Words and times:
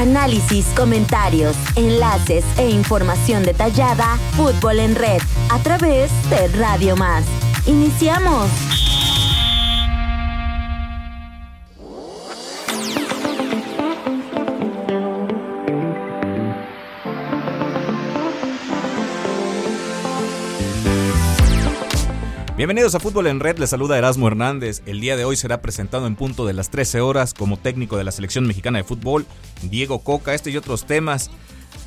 Análisis, 0.00 0.64
comentarios, 0.74 1.54
enlaces 1.76 2.42
e 2.56 2.70
información 2.70 3.42
detallada. 3.42 4.16
Fútbol 4.34 4.80
en 4.80 4.94
red 4.94 5.20
a 5.50 5.58
través 5.58 6.10
de 6.30 6.48
Radio 6.56 6.96
Más. 6.96 7.26
Iniciamos. 7.66 8.79
Bienvenidos 22.60 22.94
a 22.94 23.00
Fútbol 23.00 23.26
en 23.26 23.40
Red, 23.40 23.56
les 23.56 23.70
saluda 23.70 23.96
Erasmo 23.96 24.26
Hernández. 24.26 24.82
El 24.84 25.00
día 25.00 25.16
de 25.16 25.24
hoy 25.24 25.34
será 25.34 25.62
presentado 25.62 26.06
en 26.06 26.14
punto 26.14 26.44
de 26.44 26.52
las 26.52 26.68
13 26.68 27.00
horas 27.00 27.32
como 27.32 27.56
técnico 27.56 27.96
de 27.96 28.04
la 28.04 28.12
selección 28.12 28.46
mexicana 28.46 28.76
de 28.76 28.84
fútbol, 28.84 29.24
Diego 29.62 30.00
Coca, 30.00 30.34
este 30.34 30.50
y 30.50 30.58
otros 30.58 30.84
temas. 30.84 31.30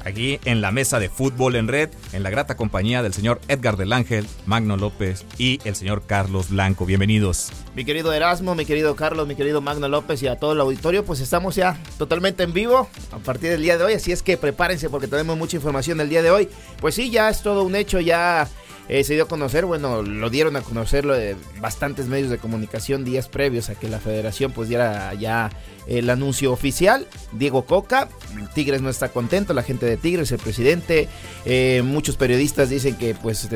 Aquí 0.04 0.40
en 0.46 0.62
la 0.62 0.72
mesa 0.72 0.99
de 0.99 1.09
Fútbol 1.09 1.58
en 1.58 1.68
Red, 1.68 1.91
en 2.12 2.23
la 2.23 2.32
grata 2.32 2.58
compañía 2.58 3.04
del 3.04 3.13
señor 3.13 3.40
Edgar 3.49 3.77
del 3.77 3.94
Ángel, 3.94 4.26
Magno 4.48 4.76
López 4.76 5.26
y 5.38 5.59
el 5.63 5.76
señor 5.76 6.08
Carlos 6.08 6.49
Blanco. 6.49 6.88
Bienvenidos. 6.88 7.52
Mi 7.76 7.85
querido 7.85 8.12
Erasmo, 8.12 8.55
mi 8.55 8.66
querido 8.66 8.96
Carlos, 8.96 9.27
mi 9.27 9.35
querido 9.35 9.62
Magno 9.62 9.88
López 9.88 10.24
y 10.24 10.27
a 10.27 10.38
todo 10.38 10.54
el 10.54 10.60
auditorio, 10.60 11.05
pues 11.05 11.20
estamos 11.20 11.55
ya 11.55 11.77
totalmente 11.99 12.41
en 12.41 12.52
vivo 12.52 12.90
a 13.12 13.20
partir 13.20 13.52
del 13.52 13.62
día 13.62 13.77
de 13.77 13.84
hoy, 13.84 13.94
así 13.94 14.12
es 14.12 14.24
que 14.24 14.38
prepárense 14.38 14.90
porque 14.90 15.08
tenemos 15.08 15.38
mucha 15.38 15.55
información 15.55 16.02
el 16.02 16.10
día 16.10 16.24
de 16.24 16.32
hoy. 16.32 16.49
Pues 16.82 16.96
sí, 16.96 17.12
ya 17.12 17.30
es 17.30 17.44
todo 17.44 17.63
un 17.63 17.76
hecho, 17.76 17.99
ya 17.99 18.49
eh, 18.90 19.04
se 19.04 19.14
dio 19.14 19.23
a 19.23 19.28
conocer, 19.28 19.66
bueno, 19.66 20.02
lo 20.02 20.30
dieron 20.30 20.55
a 20.58 20.62
conocer 20.62 21.05
de 21.05 21.38
bastantes 21.62 22.08
medios 22.08 22.30
de 22.30 22.38
comunicación 22.38 23.05
días 23.05 23.30
previos 23.30 23.70
a 23.70 23.76
que 23.76 23.88
la 23.88 24.00
federación 24.00 24.52
pues 24.52 24.68
diera 24.68 25.14
ya 25.14 25.52
el 25.88 26.10
anuncio 26.10 26.52
oficial. 26.52 27.08
Diego 27.32 27.66
Coca, 27.66 28.10
Tigres 28.54 28.82
no 28.82 28.90
está 28.90 29.10
contento, 29.10 29.54
la 29.54 29.64
gente 29.64 29.86
de 29.86 29.96
Tigres, 29.96 30.32
el 30.34 30.40
presidente, 30.40 31.07
eh, 31.46 31.82
muchos 31.85 32.18
periodistas 32.18 32.70
dicen 32.70 32.98
que 32.98 33.16
pues 33.16 33.48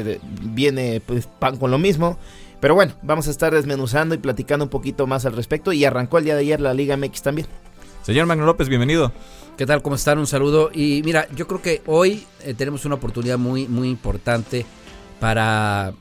viene 0.42 1.02
pues, 1.06 1.28
pan 1.28 1.58
con 1.58 1.72
lo 1.72 1.78
mismo. 1.78 2.18
Pero 2.60 2.73
bueno, 2.73 2.94
vamos 3.04 3.28
a 3.28 3.32
estar 3.32 3.54
desmenuzando 3.54 4.16
y 4.16 4.18
platicando 4.18 4.66
un 4.66 4.70
poquito 4.70 5.06
más 5.06 5.26
al 5.26 5.36
respecto 5.36 5.73
y 5.73 5.86
arrancó 5.86 6.18
el 6.18 6.23
día 6.23 6.36
de 6.36 6.42
ayer 6.42 6.60
la 6.60 6.73
Liga 6.73 6.98
MX 6.98 7.22
también. 7.22 7.48
Señor 8.02 8.26
Magno 8.26 8.46
López, 8.46 8.70
bienvenido. 8.70 9.12
¿Qué 9.58 9.66
tal? 9.66 9.82
¿Cómo 9.82 9.96
están? 9.96 10.18
Un 10.18 10.28
saludo. 10.28 10.72
Y 10.73 11.02
mira, 11.04 11.28
yo 11.36 11.46
creo 11.48 11.62
que 11.62 11.82
hoy 11.86 12.26
eh, 12.44 12.54
tenemos 12.56 12.86
una 12.86 12.96
oportunidad 12.96 13.38
muy, 13.38 13.68
muy 13.68 13.90
importante 13.90 14.66
para 15.20 15.94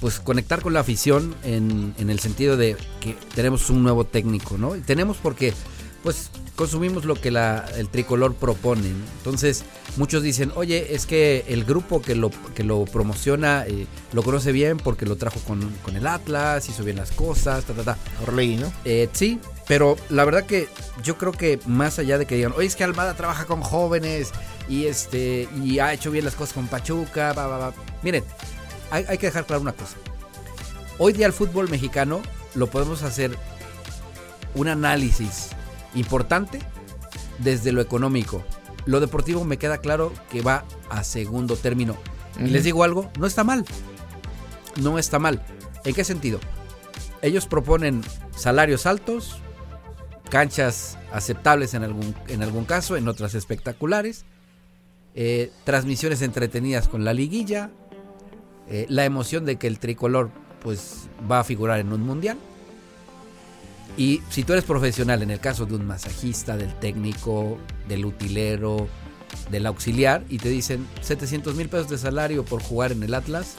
pues 0.00 0.20
conectar 0.20 0.60
con 0.60 0.74
la 0.74 0.80
afición 0.80 1.34
en, 1.44 1.94
en, 1.98 2.10
el 2.10 2.18
sentido 2.18 2.56
de 2.56 2.76
que 3.00 3.16
tenemos 3.34 3.70
un 3.70 3.82
nuevo 3.82 4.04
técnico, 4.04 4.58
¿no? 4.58 4.76
Y 4.76 4.80
tenemos 4.80 5.16
porque 5.16 5.54
pues 6.02 6.30
consumimos 6.56 7.04
lo 7.06 7.14
que 7.14 7.30
la, 7.30 7.64
el 7.76 7.88
tricolor 7.88 8.34
propone. 8.34 8.88
Entonces 9.18 9.64
muchos 9.96 10.22
dicen, 10.22 10.52
oye, 10.54 10.94
es 10.94 11.06
que 11.06 11.44
el 11.48 11.64
grupo 11.64 12.02
que 12.02 12.14
lo, 12.14 12.30
que 12.54 12.62
lo 12.62 12.84
promociona 12.84 13.64
eh, 13.66 13.86
lo 14.12 14.22
conoce 14.22 14.52
bien 14.52 14.76
porque 14.76 15.06
lo 15.06 15.16
trajo 15.16 15.40
con, 15.40 15.68
con, 15.82 15.96
el 15.96 16.06
Atlas, 16.06 16.68
hizo 16.68 16.84
bien 16.84 16.96
las 16.96 17.10
cosas, 17.10 17.64
ta, 17.64 17.72
ta, 17.72 17.82
ta. 17.82 17.98
Orley, 18.22 18.56
¿no? 18.56 18.72
Eh, 18.84 19.08
sí, 19.12 19.40
pero 19.66 19.96
la 20.10 20.24
verdad 20.24 20.44
que 20.44 20.68
yo 21.02 21.16
creo 21.16 21.32
que 21.32 21.58
más 21.66 21.98
allá 21.98 22.18
de 22.18 22.26
que 22.26 22.36
digan, 22.36 22.52
oye, 22.56 22.66
es 22.66 22.76
que 22.76 22.84
Almada 22.84 23.14
trabaja 23.14 23.46
con 23.46 23.62
jóvenes 23.62 24.30
y 24.68 24.86
este 24.86 25.48
y 25.62 25.78
ha 25.78 25.92
hecho 25.92 26.10
bien 26.10 26.24
las 26.24 26.34
cosas 26.34 26.54
con 26.54 26.68
Pachuca, 26.68 27.32
va, 27.32 27.46
va, 27.46 27.58
va. 27.58 27.72
miren, 28.02 28.24
hay, 28.94 29.04
hay, 29.08 29.18
que 29.18 29.26
dejar 29.26 29.44
claro 29.44 29.60
una 29.62 29.72
cosa. 29.72 29.96
Hoy 30.98 31.12
día 31.12 31.26
el 31.26 31.32
fútbol 31.32 31.68
mexicano 31.68 32.22
lo 32.54 32.68
podemos 32.68 33.02
hacer 33.02 33.36
un 34.54 34.68
análisis 34.68 35.48
importante 35.94 36.60
desde 37.38 37.72
lo 37.72 37.80
económico. 37.80 38.44
Lo 38.86 39.00
deportivo 39.00 39.44
me 39.44 39.56
queda 39.56 39.78
claro 39.78 40.12
que 40.30 40.42
va 40.42 40.64
a 40.90 41.02
segundo 41.02 41.56
término. 41.56 41.94
Uh 41.94 42.42
-huh. 42.42 42.46
Y 42.46 42.50
les 42.50 42.62
digo 42.62 42.84
algo, 42.84 43.10
no 43.18 43.26
está 43.26 43.42
mal. 43.42 43.64
No 44.76 44.96
está 44.98 45.18
mal. 45.18 45.42
¿En 45.84 45.92
qué 45.92 46.04
sentido? 46.04 46.38
Ellos 47.20 47.46
proponen 47.46 48.02
salarios 48.36 48.86
altos, 48.86 49.38
canchas 50.30 50.98
aceptables 51.12 51.74
en 51.74 51.82
algún, 51.82 52.14
en 52.28 52.44
algún 52.44 52.64
caso, 52.64 52.96
en 52.96 53.08
otras 53.08 53.34
espectaculares, 53.34 54.24
eh, 55.16 55.50
transmisiones 55.64 56.22
entretenidas 56.22 56.86
con 56.86 57.04
la 57.04 57.12
liguilla, 57.12 57.70
eh, 58.68 58.86
la 58.88 59.04
emoción 59.04 59.44
de 59.44 59.56
que 59.56 59.66
el 59.66 59.78
tricolor 59.78 60.30
pues 60.62 61.08
va 61.30 61.40
a 61.40 61.44
figurar 61.44 61.80
en 61.80 61.92
un 61.92 62.00
mundial. 62.00 62.38
Y 63.96 64.22
si 64.30 64.42
tú 64.42 64.54
eres 64.54 64.64
profesional, 64.64 65.22
en 65.22 65.30
el 65.30 65.38
caso 65.38 65.66
de 65.66 65.76
un 65.76 65.86
masajista, 65.86 66.56
del 66.56 66.74
técnico, 66.74 67.58
del 67.86 68.04
utilero, 68.06 68.88
del 69.50 69.66
auxiliar, 69.66 70.24
y 70.28 70.38
te 70.38 70.48
dicen 70.48 70.86
700 71.02 71.54
mil 71.54 71.68
pesos 71.68 71.88
de 71.88 71.98
salario 71.98 72.44
por 72.44 72.62
jugar 72.62 72.92
en 72.92 73.02
el 73.02 73.14
Atlas, 73.14 73.56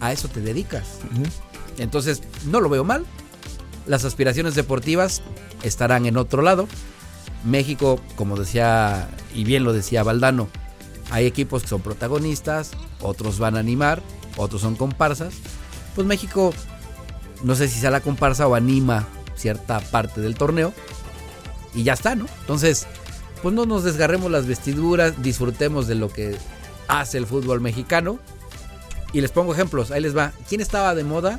a 0.00 0.12
eso 0.12 0.28
te 0.28 0.40
dedicas. 0.40 1.00
Uh 1.02 1.22
-huh. 1.22 1.30
Entonces, 1.78 2.22
no 2.44 2.60
lo 2.60 2.68
veo 2.68 2.84
mal. 2.84 3.04
Las 3.86 4.04
aspiraciones 4.04 4.54
deportivas 4.54 5.22
estarán 5.62 6.06
en 6.06 6.16
otro 6.16 6.42
lado. 6.42 6.68
México, 7.44 8.00
como 8.16 8.36
decía, 8.36 9.08
y 9.34 9.44
bien 9.44 9.64
lo 9.64 9.72
decía 9.72 10.02
Valdano, 10.02 10.48
hay 11.14 11.26
equipos 11.26 11.62
que 11.62 11.68
son 11.68 11.80
protagonistas, 11.80 12.72
otros 13.00 13.38
van 13.38 13.54
a 13.56 13.60
animar, 13.60 14.02
otros 14.36 14.62
son 14.62 14.74
comparsas. 14.74 15.34
Pues 15.94 16.04
México, 16.04 16.52
no 17.44 17.54
sé 17.54 17.68
si 17.68 17.78
sea 17.78 17.92
la 17.92 18.00
comparsa 18.00 18.48
o 18.48 18.56
anima 18.56 19.06
cierta 19.36 19.78
parte 19.78 20.20
del 20.20 20.34
torneo. 20.34 20.74
Y 21.72 21.84
ya 21.84 21.92
está, 21.92 22.16
¿no? 22.16 22.26
Entonces, 22.40 22.88
pues 23.42 23.54
no 23.54 23.64
nos 23.64 23.84
desgarremos 23.84 24.28
las 24.28 24.48
vestiduras, 24.48 25.22
disfrutemos 25.22 25.86
de 25.86 25.94
lo 25.94 26.08
que 26.08 26.36
hace 26.88 27.16
el 27.18 27.28
fútbol 27.28 27.60
mexicano. 27.60 28.18
Y 29.12 29.20
les 29.20 29.30
pongo 29.30 29.54
ejemplos, 29.54 29.92
ahí 29.92 30.00
les 30.00 30.16
va. 30.16 30.32
¿Quién 30.48 30.60
estaba 30.60 30.96
de 30.96 31.04
moda? 31.04 31.38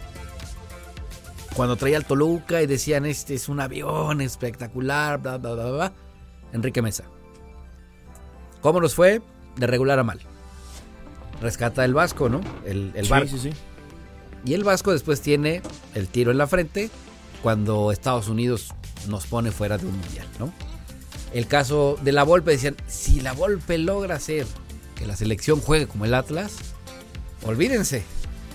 Cuando 1.54 1.76
traía 1.76 1.98
al 1.98 2.06
Toluca 2.06 2.62
y 2.62 2.66
decían, 2.66 3.06
este 3.06 3.34
es 3.34 3.50
un 3.50 3.60
avión 3.60 4.22
espectacular, 4.22 5.20
bla, 5.20 5.38
bla, 5.38 5.54
bla, 5.54 5.72
bla. 5.72 5.94
Enrique 6.54 6.82
Mesa. 6.82 7.04
¿Cómo 8.62 8.80
nos 8.80 8.96
fue? 8.96 9.22
De 9.58 9.68
regular 9.68 10.00
a 10.00 10.04
mal. 10.04 10.20
Rescata 11.42 11.84
el 11.86 11.94
Vasco, 11.94 12.30
¿no? 12.30 12.42
El, 12.66 12.92
el 12.96 13.06
sí, 13.06 13.12
barco. 13.12 13.30
Sí, 13.30 13.40
sí. 13.40 13.50
Y 14.46 14.54
el 14.54 14.64
Vasco 14.64 14.92
después 14.92 15.22
tiene 15.22 15.62
el 15.96 16.08
tiro 16.08 16.32
en 16.32 16.38
la 16.38 16.48
frente 16.48 16.90
cuando 17.42 17.92
Estados 17.92 18.28
Unidos 18.28 18.74
nos 19.08 19.26
pone 19.28 19.52
fuera 19.52 19.78
de 19.78 19.86
un 19.86 19.98
mundial, 19.98 20.28
¿no? 20.40 20.52
El 21.34 21.48
caso 21.48 21.98
de 22.02 22.12
la 22.12 22.24
Volpe 22.24 22.52
decían, 22.52 22.76
si 22.88 23.20
la 23.20 23.34
Volpe 23.34 23.78
logra 23.78 24.16
hacer 24.16 24.46
que 24.96 25.06
la 25.06 25.16
selección 25.16 25.60
juegue 25.60 25.88
como 25.88 26.06
el 26.06 26.14
Atlas, 26.14 26.54
olvídense. 27.46 28.04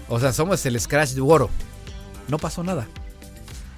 O 0.08 0.18
sea, 0.18 0.32
somos 0.32 0.64
el 0.66 0.80
Scratch 0.80 1.10
de 1.10 1.20
oro. 1.20 1.50
No 2.28 2.38
pasó 2.38 2.62
nada. 2.64 2.86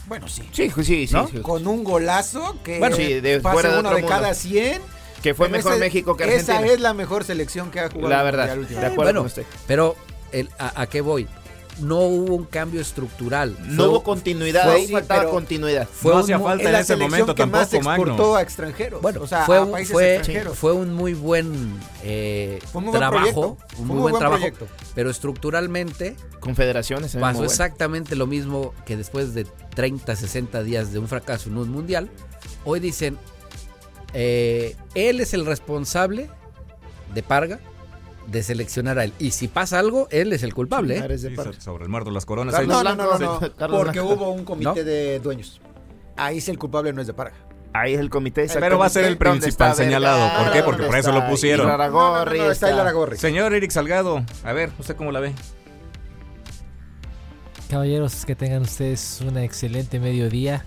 Bueno, 0.06 0.28
sí. 0.28 0.42
Sí, 0.52 0.70
sí, 0.70 1.06
sí. 1.06 1.08
¿No? 1.14 1.26
sí. 1.28 1.38
Con 1.38 1.66
un 1.66 1.82
golazo 1.84 2.56
que 2.62 2.78
Bueno, 2.78 2.96
sí, 2.96 3.20
de 3.20 3.40
pasa 3.40 3.52
fuera 3.54 3.72
de 3.74 3.80
uno 3.80 3.88
de 3.90 4.02
mundo. 4.02 4.08
cada 4.08 4.34
100. 4.34 4.80
Que 5.22 5.34
fue 5.34 5.48
Pero 5.48 5.58
mejor 5.58 5.78
México 5.78 6.16
que 6.16 6.24
Argentina. 6.24 6.58
Esa 6.60 6.72
es 6.74 6.80
la 6.80 6.94
mejor 6.94 7.24
selección 7.24 7.70
que 7.70 7.80
ha 7.80 7.88
jugado. 7.90 8.08
La 8.08 8.18
el 8.20 8.24
verdad, 8.24 8.58
último. 8.58 8.80
de 8.80 8.86
acuerdo 8.86 9.02
Bueno, 9.04 9.20
con 9.20 9.26
usted. 9.26 9.44
pero 9.66 9.96
el- 10.32 10.50
a, 10.58 10.82
a 10.82 10.86
qué 10.88 11.00
voy? 11.00 11.28
No 11.80 12.00
hubo 12.00 12.34
un 12.34 12.44
cambio 12.44 12.82
estructural. 12.82 13.56
No 13.62 13.76
Fue- 13.84 13.88
hubo 13.88 14.02
continuidad, 14.02 14.64
fue- 14.64 14.72
ahí 14.74 14.86
sí, 14.88 14.92
faltaba 14.92 15.30
continuidad. 15.30 15.88
Fue 15.90 16.10
no 16.12 16.18
un 16.18 16.22
hacía 16.24 16.38
falta 16.38 16.64
en 16.64 16.72
la 16.72 16.80
ese 16.80 16.86
selección 16.88 17.10
momento 17.10 17.34
que 17.34 17.46
más 17.46 17.70
tampoco, 17.70 17.84
Magno. 17.88 18.04
exportó 18.12 18.36
a 18.36 18.42
extranjeros. 18.42 19.00
Bueno, 19.00 19.20
o 19.22 19.26
sea, 19.26 19.46
fue, 19.46 19.56
a 19.56 19.70
países 19.70 19.92
fue, 19.92 20.16
extranjeros. 20.16 20.58
fue 20.58 20.72
un 20.74 20.92
muy 20.92 21.14
buen, 21.14 21.80
eh, 22.02 22.58
un 22.74 22.84
muy 22.84 22.92
trabajo. 22.92 23.56
Fue 23.70 23.80
un 23.80 23.86
muy 23.86 23.98
buen, 24.02 24.18
trabajo, 24.18 24.40
proyecto. 24.42 24.66
pero 24.94 25.08
estructuralmente 25.10 26.14
Confederaciones. 26.40 27.12
pasó 27.14 27.38
bueno. 27.38 27.50
exactamente 27.50 28.16
lo 28.16 28.26
mismo 28.26 28.74
que 28.84 28.96
después 28.98 29.32
de 29.32 29.46
30, 29.74 30.14
60 30.14 30.62
días 30.62 30.92
de 30.92 30.98
un 30.98 31.08
fracaso 31.08 31.48
en 31.48 31.56
un 31.56 31.70
mundial. 31.70 32.10
Hoy 32.64 32.80
dicen, 32.80 33.18
eh, 34.14 34.76
él 34.94 35.20
es 35.20 35.34
el 35.34 35.46
responsable 35.46 36.28
de 37.14 37.22
Parga 37.22 37.60
de 38.26 38.42
seleccionar 38.42 38.98
a 38.98 39.04
él. 39.04 39.12
Y 39.18 39.32
si 39.32 39.48
pasa 39.48 39.78
algo, 39.78 40.08
él 40.10 40.32
es 40.32 40.42
el 40.42 40.54
culpable. 40.54 40.98
¿eh? 40.98 41.18
Sí, 41.18 41.34
sobre 41.58 41.84
el 41.84 41.90
muerto 41.90 42.10
de 42.10 42.14
las 42.14 42.24
coronas. 42.26 42.54
Carlos 42.54 42.68
No, 42.68 42.82
no, 42.82 42.94
no, 42.94 43.18
no, 43.18 43.40
no, 43.40 43.68
porque 43.78 44.00
hubo 44.00 44.30
un 44.30 44.44
comité 44.44 44.64
¿No? 44.64 44.74
de 44.74 45.20
dueños. 45.20 45.60
Ahí 46.16 46.40
sí 46.40 46.50
el 46.50 46.58
culpable 46.58 46.92
no 46.92 47.00
es 47.00 47.06
de 47.06 47.14
Parga. 47.14 47.36
Ahí 47.74 47.94
es 47.94 48.00
el 48.00 48.10
comité. 48.10 48.46
Pero 48.52 48.78
va 48.78 48.86
a 48.86 48.88
ser 48.90 49.04
el 49.04 49.12
exactamente. 49.14 49.24
¿Dónde 49.24 49.40
principal 49.46 49.74
señalado. 49.74 50.44
¿Por 50.44 50.52
qué? 50.52 50.62
Porque 50.62 50.82
¿Dónde 50.82 50.86
por 50.88 50.98
eso 50.98 51.12
lo 51.12 51.26
pusieron. 51.26 51.66
No, 51.66 51.76
no, 51.78 52.24
no, 52.24 52.30
está 52.30 52.52
está- 52.52 52.70
Hilara 52.70 52.92
Gorri. 52.92 53.16
Señor 53.16 53.54
Eric 53.54 53.70
Salgado, 53.70 54.22
a 54.44 54.52
ver, 54.52 54.70
¿usted 54.78 54.94
cómo 54.94 55.10
la 55.10 55.20
ve? 55.20 55.32
Caballeros, 57.70 58.26
que 58.26 58.34
tengan 58.36 58.62
ustedes 58.62 59.22
un 59.26 59.38
excelente 59.38 59.98
mediodía. 59.98 60.66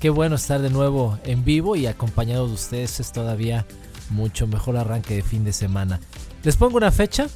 Qué 0.00 0.10
bueno 0.10 0.36
estar 0.36 0.60
de 0.60 0.70
nuevo 0.70 1.18
en 1.24 1.44
vivo 1.44 1.74
y 1.74 1.86
acompañado 1.86 2.46
de 2.46 2.54
ustedes. 2.54 3.00
Es 3.00 3.12
todavía 3.12 3.66
mucho 4.10 4.46
mejor 4.46 4.76
arranque 4.76 5.14
de 5.16 5.22
fin 5.22 5.44
de 5.44 5.52
semana. 5.52 6.00
Les 6.44 6.56
pongo 6.56 6.76
una 6.76 6.92
fecha. 6.92 7.28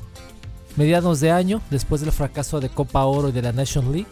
Mediados 0.76 1.20
de 1.20 1.30
año, 1.30 1.60
después 1.70 2.00
del 2.00 2.12
fracaso 2.12 2.58
de 2.60 2.70
Copa 2.70 3.04
Oro 3.04 3.28
y 3.28 3.32
de 3.32 3.42
la 3.42 3.52
National 3.52 3.92
League. 3.92 4.08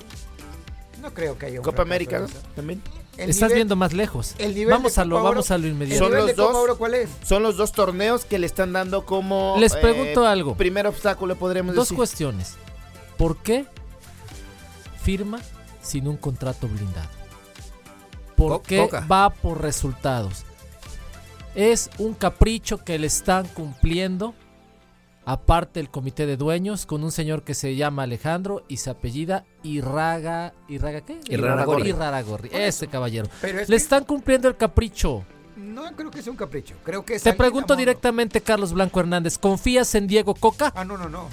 No 1.00 1.14
creo 1.14 1.38
que 1.38 1.46
haya 1.46 1.60
un 1.60 1.64
Copa 1.64 1.82
América. 1.82 2.26
También. 2.54 2.82
El 3.16 3.30
Estás 3.30 3.48
nivel- 3.50 3.54
viendo 3.56 3.76
más 3.76 3.92
lejos. 3.94 4.34
el 4.38 4.54
nivel 4.54 4.72
Vamos 4.72 4.94
de 4.94 5.00
a 5.00 5.04
lo, 5.06 5.16
Copa 5.16 5.22
Oro- 5.28 5.30
vamos 5.36 5.50
a 5.50 5.56
lo 5.58 5.64
¿El 5.66 5.72
inmediato. 5.72 6.04
Son 6.04 6.12
los 6.14 6.26
de 6.26 6.34
Copa 6.34 6.52
dos. 6.52 6.62
Oro 6.62 6.76
cuál 6.78 6.94
es? 6.94 7.08
Son 7.24 7.42
los 7.42 7.56
dos 7.56 7.72
torneos 7.72 8.24
que 8.26 8.38
le 8.38 8.46
están 8.46 8.72
dando 8.74 9.06
como. 9.06 9.56
Les 9.58 9.74
pregunto 9.74 10.26
algo. 10.26 10.54
Primer 10.56 10.86
obstáculo, 10.86 11.36
podríamos 11.36 11.74
Dos 11.74 11.86
decir. 11.86 11.96
cuestiones. 11.96 12.54
¿Por 13.16 13.38
qué 13.38 13.64
firma 15.02 15.38
sin 15.82 16.08
un 16.08 16.16
contrato 16.18 16.68
blindado? 16.68 17.08
¿Por 18.40 18.52
Co- 18.52 18.62
qué 18.62 18.78
Coca. 18.78 19.06
va 19.10 19.30
por 19.30 19.60
resultados? 19.62 20.44
Es 21.54 21.90
un 21.98 22.14
capricho 22.14 22.78
que 22.84 22.98
le 22.98 23.06
están 23.08 23.46
cumpliendo, 23.48 24.34
aparte 25.24 25.80
el 25.80 25.90
comité 25.90 26.26
de 26.26 26.36
dueños, 26.36 26.86
con 26.86 27.02
un 27.04 27.10
señor 27.12 27.42
que 27.42 27.54
se 27.54 27.74
llama 27.76 28.04
Alejandro 28.04 28.64
y 28.68 28.76
se 28.78 28.90
apellida 28.90 29.44
Irraga... 29.62 30.54
¿Irraga 30.68 31.00
qué? 31.02 31.20
Irraragorri. 31.28 31.88
Irraragorri, 31.90 32.50
este 32.52 32.86
caballero. 32.88 33.28
Pero 33.40 33.60
es 33.60 33.68
Le 33.68 33.76
que 33.76 33.82
están 33.82 34.04
cumpliendo 34.04 34.48
el 34.48 34.56
capricho. 34.56 35.24
no 35.56 35.84
creo 35.96 36.10
que 36.10 36.22
sea 36.22 36.30
un 36.30 36.36
capricho. 36.38 36.74
Creo 36.84 37.04
que 37.04 37.16
es 37.16 37.22
Te 37.22 37.32
pregunto 37.32 37.74
directamente, 37.76 38.40
Carlos 38.40 38.72
Blanco 38.72 39.00
Hernández, 39.00 39.38
¿confías 39.38 39.94
en 39.96 40.06
Diego 40.06 40.34
Coca? 40.34 40.72
Ah, 40.76 40.84
no, 40.84 40.96
no, 40.96 41.08
no. 41.08 41.28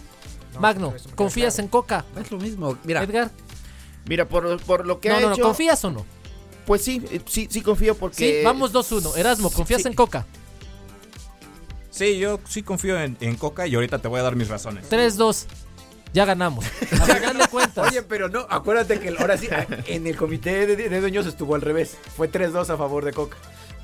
No, 0.54 0.60
Magno, 0.60 0.94
¿confías 1.16 1.54
claro. 1.56 1.66
en 1.66 1.70
Coca? 1.70 2.06
Es 2.20 2.32
lo 2.32 2.40
mismo. 2.40 2.76
Mira, 2.84 3.04
Edgar, 3.04 3.30
Mira, 4.08 4.28
por, 4.28 4.60
por 4.64 4.88
lo 4.88 5.00
que 5.02 5.10
no, 5.10 5.16
ha 5.18 5.20
no, 5.20 5.30
no. 5.36 5.38
¿confías 5.38 5.84
o 5.86 5.92
no? 5.92 6.06
Pues 6.68 6.84
sí, 6.84 7.02
eh, 7.10 7.22
sí, 7.26 7.48
sí 7.50 7.62
confío 7.62 7.96
porque. 7.96 8.16
Sí, 8.40 8.44
vamos 8.46 8.72
2-1. 8.74 9.18
Erasmo, 9.18 9.50
¿confías 9.50 9.82
Sí. 9.82 9.88
en 9.88 9.96
Coca? 9.96 10.26
Sí, 11.90 12.20
yo 12.20 12.40
sí 12.48 12.62
confío 12.62 13.00
en, 13.00 13.18
en 13.22 13.36
Coca 13.38 13.66
y 13.66 13.74
ahorita 13.74 13.98
te 14.00 14.08
voy 14.08 14.20
a 14.20 14.24
dar 14.24 14.36
mis 14.36 14.50
razones. 14.50 14.88
3-2. 14.90 15.46
Ya 16.14 16.26
ganamos. 16.26 16.64
A 16.66 17.06
final 17.06 17.38
de 17.38 17.48
cuentas. 17.48 17.88
Oye, 17.92 18.02
pero 18.04 18.30
no, 18.30 18.46
acuérdate 18.50 19.00
que 19.00 19.10
ahora 19.20 19.38
sí, 19.38 19.48
en 19.88 20.06
el 20.08 20.16
comité 20.16 20.68
de, 20.68 20.76
de 20.90 21.02
dueños 21.02 21.26
estuvo 21.26 21.56
al 21.56 21.62
revés. 21.62 21.98
Fue 22.16 22.32
3-2 22.32 22.70
a 22.70 22.78
favor 22.78 23.04
de 23.04 23.14
Coca. 23.14 23.38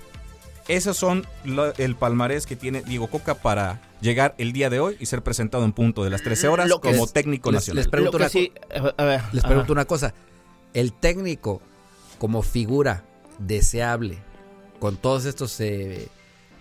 Esos 0.67 0.97
son 0.97 1.27
lo- 1.45 1.75
el 1.75 1.95
palmarés 1.95 2.47
que 2.47 2.57
tiene 2.57 2.83
Diego 2.83 3.09
Coca 3.09 3.35
para 3.35 3.83
llegar 4.01 4.35
el 4.39 4.53
día 4.53 4.71
de 4.71 4.81
hoy 4.81 4.97
y 4.99 5.07
ser 5.07 5.23
presentado 5.23 5.65
en 5.65 5.73
punto 5.73 6.05
de 6.05 6.11
las 6.11 6.23
13 6.23 6.49
horas 6.49 6.69
Lo 6.69 6.81
como 6.81 7.05
es- 7.05 7.13
técnico 7.13 7.51
les- 7.51 7.61
nacional. 7.61 7.77
les 7.83 7.89
pregunto 7.89 8.19
Lo 8.19 8.19
que 8.19 8.25
una 8.25 8.29
sí, 8.31 8.53
a 8.97 9.05
ver, 9.05 9.21
Les 9.33 9.45
ajá. 9.45 9.49
pregunto 9.49 9.73
una 9.73 9.85
cosa. 9.85 10.15
El 10.73 10.93
técnico, 10.93 11.61
como 12.19 12.43
figura 12.43 13.05
deseable, 13.39 14.19
con 14.81 14.97
todos 14.97 15.25
estos, 15.27 15.61
eh, 15.61 16.09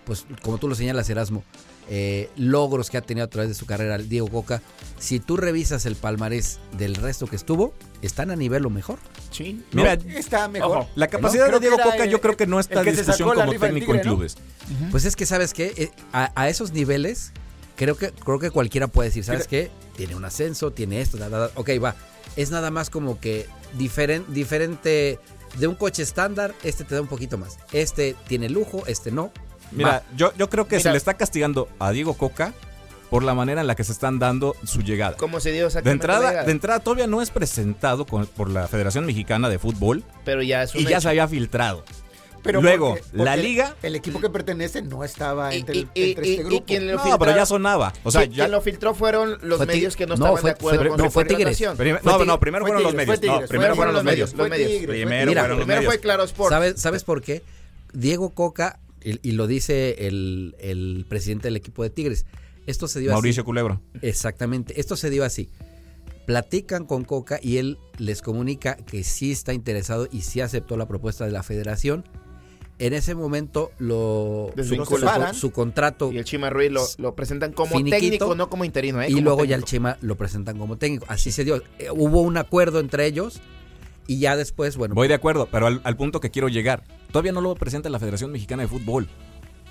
pues 0.04 0.26
como 0.42 0.58
tú 0.58 0.68
lo 0.68 0.74
señalas, 0.74 1.08
Erasmo, 1.08 1.42
eh, 1.88 2.30
logros 2.36 2.90
que 2.90 2.96
ha 2.98 3.02
tenido 3.02 3.24
a 3.24 3.30
través 3.30 3.48
de 3.48 3.54
su 3.54 3.66
carrera, 3.66 3.96
Diego 3.98 4.28
Coca, 4.28 4.60
si 4.98 5.18
tú 5.20 5.36
revisas 5.36 5.86
el 5.86 5.96
palmarés 5.96 6.58
del 6.76 6.94
resto 6.94 7.26
que 7.26 7.36
estuvo, 7.36 7.74
están 8.06 8.30
a 8.30 8.36
nivel 8.36 8.64
o 8.66 8.70
mejor. 8.70 8.98
Sí. 9.30 9.64
Mira, 9.72 9.94
Está 9.94 10.48
mejor. 10.48 10.78
Ojo, 10.78 10.90
la 10.94 11.08
capacidad 11.08 11.50
de 11.50 11.60
Diego 11.60 11.76
Coca 11.78 12.04
el- 12.04 12.10
yo 12.10 12.20
creo 12.20 12.36
que 12.36 12.46
no 12.46 12.60
está 12.60 12.80
en 12.82 12.94
discusión 12.96 13.30
como 13.34 13.52
técnico 13.58 13.94
en 13.94 14.00
clubes. 14.00 14.36
Pues 14.90 15.04
es 15.04 15.16
que, 15.16 15.26
¿sabes 15.26 15.52
qué? 15.54 15.72
Eh, 15.76 15.90
A, 16.12 16.32
a 16.34 16.48
esos 16.48 16.72
niveles, 16.72 17.32
creo 17.76 17.96
que, 17.96 18.10
creo 18.12 18.38
que 18.38 18.50
cualquiera 18.50 18.86
puede 18.88 19.08
decir, 19.10 19.24
¿sabes 19.24 19.46
qué? 19.48 19.70
Tiene 19.96 20.14
un 20.14 20.24
ascenso, 20.24 20.72
tiene 20.72 21.00
esto, 21.00 21.16
da, 21.18 21.28
da, 21.28 21.38
da. 21.38 21.50
ok, 21.54 21.70
va. 21.82 21.94
Es 22.36 22.50
nada 22.50 22.70
más 22.70 22.90
como 22.90 23.20
que 23.20 23.46
diferen- 23.78 24.24
diferente 24.28 25.18
de 25.58 25.66
un 25.68 25.74
coche 25.76 26.02
estándar, 26.02 26.52
este 26.64 26.82
te 26.84 26.94
da 26.96 27.00
un 27.00 27.06
poquito 27.06 27.38
más. 27.38 27.58
Este 27.72 28.16
tiene 28.26 28.48
lujo, 28.48 28.84
este 28.86 29.10
no. 29.12 29.30
Mira, 29.70 29.88
Va. 29.90 30.02
yo, 30.16 30.32
yo 30.36 30.50
creo 30.50 30.66
que 30.68 30.78
se 30.80 30.90
le 30.90 30.96
está 30.96 31.14
castigando 31.14 31.68
a 31.78 31.90
Diego 31.92 32.14
Coca 32.14 32.52
por 33.14 33.22
la 33.22 33.32
manera 33.34 33.60
en 33.60 33.68
la 33.68 33.76
que 33.76 33.84
se 33.84 33.92
están 33.92 34.18
dando 34.18 34.56
su 34.64 34.82
llegada. 34.82 35.16
¿Cómo 35.16 35.38
se 35.38 35.52
dio 35.52 35.60
De 35.60 35.66
exactamente 35.68 36.04
entrada, 36.04 36.42
de 36.42 36.50
entrada 36.50 36.80
todavía 36.80 37.06
no 37.06 37.22
es 37.22 37.30
presentado 37.30 38.06
con- 38.06 38.26
por 38.26 38.50
la 38.50 38.66
Federación 38.66 39.06
Mexicana 39.06 39.48
de 39.48 39.60
Fútbol 39.60 40.02
Pero 40.24 40.42
ya 40.42 40.64
es 40.64 40.74
un 40.74 40.80
y 40.80 40.84
ya 40.86 41.00
se 41.00 41.10
había 41.10 41.28
filtrado. 41.28 41.84
Pero 42.42 42.60
Luego, 42.60 42.88
porque- 42.88 43.02
porque 43.12 43.24
la 43.24 43.36
liga- 43.36 43.76
El, 43.84 43.94
equipo 43.94 44.20
que 44.20 44.30
pertenece 44.30 44.82
no 44.82 45.04
estaba 45.04 45.54
Y- 45.54 45.60
entre, 45.60 45.76
y- 45.76 45.80
entre 45.94 46.00
y- 46.00 46.10
este 46.10 46.26
y 46.32 46.36
grupo. 46.38 46.64
quien 46.66 46.88
lo 46.88 46.94
No, 46.94 47.04
filtró- 47.04 47.18
pero 47.20 47.36
ya 47.36 47.46
sonaba. 47.46 47.92
O 48.02 48.10
sea, 48.10 48.22
Quien- 48.22 48.32
ya. 48.32 48.44
quien 48.46 48.50
lo 48.50 48.60
filtró 48.60 48.94
fueron 48.94 49.38
los 49.42 49.58
Fue 49.58 49.66
medios 49.66 49.94
que 49.94 50.06
no, 50.06 50.16
no, 50.16 50.24
estaban 50.24 50.40
fue- 50.40 50.50
de 50.50 50.54
acuerdo 50.56 50.78
fue- 50.80 50.88
con 50.88 50.98
no, 50.98 51.04
su 51.04 51.10
fue 51.12 51.24
Tigres. 51.24 51.56
Prim- 51.76 51.98
no, 52.02 52.24
no, 52.24 52.40
primero 52.40 52.64
fue 52.64 52.72
fueron 52.72 52.82
los 52.82 52.94
medios. 52.96 53.20
No, 53.22 53.46
primero 53.46 53.76
Fueron 53.76 53.94
los 53.94 54.02
medios. 54.02 54.30
los 54.32 54.40
Primero 54.40 54.66
Tigres. 54.66 55.04
fueron 55.06 55.48
los 55.50 55.56
Primero 55.58 55.64
medios. 55.66 55.84
fue 55.84 56.00
Claro 56.00 56.24
Sport. 56.24 56.50
¿Sabes, 56.52 56.80
¿Sabes 56.80 57.04
por 57.04 57.22
qué? 57.22 57.44
Diego 57.92 58.30
Coca, 58.30 58.80
y, 59.04 59.20
y 59.26 59.32
lo 59.32 59.46
dice 59.46 60.06
el, 60.08 60.56
el 60.58 61.06
presidente 61.08 61.46
del 61.46 61.54
equipo 61.56 61.84
de 61.84 61.90
Tigres, 61.90 62.26
esto 62.66 62.88
se 62.88 63.00
dio 63.00 63.10
Mauricio 63.12 63.42
así. 63.42 63.46
Culebro. 63.46 63.80
Exactamente, 64.02 64.78
esto 64.80 64.96
se 64.96 65.10
dio 65.10 65.24
así. 65.24 65.48
Platican 66.26 66.86
con 66.86 67.04
Coca 67.04 67.38
y 67.42 67.58
él 67.58 67.78
les 67.98 68.22
comunica 68.22 68.76
que 68.76 69.04
sí 69.04 69.30
está 69.32 69.52
interesado 69.52 70.08
y 70.10 70.22
sí 70.22 70.40
aceptó 70.40 70.76
la 70.78 70.88
propuesta 70.88 71.26
de 71.26 71.32
la 71.32 71.42
federación. 71.42 72.04
En 72.78 72.92
ese 72.92 73.14
momento 73.14 73.70
lo 73.78 74.48
su, 74.50 74.56
Desvinculan. 74.56 75.34
su- 75.34 75.40
su 75.42 75.50
contrato 75.52 76.10
Y 76.12 76.18
el 76.18 76.24
Chima 76.24 76.50
Ruiz 76.50 76.72
lo, 76.72 76.82
lo 76.98 77.14
presentan 77.14 77.52
como 77.52 77.80
técnico, 77.84 78.34
no 78.34 78.48
como 78.50 78.64
interino. 78.64 79.00
¿eh? 79.02 79.06
y 79.08 79.12
Como 79.12 79.24
luego 79.24 79.44
ya 79.44 79.56
el. 79.56 79.64
Chema 79.64 79.96
lo 80.00 80.16
presentan 80.16 80.58
como 80.58 80.76
técnico. 80.76 81.04
Así 81.08 81.30
se 81.30 81.44
dio. 81.44 81.62
Eh, 81.78 81.90
hubo 81.92 82.22
un 82.22 82.36
acuerdo 82.36 82.80
entre 82.80 83.06
ellos 83.06 83.40
y 84.08 84.18
ya 84.18 84.34
después, 84.36 84.76
bueno, 84.76 84.94
Voy 84.94 85.06
de 85.08 85.14
acuerdo, 85.14 85.46
pero 85.52 85.66
al, 85.66 85.80
al 85.84 85.96
punto 85.96 86.20
que 86.20 86.30
quiero 86.30 86.48
llegar. 86.48 86.82
Todavía 87.12 87.30
no 87.32 87.40
lo 87.42 87.54
presenta 87.54 87.88
la 87.90 88.00
Federación 88.00 88.32
Mexicana 88.32 88.62
de 88.64 88.68
Fútbol. 88.68 89.08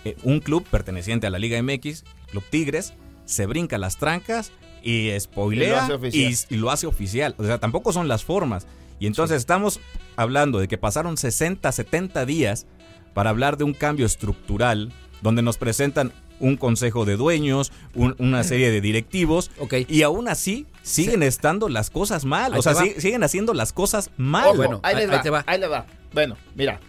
Eh, 0.05 0.15
un 0.23 0.39
club 0.39 0.63
perteneciente 0.69 1.27
a 1.27 1.29
la 1.29 1.39
Liga 1.39 1.61
MX, 1.61 2.03
Club 2.31 2.43
Tigres, 2.49 2.93
se 3.25 3.45
brinca 3.45 3.77
las 3.77 3.97
trancas 3.97 4.51
y 4.83 4.91
Y 5.07 5.11
lo 5.13 5.19
spoilea 5.19 5.87
y, 5.87 5.91
oficial. 5.93 6.35
y 6.49 6.55
lo 6.57 6.71
hace 6.71 6.87
oficial. 6.87 7.35
O 7.37 7.43
sea, 7.45 7.57
tampoco 7.57 7.93
son 7.93 8.07
las 8.07 8.23
formas. 8.23 8.67
Y 8.99 9.07
entonces 9.07 9.37
estamos 9.37 9.79
hablando 10.15 10.59
de 10.59 10.67
que 10.67 10.77
pasaron 10.77 11.17
60, 11.17 11.71
70 11.71 12.25
días 12.25 12.67
para 13.13 13.29
hablar 13.29 13.57
de 13.57 13.63
un 13.63 13.73
cambio 13.73 14.05
estructural 14.05 14.91
donde 15.21 15.41
nos 15.41 15.57
presentan 15.57 16.11
un 16.39 16.57
consejo 16.57 17.05
de 17.05 17.15
dueños, 17.15 17.71
un- 17.95 18.15
una 18.19 18.43
serie 18.43 18.71
de 18.71 18.81
directivos 18.81 19.51
ok. 19.59 19.75
y 19.87 20.01
aún 20.01 20.27
así 20.27 20.65
siguen 20.81 21.23
estando 21.23 21.69
las 21.69 21.89
cosas 21.89 22.25
mal. 22.25 22.51
Ahí 22.53 22.59
O 22.59 22.61
sea, 22.61 22.73
siguen 22.75 23.23
haciendo 23.23 23.53
las 23.53 23.71
cosas 23.71 24.11
mal. 24.17 24.47
Ojo, 24.47 24.57
bueno, 24.57 24.79
ahí, 24.83 24.95
les 24.95 25.05
ahí 25.09 25.15
va, 25.15 25.21
te 25.21 25.29
va. 25.29 25.43
ahí 25.47 25.59
les 25.59 25.71
va. 25.71 25.85
Bueno, 26.13 26.35
mira. 26.55 26.79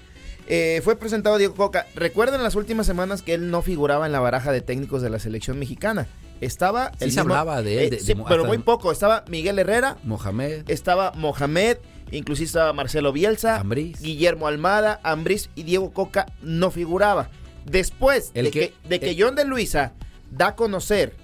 Eh, 0.47 0.81
fue 0.85 0.97
presentado 0.97 1.39
Diego 1.39 1.55
Coca. 1.55 1.87
Recuerden 1.95 2.43
las 2.43 2.55
últimas 2.55 2.87
semanas 2.87 3.23
que 3.23 3.35
él 3.35 3.51
no 3.51 3.63
figuraba 3.63 4.07
en 4.07 4.13
la 4.13 4.21
baraja 4.21 4.53
de 4.53 4.61
técnicos 4.61 5.03
de 5.03 5.11
la 5.11 5.19
selección 5.19 5.59
mexicana. 5.59 6.07
Estaba 6.41 6.91
Sí 6.99 7.05
el 7.05 7.13
se 7.13 7.21
mismo- 7.21 7.35
hablaba 7.35 7.63
de 7.63 7.85
él, 7.85 7.91
de- 7.91 8.01
sí, 8.01 8.15
de- 8.15 8.25
pero 8.29 8.45
muy 8.45 8.59
poco. 8.59 8.93
Estaba 8.93 9.25
Miguel 9.29 9.59
Herrera, 9.59 9.97
Mohamed, 10.05 10.69
estaba 10.69 11.13
Mohamed, 11.13 11.79
inclusive 12.11 12.47
estaba 12.47 12.73
Marcelo 12.73 13.13
Bielsa, 13.13 13.61
Ambriz. 13.61 14.01
Guillermo 14.01 14.47
Almada, 14.49 15.01
Ambriz 15.03 15.49
y 15.55 15.63
Diego 15.63 15.93
Coca 15.93 16.27
no 16.43 16.71
figuraba. 16.71 17.31
Después 17.65 18.31
El 18.35 18.47
de 18.47 18.51
que- 18.51 18.61
que, 18.83 18.89
de 18.89 19.01
que 19.01 19.11
eh, 19.13 19.17
John 19.19 19.37
de 19.37 19.45
Luisa 19.47 19.93
da 20.31 20.49
a 20.49 20.57
conocer 20.57 21.15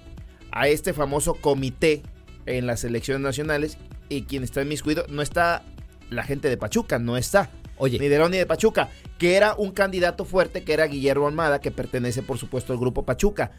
a 0.53 0.69
este 0.69 0.95
famoso 0.95 1.35
comité 1.35 2.03
en 2.47 2.67
las 2.67 2.81
selecciones 2.81 3.21
nacionales 3.23 3.77
y 4.09 4.23
quien 4.23 4.43
está 4.45 4.63
en 4.63 4.69
mis 4.69 4.83
cuidados 4.83 5.11
no 5.11 5.21
está 5.23 5.63
la 6.09 6.23
gente 6.23 6.49
de 6.49 6.57
Pachuca, 6.57 6.99
no 6.99 7.17
está. 7.19 7.51
Oye. 7.81 7.99
Ni 7.99 8.09
de 8.09 8.19
León 8.19 8.31
ni 8.31 8.37
de 8.37 8.47
Pachuca, 8.47 8.91
que 9.19 9.37
era 9.37 9.55
un 9.55 9.73
candidato 9.73 10.25
fuerte, 10.25 10.63
que 10.63 10.75
era 10.75 10.87
Guillermo 10.87 11.27
Almada, 11.27 11.61
que 11.61 11.71
pertenece 11.71 12.23
por 12.23 12.39
supuesto 12.39 12.73
al 12.73 12.79
grupo 12.79 13.05
Pachuca. 13.05 13.53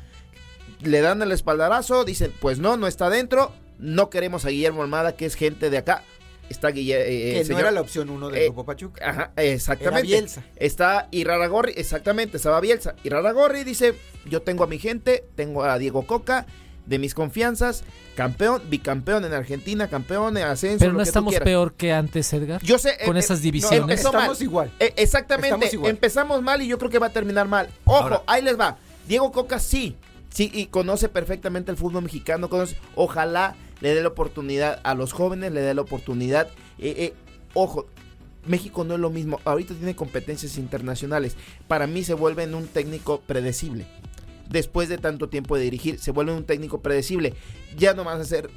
Le 0.81 1.01
dan 1.01 1.21
el 1.21 1.31
espaldarazo, 1.31 2.05
dicen, 2.05 2.31
pues 2.39 2.59
no, 2.59 2.77
no 2.77 2.87
está 2.87 3.09
dentro, 3.09 3.51
no 3.79 4.09
queremos 4.09 4.45
a 4.45 4.49
Guillermo 4.49 4.83
Almada, 4.83 5.15
que 5.15 5.25
es 5.25 5.35
gente 5.35 5.69
de 5.69 5.79
acá. 5.79 6.03
Está 6.49 6.69
Guillermo... 6.69 7.05
que 7.05 7.45
no 7.49 7.59
era 7.59 7.71
la 7.71 7.81
opción 7.81 8.09
uno 8.09 8.29
del 8.29 8.41
eh, 8.41 8.45
Grupo 8.45 8.65
Pachuca. 8.65 9.09
Ajá, 9.09 9.31
exactamente. 9.37 10.07
Era 10.07 10.19
Bielsa. 10.19 10.43
Está 10.55 11.07
Iraragorri, 11.11 11.73
exactamente, 11.75 12.37
estaba 12.37 12.59
Bielsa. 12.59 12.95
Iraragorri 13.03 13.63
dice, 13.63 13.95
yo 14.25 14.41
tengo 14.43 14.63
a 14.63 14.67
mi 14.67 14.77
gente, 14.77 15.23
tengo 15.35 15.63
a 15.63 15.77
Diego 15.79 16.05
Coca, 16.05 16.45
de 16.91 16.99
mis 16.99 17.15
confianzas, 17.15 17.83
campeón, 18.15 18.61
bicampeón 18.69 19.23
en 19.25 19.33
Argentina, 19.33 19.87
campeón 19.87 20.37
en 20.37 20.43
ascenso. 20.43 20.79
Pero 20.79 20.91
lo 20.91 20.97
no 20.99 21.03
que 21.03 21.09
estamos 21.09 21.35
peor 21.39 21.73
que 21.73 21.93
antes, 21.93 22.31
Edgar. 22.33 22.61
Yo 22.61 22.77
sé. 22.77 22.97
con 23.05 23.15
eh, 23.15 23.21
esas 23.21 23.39
eh, 23.39 23.43
divisiones. 23.43 23.87
no, 24.03 24.09
Estamos 24.09 24.27
mal. 24.37 24.43
igual. 24.43 24.71
Eh, 24.79 24.93
exactamente, 24.97 25.47
Estamos 25.55 25.73
igual. 25.73 25.89
empezamos 25.89 26.41
mal 26.43 26.61
y 26.61 26.67
yo 26.67 26.77
creo 26.77 26.91
que 26.91 26.99
va 26.99 27.07
a 27.07 27.11
terminar 27.13 27.47
mal. 27.47 27.69
Ojo, 27.85 27.97
Ahora- 27.97 28.21
ahí 28.27 28.43
les 28.43 28.59
va. 28.59 28.77
Diego 29.07 29.31
Coca 29.31 29.57
sí, 29.59 29.95
sí, 30.29 30.51
y 30.53 30.65
conoce 30.67 31.07
perfectamente 31.09 31.71
el 31.71 31.77
fútbol 31.77 32.03
mexicano. 32.03 32.49
Conoce, 32.49 32.75
ojalá 32.95 33.55
le 33.79 33.95
dé 33.95 34.01
la 34.01 34.09
oportunidad 34.09 34.79
a 34.83 34.93
los 34.93 35.13
jóvenes, 35.13 35.53
le 35.53 35.61
dé 35.61 35.73
la 35.73 35.81
oportunidad. 35.81 36.49
eh, 36.77 36.93
eh, 36.97 37.13
ojo, 37.53 37.87
México 38.45 38.83
no 38.83 38.95
es 38.95 38.99
lo 38.99 39.09
mismo. 39.09 39.39
Ahorita 39.45 39.73
tiene 39.75 39.95
competencias 39.95 40.57
internacionales. 40.57 41.35
Para 41.67 41.87
mí 41.87 42.03
se 42.03 42.13
vuelve 42.15 42.43
en 42.43 42.55
un 42.55 42.67
técnico 42.67 43.21
predecible. 43.21 43.85
Después 44.51 44.89
de 44.89 44.97
tanto 44.97 45.29
tiempo 45.29 45.55
de 45.55 45.63
dirigir, 45.63 45.99
se 45.99 46.11
vuelve 46.11 46.33
un 46.33 46.43
técnico 46.45 46.81
predecible. 46.81 47.33
Ya 47.77 47.93
no 47.93 48.03
vas 48.03 48.19
a 48.19 48.25
ser 48.25 48.49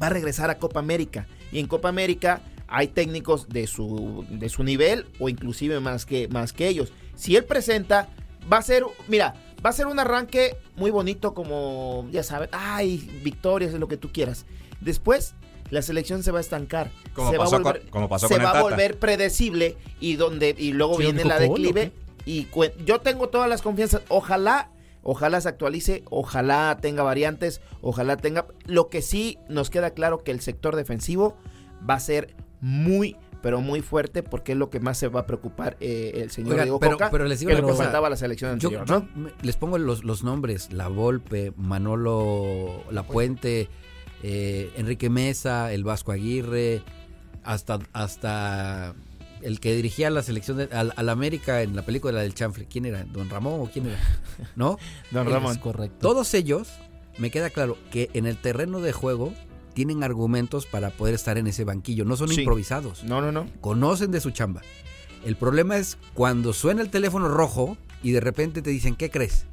va 0.00 0.06
a 0.06 0.10
regresar 0.10 0.50
a 0.50 0.58
Copa 0.58 0.80
América. 0.80 1.26
Y 1.52 1.58
en 1.58 1.66
Copa 1.66 1.88
América 1.88 2.40
hay 2.68 2.88
técnicos 2.88 3.48
de 3.48 3.66
su, 3.66 4.24
de 4.30 4.48
su 4.48 4.62
nivel 4.62 5.06
o 5.18 5.28
inclusive 5.28 5.80
más 5.80 6.06
que, 6.06 6.28
más 6.28 6.52
que 6.52 6.68
ellos. 6.68 6.92
Si 7.16 7.36
él 7.36 7.44
presenta, 7.44 8.08
va 8.50 8.58
a 8.58 8.62
ser, 8.62 8.84
mira, 9.08 9.34
va 9.64 9.70
a 9.70 9.72
ser 9.72 9.86
un 9.86 9.98
arranque 9.98 10.56
muy 10.76 10.90
bonito 10.90 11.34
como, 11.34 12.08
ya 12.12 12.22
sabes, 12.22 12.48
ay, 12.52 13.20
victorias, 13.22 13.74
lo 13.74 13.88
que 13.88 13.96
tú 13.96 14.10
quieras. 14.12 14.46
Después, 14.80 15.34
la 15.70 15.82
selección 15.82 16.22
se 16.22 16.30
va 16.30 16.38
a 16.38 16.40
estancar. 16.40 16.90
Como 17.12 17.30
se 17.30 17.36
va 17.36 17.44
a 17.44 17.46
pasó 17.50 17.58
volver, 17.62 17.82
con- 17.82 17.90
como 17.90 18.08
pasó 18.08 18.28
se 18.28 18.34
con 18.36 18.44
va 18.44 18.50
a 18.50 18.52
Tata. 18.54 18.62
volver 18.62 18.98
predecible 18.98 19.76
y 20.00 20.16
donde 20.16 20.54
y 20.56 20.72
luego 20.72 20.96
¿Sí 20.96 21.02
lo 21.02 21.12
viene 21.12 21.24
la 21.28 21.38
declive. 21.38 21.92
Y 22.24 22.46
yo 22.86 23.00
tengo 23.00 23.28
todas 23.28 23.48
las 23.48 23.60
confianzas. 23.60 24.02
Ojalá 24.08 24.70
Ojalá 25.02 25.40
se 25.40 25.48
actualice, 25.48 26.02
ojalá 26.10 26.76
tenga 26.80 27.02
variantes, 27.02 27.60
ojalá 27.80 28.16
tenga... 28.16 28.46
Lo 28.66 28.88
que 28.88 29.00
sí 29.02 29.38
nos 29.48 29.70
queda 29.70 29.90
claro 29.90 30.18
que 30.18 30.30
el 30.30 30.40
sector 30.40 30.76
defensivo 30.76 31.36
va 31.88 31.94
a 31.94 32.00
ser 32.00 32.34
muy, 32.60 33.16
pero 33.42 33.62
muy 33.62 33.80
fuerte 33.80 34.22
porque 34.22 34.52
es 34.52 34.58
lo 34.58 34.68
que 34.68 34.80
más 34.80 34.98
se 34.98 35.08
va 35.08 35.20
a 35.20 35.26
preocupar 35.26 35.78
eh, 35.80 36.12
el 36.16 36.30
señor 36.30 36.52
Oigan, 36.52 36.66
Diego 36.66 36.80
pero- 36.80 36.92
Coca, 36.92 37.10
pero 37.10 37.24
les 37.24 37.40
digo 37.40 37.50
que 37.54 37.62
lo 37.62 37.74
faltaba 37.74 38.08
a 38.08 38.10
la 38.10 38.16
selección 38.16 38.50
anterior, 38.52 38.84
yo 38.86 39.00
¿no? 39.14 39.30
les 39.42 39.56
pongo 39.56 39.78
los, 39.78 40.04
los 40.04 40.22
nombres, 40.22 40.70
La 40.72 40.88
Volpe, 40.88 41.52
Manolo 41.56 42.84
La 42.90 43.02
Puente, 43.02 43.68
eh, 44.22 44.70
Enrique 44.76 45.08
Mesa, 45.08 45.72
el 45.72 45.82
Vasco 45.84 46.12
Aguirre, 46.12 46.82
hasta, 47.42 47.78
hasta 47.94 48.94
el 49.42 49.60
que 49.60 49.74
dirigía 49.74 50.10
la 50.10 50.22
selección 50.22 50.56
de, 50.58 50.64
al, 50.72 50.92
al 50.96 51.08
América 51.08 51.62
en 51.62 51.74
la 51.76 51.82
película 51.84 52.20
del 52.20 52.34
Chanfle. 52.34 52.66
¿Quién 52.66 52.86
era? 52.86 53.04
¿Don 53.04 53.28
Ramón 53.30 53.60
o 53.60 53.70
quién 53.70 53.86
era? 53.86 53.98
¿No? 54.56 54.78
Don 55.10 55.26
Es 55.26 55.32
Ramón. 55.32 55.56
correcto. 55.58 55.96
Todos 56.00 56.32
ellos, 56.34 56.68
me 57.18 57.30
queda 57.30 57.50
claro 57.50 57.76
que 57.90 58.10
en 58.14 58.26
el 58.26 58.36
terreno 58.36 58.80
de 58.80 58.92
juego 58.92 59.32
tienen 59.74 60.02
argumentos 60.02 60.66
para 60.66 60.90
poder 60.90 61.14
estar 61.14 61.38
en 61.38 61.46
ese 61.46 61.64
banquillo. 61.64 62.04
No 62.04 62.16
son 62.16 62.28
Sí. 62.28 62.40
improvisados 62.40 63.04
No, 63.04 63.20
no, 63.20 63.30
no. 63.32 63.46
conocen 63.60 64.10
de 64.10 64.20
su 64.20 64.30
chamba. 64.30 64.62
El 65.24 65.36
problema 65.36 65.76
es 65.76 65.98
cuando 66.14 66.52
suena 66.52 66.82
el 66.82 66.90
teléfono 66.90 67.28
rojo 67.28 67.76
y 68.02 68.10
de 68.12 68.20
repente 68.20 68.62
te 68.62 68.70
dicen, 68.70 68.96
¿qué 68.96 69.10
crees? 69.10 69.44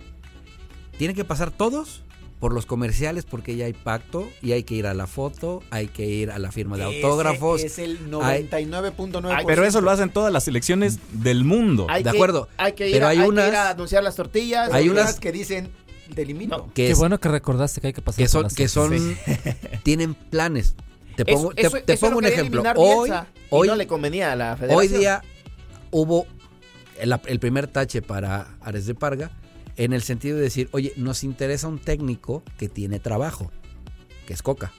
Tienen 0.98 1.15
que 1.15 1.25
pasar 1.25 1.51
todos 1.51 2.03
por 2.39 2.53
los 2.53 2.65
comerciales 2.67 3.25
porque 3.25 3.56
ya 3.56 3.65
hay 3.65 3.74
pacto 3.74 4.29
y 4.44 4.51
hay 4.51 4.63
que 4.63 4.75
ir 4.75 4.86
a 4.86 4.94
la 4.94 5.08
foto, 5.08 5.63
hay 5.72 5.88
que 5.88 6.06
ir 6.06 6.29
a 6.29 6.38
la 6.38 6.51
firma 6.51 6.77
de 6.77 6.84
autógrafos. 6.84 7.63
Ese 7.63 7.67
es 7.67 7.89
el 7.89 7.98
Hay- 8.22 8.44
99.9%. 8.44 9.44
Pero 9.48 9.65
eso 9.65 9.82
lo 9.82 9.89
hacen 9.89 10.10
todas 10.12 10.32
las 10.32 10.44
selecciones 10.44 11.00
del 11.13 11.44
mundo. 11.44 11.88
Hay 11.89 12.03
De 12.03 12.12
que- 12.12 12.17
acuerdo, 12.17 12.48
Hay 12.58 12.74
que 12.74 12.88
ir, 12.89 12.94
pero 12.94 13.08
a, 13.08 13.10
hay 13.10 13.17
hay 13.17 13.24
que 13.24 13.29
unas- 13.29 13.48
ir 13.50 13.56
a 13.56 13.70
anunciar 13.72 14.03
las 14.03 14.15
tortillas. 14.15 14.72
hay 14.72 14.89
unas- 14.89 15.20
que 15.20 15.32
dicen 15.32 15.72
delimito. 16.13 16.58
No. 16.58 16.65
que, 16.67 16.74
Qué 16.86 16.91
es- 16.91 16.98
bueno 16.98 17.20
que 17.20 17.27
recordaste 17.27 17.82
que 17.82 17.88
hay 17.88 17.94
que 17.94 18.01
pasar 18.01 18.24
que 18.24 18.27
son, 18.29 18.44
las 18.44 18.53
que 18.53 18.67
son 18.67 18.89
tortillas. 18.91 19.17
tienen 19.84 20.13
planes. 20.13 20.75
Te 21.15 21.25
pongo, 21.25 21.51
Eso- 21.51 21.56
te- 21.56 21.62
eso- 21.63 21.77
te 21.86 21.94
eso 21.94 22.06
pongo 22.06 22.20
un 22.20 22.25
ejemplo. 22.25 22.62
Hoy, 22.75 23.12
hoy, 23.50 23.67
no 23.67 23.75
le 23.75 23.88
convenía 23.88 24.32
a 24.32 24.36
la 24.36 24.56
federación. 24.56 24.79
hoy 24.79 24.88
día 25.00 25.24
hubo 25.89 26.27
el, 27.00 27.15
el 27.25 27.39
primer 27.39 27.65
tache 27.67 28.03
para 28.03 28.48
Ares 28.62 28.86
de 28.86 28.94
Parga 28.94 29.32
en 29.77 29.93
el 29.93 30.01
sentido 30.01 30.36
de 30.38 30.43
decir, 30.43 30.69
oye, 30.72 30.93
nos 30.98 31.24
interesa 31.24 31.67
un 31.67 31.79
técnico 31.79 32.43
que 32.57 32.67
tiene 32.69 33.00
trabajo, 33.00 33.51
que 34.25 34.34
es 34.34 34.41
Coca. 34.41 34.74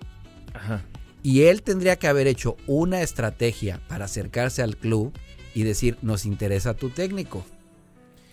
Ajá. 0.55 0.85
Y 1.23 1.43
él 1.45 1.63
tendría 1.63 1.97
que 1.97 2.07
haber 2.09 2.27
hecho 2.27 2.57
una 2.67 3.03
estrategia 3.03 3.81
para 3.89 4.05
acercarse 4.07 4.63
al 4.63 4.77
club 4.77 5.13
y 5.55 5.63
decir, 5.63 5.99
nos 6.03 6.27
interesa 6.27 6.75
tu 6.75 6.91
técnico. 6.91 7.45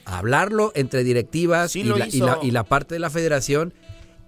Hablarlo 0.06 0.72
entre 0.76 1.04
directivas 1.04 1.72
Sí 1.72 1.82
y, 1.82 1.84
la, 1.86 2.06
y, 2.06 2.10
hizo. 2.18 2.26
la, 2.26 2.40
y 2.44 2.52
la 2.52 2.64
parte 2.64 2.94
de 2.96 3.00
la 3.00 3.10
federación 3.10 3.74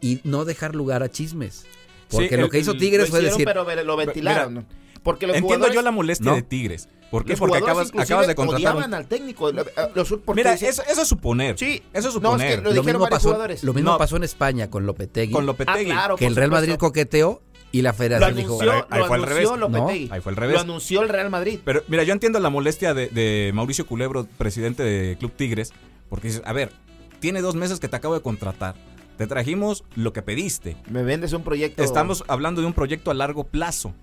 y 0.01 0.21
no 0.23 0.43
dejar 0.45 0.75
lugar 0.75 1.03
a 1.03 1.09
chismes. 1.09 1.65
Porque 2.09 2.29
Sí, 2.29 2.35
lo 2.37 2.45
el- 2.45 2.49
que 2.51 2.59
hizo 2.59 2.73
Tigres 2.75 3.07
Lo 3.07 3.07
fue 3.07 3.19
hicieron, 3.19 3.37
decir, 3.37 3.45
pero 3.45 3.83
lo 3.83 3.97
ventilaron. 3.97 4.65
Porque 5.03 5.27
los 5.27 5.35
Entiendo 5.35 5.55
jugadores, 5.65 5.75
yo 5.75 5.81
la 5.81 5.91
molestia 5.91 6.31
¿No? 6.31 6.35
de 6.35 6.41
Tigres. 6.41 6.89
¿Por 7.11 7.23
qué? 7.23 7.31
los 7.31 7.39
Porque 7.39 7.57
acabas, 7.57 7.91
acabas 7.97 8.27
de 8.27 8.35
contratar 8.35 8.75
un... 8.75 8.93
al 8.93 9.05
técnico. 9.07 9.51
Lo- 9.51 9.61
eh, 9.61 9.67
los- 9.95 10.13
Mira, 10.35 10.53
eso, 10.53 10.83
eso 10.83 11.01
es 11.01 11.07
suponer. 11.07 11.57
Sí. 11.57 11.81
Eso 11.93 12.09
es 12.09 12.21
No, 12.21 12.35
es 12.35 12.41
que 12.43 12.55
suponer. 12.57 12.75
lo 12.75 12.83
mismo, 12.83 13.07
pasó, 13.07 13.37
lo 13.63 13.73
mismo 13.73 13.91
No. 13.91 13.97
pasó 13.97 14.17
en 14.17 14.23
España 14.23 14.69
con 14.69 14.85
Lopetegui, 14.85 15.31
Con 15.33 15.43
Ah, 15.43 15.45
Lopetegui. 15.47 15.85
claro, 15.85 16.15
que 16.17 16.27
el 16.27 16.35
Real 16.35 16.51
Madrid 16.51 16.75
coqueteó 16.75 17.41
y 17.71 17.81
la 17.81 17.91
Lo 17.91 17.95
federación 17.95 18.35
dijo, 18.37 18.61
anunció, 18.61 18.71
ahí- 18.71 18.81
ahí 18.89 18.99
lo 18.99 19.05
fue 19.07 19.17
al 19.17 19.23
anunció 19.23 19.55
revés. 19.55 19.59
Lopetegui. 19.59 20.07
No, 20.07 20.13
ahí 20.15 20.21
fue 20.21 20.29
al 20.31 20.35
revés. 20.35 20.53
Lo 20.55 20.61
anunció 20.61 21.01
el 21.01 21.09
Real 21.09 21.29
Madrid. 21.29 21.59
Pero 21.63 21.83
mira, 21.87 22.03
yo 22.03 22.13
entiendo 22.13 22.39
la 22.39 22.49
molestia 22.49 22.93
de, 22.93 23.07
de 23.07 23.51
Mauricio 23.53 23.85
Culebro, 23.85 24.27
presidente 24.37 24.83
de 24.83 25.17
Club 25.17 25.31
Tigres, 25.31 25.71
porque 26.09 26.27
dices, 26.27 26.41
a 26.45 26.53
ver, 26.53 26.71
tiene 27.19 27.41
dos 27.41 27.55
meses 27.55 27.79
que 27.79 27.87
te 27.87 27.95
acabo 27.95 28.13
de 28.15 28.21
contratar. 28.21 28.75
Te 29.17 29.25
trajimos 29.25 29.83
lo 29.95 30.13
que 30.13 30.21
pediste. 30.21 30.77
Me 30.89 31.01
vendes 31.03 31.33
un 31.33 31.43
proyecto. 31.43 31.81
Estamos 31.83 32.23
hablando 32.27 32.61
de 32.61 32.67
un 32.67 32.73
proyecto 32.73 33.09
a 33.11 33.15
largo 33.15 33.45
plazo. 33.45 33.95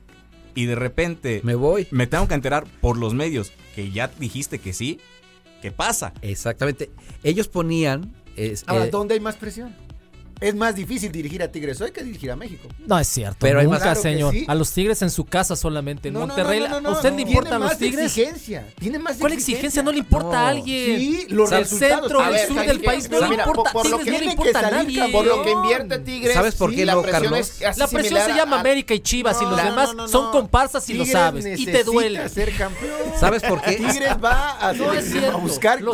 Y 0.55 0.67
de 0.67 0.75
repente 0.75 1.41
me 1.45 1.55
voy. 1.55 1.87
me 1.91 2.07
tengo 2.07 2.29
que 2.29 2.35
enterar 2.35 2.65
por 2.81 2.97
los 2.97 3.15
medios 3.15 3.53
que 3.75 3.91
ya 3.91 4.09
dijiste 4.19 4.59
que 4.59 4.73
sí. 4.73 5.01
¿Qué 5.63 5.73
pasa? 5.73 6.13
Exactamente. 6.23 6.91
Ellos 7.23 7.49
ponían... 7.49 8.13
es- 8.37 8.65
Ahora, 8.67 8.87
eh, 8.87 8.91
¿dónde 8.91 9.15
hay 9.15 9.21
más 9.21 9.37
presión? 9.37 9.75
Es 10.41 10.55
más 10.55 10.75
difícil 10.75 11.11
dirigir 11.13 11.43
a 11.43 11.49
Tigres 11.51 11.81
hoy 11.81 11.91
que 11.93 12.03
dirigir 12.03 12.31
a 12.31 12.37
México. 12.37 12.69
No 12.87 12.99
es 12.99 13.09
cierto. 13.09 13.37
Pero 13.41 13.61
hay 13.61 13.65
nunca, 13.67 13.77
más- 13.79 13.83
Claro 13.85 14.01
señor. 14.03 14.33
sí. 14.35 14.45
A 14.49 14.55
los 14.55 14.71
Tigres 14.73 15.01
en 15.03 15.11
su 15.11 15.25
casa 15.25 15.57
solamente. 15.57 16.09
En 16.09 16.15
No, 16.15 16.21
no, 16.21 16.27
Monterrey. 16.27 16.61
no, 16.61 16.69
no, 16.69 16.81
no, 16.81 16.89
¿A 16.91 16.93
usted 16.93 17.11
no. 17.11 17.17
le 17.17 17.23
importan 17.23 17.61
los 17.61 17.69
más 17.71 17.79
Tigres? 17.79 18.05
exigencia. 18.07 18.67
Tiene 18.79 18.99
más 18.99 19.17
¿Cuál 19.19 19.33
exigencia? 19.33 19.83
No 19.83 19.93
le 19.93 19.99
importa 19.99 20.29
No. 20.31 20.37
a 20.37 20.49
alguien. 20.49 20.99
Sí, 20.99 21.27
los 21.29 21.51
resultados. 21.51 22.01
centro, 22.03 22.19
ver, 22.31 22.47
sur 22.47 22.57
¿sabes 22.57 22.69
del 22.71 22.81
país 22.83 23.09
no 23.11 23.21
le 23.21 23.35
importa. 23.37 23.73
por- 23.73 23.73
por 23.73 23.89
lo 23.91 23.99
Tigres 23.99 24.05
que 24.05 24.11
no 24.11 24.13
le 24.13 24.19
tiene 24.19 24.33
importa 24.33 24.61
que 24.61 24.67
a 24.67 24.71
salir 24.71 24.99
nadie. 24.99 25.13
Por 25.13 25.25
lo 25.27 25.43
que 25.43 25.51
invierte 25.51 25.99
Tigres. 26.01 26.35
¿Sabes 26.35 26.55
por 26.57 26.71
sí, 26.71 26.77
qué 26.77 26.87
la 26.87 26.95
no, 26.95 27.03
presión 27.03 27.23
Carlos? 27.23 27.41
es 27.41 27.51
casi 27.61 27.81
La 27.81 27.87
presión 27.89 28.21
se 28.23 28.33
llama 28.35 28.57
a- 28.57 28.61
América 28.61 28.95
y 28.95 29.01
Chivas 29.01 29.41
y 29.41 29.45
los 29.45 29.57
demás 29.63 29.91
son 30.11 30.31
comparsas 30.33 30.89
y 30.91 30.95
lo 30.95 31.07
sabes. 31.07 31.47
Y 31.59 31.65
te 31.67 31.85
duele. 31.85 32.29
ser 32.29 32.53
campeón. 32.57 32.91
¿Sabes 33.19 33.43
por 33.45 33.63
qué? 33.63 33.73
Tigres 33.77 34.15
va 34.23 34.59
a, 34.59 34.73
buscar 35.39 35.79
el 35.79 35.85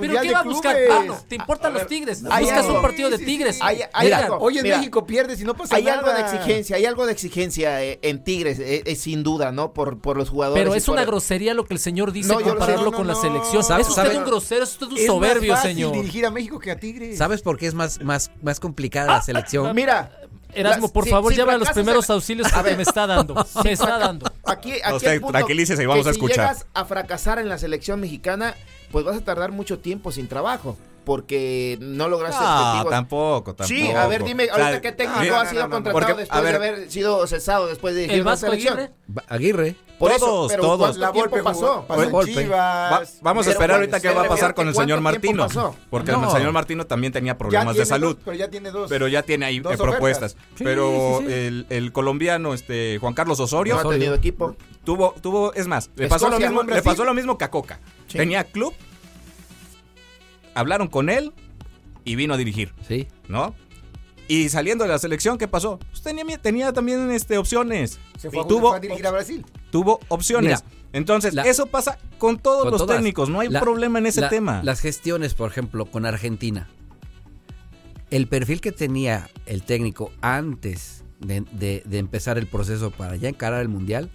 Pero 0.00 0.20
¿qué 0.22 0.32
va 0.32 0.40
a 0.40 0.42
buscar? 0.42 0.76
Ah, 0.90 1.04
¿Te 1.28 1.34
importan 1.36 1.74
los 1.74 1.86
Tigres? 1.86 2.22
hay 2.30 2.44
Buscas 2.44 2.66
un 2.66 2.82
partido 2.82 3.10
de 3.10 3.18
Sí, 3.18 3.24
sí, 3.24 3.30
Tigres. 3.30 3.58
Hay- 3.92 4.06
hay 4.06 4.06
Mira, 4.06 4.18
algo. 4.24 4.38
Hoy 4.38 4.58
en 4.58 4.62
Mira, 4.64 4.78
México 4.78 5.06
pierdes 5.06 5.40
y 5.40 5.44
no 5.44 5.54
pasa 5.54 5.76
Hay 5.76 5.84
nada. 5.84 5.98
algo 5.98 6.12
de 6.12 6.20
exigencia, 6.20 6.76
hay 6.76 6.86
algo 6.86 7.06
de 7.06 7.12
exigencia 7.12 7.82
eh, 7.84 7.98
en 8.02 8.22
Tigres, 8.24 8.58
eh, 8.58 8.82
eh, 8.86 8.96
sin 8.96 9.22
duda, 9.22 9.52
¿no? 9.52 9.72
Por, 9.72 9.98
por 10.00 10.16
los 10.16 10.28
jugadores. 10.30 10.62
Pero 10.62 10.74
es 10.74 10.84
por- 10.84 10.94
una 10.94 11.04
grosería 11.04 11.54
lo 11.54 11.64
que 11.64 11.74
el 11.74 11.80
señor 11.80 12.12
dice 12.12 12.28
No, 12.32 12.40
compararlo 12.40 12.84
No, 12.86 12.90
no, 12.90 12.96
con 12.96 13.06
la 13.06 13.14
no. 13.14 13.20
selección. 13.20 13.62
¿Sabe- 13.64 13.82
Es 13.82 13.88
usted 13.88 14.02
sabe- 14.02 14.18
un 14.18 14.24
grosero, 14.24 14.64
es 14.64 14.70
usted 14.72 14.86
un 14.86 14.96
Es 14.98 15.06
soberbio, 15.06 15.52
más 15.52 15.62
fácil 15.62 15.76
señor. 15.76 15.92
dirigir 15.94 16.26
a 16.26 16.30
México 16.30 16.58
que 16.58 16.70
a 16.70 16.78
Tigres. 16.78 17.18
¿Sabes 17.18 17.42
por 17.42 17.58
qué 17.58 17.66
es 17.66 17.74
más, 17.74 18.00
más, 18.02 18.30
más 18.42 18.60
complicada 18.60 19.12
Ah, 19.12 19.16
la 19.16 19.22
selección? 19.22 19.74
Mira, 19.74 20.12
Erasmo, 20.52 20.82
las- 20.86 20.92
por 20.92 21.04
si- 21.04 21.10
favor, 21.10 21.32
si 21.32 21.38
lleva 21.38 21.56
los 21.56 21.70
primeros 21.70 22.10
auxilios 22.10 22.48
ver. 22.64 22.76
me 22.76 22.82
está 22.82 23.06
dando. 23.06 23.34
Me 23.64 23.72
está 23.72 23.98
dando. 23.98 24.30
Aquí, 24.44 24.72
aquí 24.82 24.94
Usted 24.96 25.12
el 25.12 25.20
punto 25.20 25.32
tranquilícese 25.38 25.82
y 25.82 25.84
que 25.84 25.86
vamos 25.86 26.06
a 26.06 26.10
si 26.12 26.16
escuchar. 26.18 26.36
llegas 26.36 26.66
a 26.74 26.84
fracasar 26.84 27.38
en 27.38 27.48
la 27.48 27.56
selección 27.56 28.00
mexicana, 28.00 28.56
pues 28.90 29.04
vas 29.04 29.16
a 29.16 29.20
tardar 29.24 29.52
mucho 29.52 29.78
tiempo 29.78 30.10
sin 30.10 30.26
trabajo. 30.26 30.76
Porque 31.04 31.78
no 31.80 32.08
lograste 32.08 32.42
No, 32.42 32.60
objetivos. 32.60 32.90
tampoco, 32.90 33.54
tampoco. 33.54 33.68
Sí, 33.68 33.90
a 33.90 34.06
ver, 34.06 34.24
dime, 34.24 34.44
O 34.50 34.54
sea, 34.54 34.66
ahorita 34.66 34.80
qué 34.82 34.92
técnico 34.92 35.24
no, 35.34 35.40
ha 35.40 35.44
no, 35.44 35.50
sido 35.50 35.62
no, 35.62 35.68
no, 35.68 35.74
contratado 35.74 36.06
porque, 36.06 36.20
después 36.20 36.42
ver, 36.42 36.58
de 36.60 36.68
haber 36.68 36.90
sido 36.90 37.26
cesado 37.26 37.66
después 37.66 37.94
de 37.94 38.02
dirigir 38.02 38.24
Vasco 38.24 38.46
selección. 38.46 38.78
Aguirre. 38.78 38.94
Aguirre. 39.28 39.76
Por 39.98 40.12
eso, 40.12 40.24
Todos, 40.24 40.50
pero 40.52 40.62
todos. 40.62 40.78
¿cuánto 40.78 40.98
La 41.00 41.12
tiempo 41.12 41.30
Volpe 41.30 41.44
pasó? 41.44 41.84
pasó 41.86 42.02
en 42.04 42.10
Volpe. 42.10 42.32
Chivas. 42.32 42.50
Va- 42.92 43.02
vamos 43.20 43.46
a 43.46 43.50
esperar 43.50 43.76
ahorita 43.76 44.00
qué 44.00 44.08
va 44.10 44.22
a 44.22 44.28
pasar 44.28 44.54
con 44.54 44.66
el 44.66 44.74
señor 44.74 45.02
Martino. 45.02 45.46
pasó. 45.46 45.76
Porque 45.90 46.10
No. 46.12 46.24
el 46.24 46.30
señor 46.30 46.52
Martino 46.52 46.86
también 46.86 47.12
tenía 47.12 47.36
problemas 47.36 47.74
tiene 47.74 47.80
de 47.80 47.86
salud. 47.86 48.14
dos, 48.14 48.22
pero 48.24 48.34
ya 48.36 48.48
tiene 48.48 48.70
dos. 48.70 48.88
Pero 48.88 49.08
ya 49.08 49.22
tiene 49.22 49.44
ahí 49.44 49.58
eh, 49.58 49.76
propuestas. 49.76 50.36
Sí, 50.54 50.64
pero 50.64 51.18
sí, 51.20 51.26
sí. 51.26 51.32
El, 51.34 51.66
el 51.68 51.92
colombiano, 51.92 52.54
este 52.54 52.96
Juan 52.98 53.12
Carlos 53.12 53.40
Osorio, 53.40 53.74
No 53.74 53.88
ha 53.90 53.92
tenido 53.92 54.14
equipo. 54.14 54.56
tuvo, 54.84 55.14
tuvo, 55.20 55.52
es 55.52 55.66
más, 55.66 55.90
le 55.96 56.08
pasó, 56.08 56.30
lo 56.30 56.38
mismo, 56.40 56.62
le 56.62 56.80
pasó 56.82 57.04
lo 57.04 57.12
mismo 57.12 57.36
que 57.36 57.44
a 57.44 57.50
Coca. 57.50 57.78
Sí. 58.08 58.16
Tenía 58.16 58.44
club, 58.44 58.72
hablaron 60.54 60.88
con 60.88 61.08
él 61.10 61.32
y 62.04 62.16
vino 62.16 62.34
a 62.34 62.36
dirigir, 62.36 62.72
Sí. 62.86 63.08
¿no? 63.28 63.54
Y 64.28 64.48
saliendo 64.48 64.84
de 64.84 64.90
la 64.90 64.98
selección, 64.98 65.38
¿qué 65.38 65.48
pasó? 65.48 65.78
Pues 65.90 66.02
tenía, 66.02 66.38
tenía 66.38 66.72
también 66.72 67.10
este, 67.10 67.36
opciones. 67.36 67.98
se 68.16 68.30
fue, 68.30 68.42
a- 68.42 68.46
tuvo, 68.46 68.68
fue 68.68 68.76
a 68.76 68.80
dirigir 68.80 69.06
a 69.06 69.10
Brasil. 69.10 69.44
tuvo 69.70 69.98
opciones. 70.08 70.62
Mira, 70.62 70.76
Entonces, 70.92 71.34
la- 71.34 71.42
eso 71.42 71.66
pasa 71.66 71.98
con 72.18 72.38
todos 72.38 72.62
Con 72.62 72.72
los 72.72 72.80
todas. 72.82 72.96
técnicos, 72.96 73.28
no 73.28 73.40
hay 73.40 73.48
La- 73.48 73.60
problema 73.60 73.98
en 74.00 74.06
ese 74.06 74.20
la- 74.22 74.28
tema. 74.28 74.60
Las 74.64 74.80
gestiones, 74.80 75.34
por 75.34 75.48
ejemplo, 75.50 75.86
con 75.86 76.04
Argentina. 76.06 76.68
El 78.10 78.26
perfil 78.26 78.60
que 78.60 78.72
tenía 78.72 79.28
el 79.46 79.62
técnico 79.62 80.10
antes 80.20 81.04
de, 81.20 81.42
de- 81.52 81.82
de 81.86 81.98
empezar 81.98 82.38
el 82.38 82.46
proceso 82.46 82.90
para 82.90 83.14
ya 83.16 83.28
encarar 83.28 83.60
el 83.62 83.68
Mundial, 83.68 84.10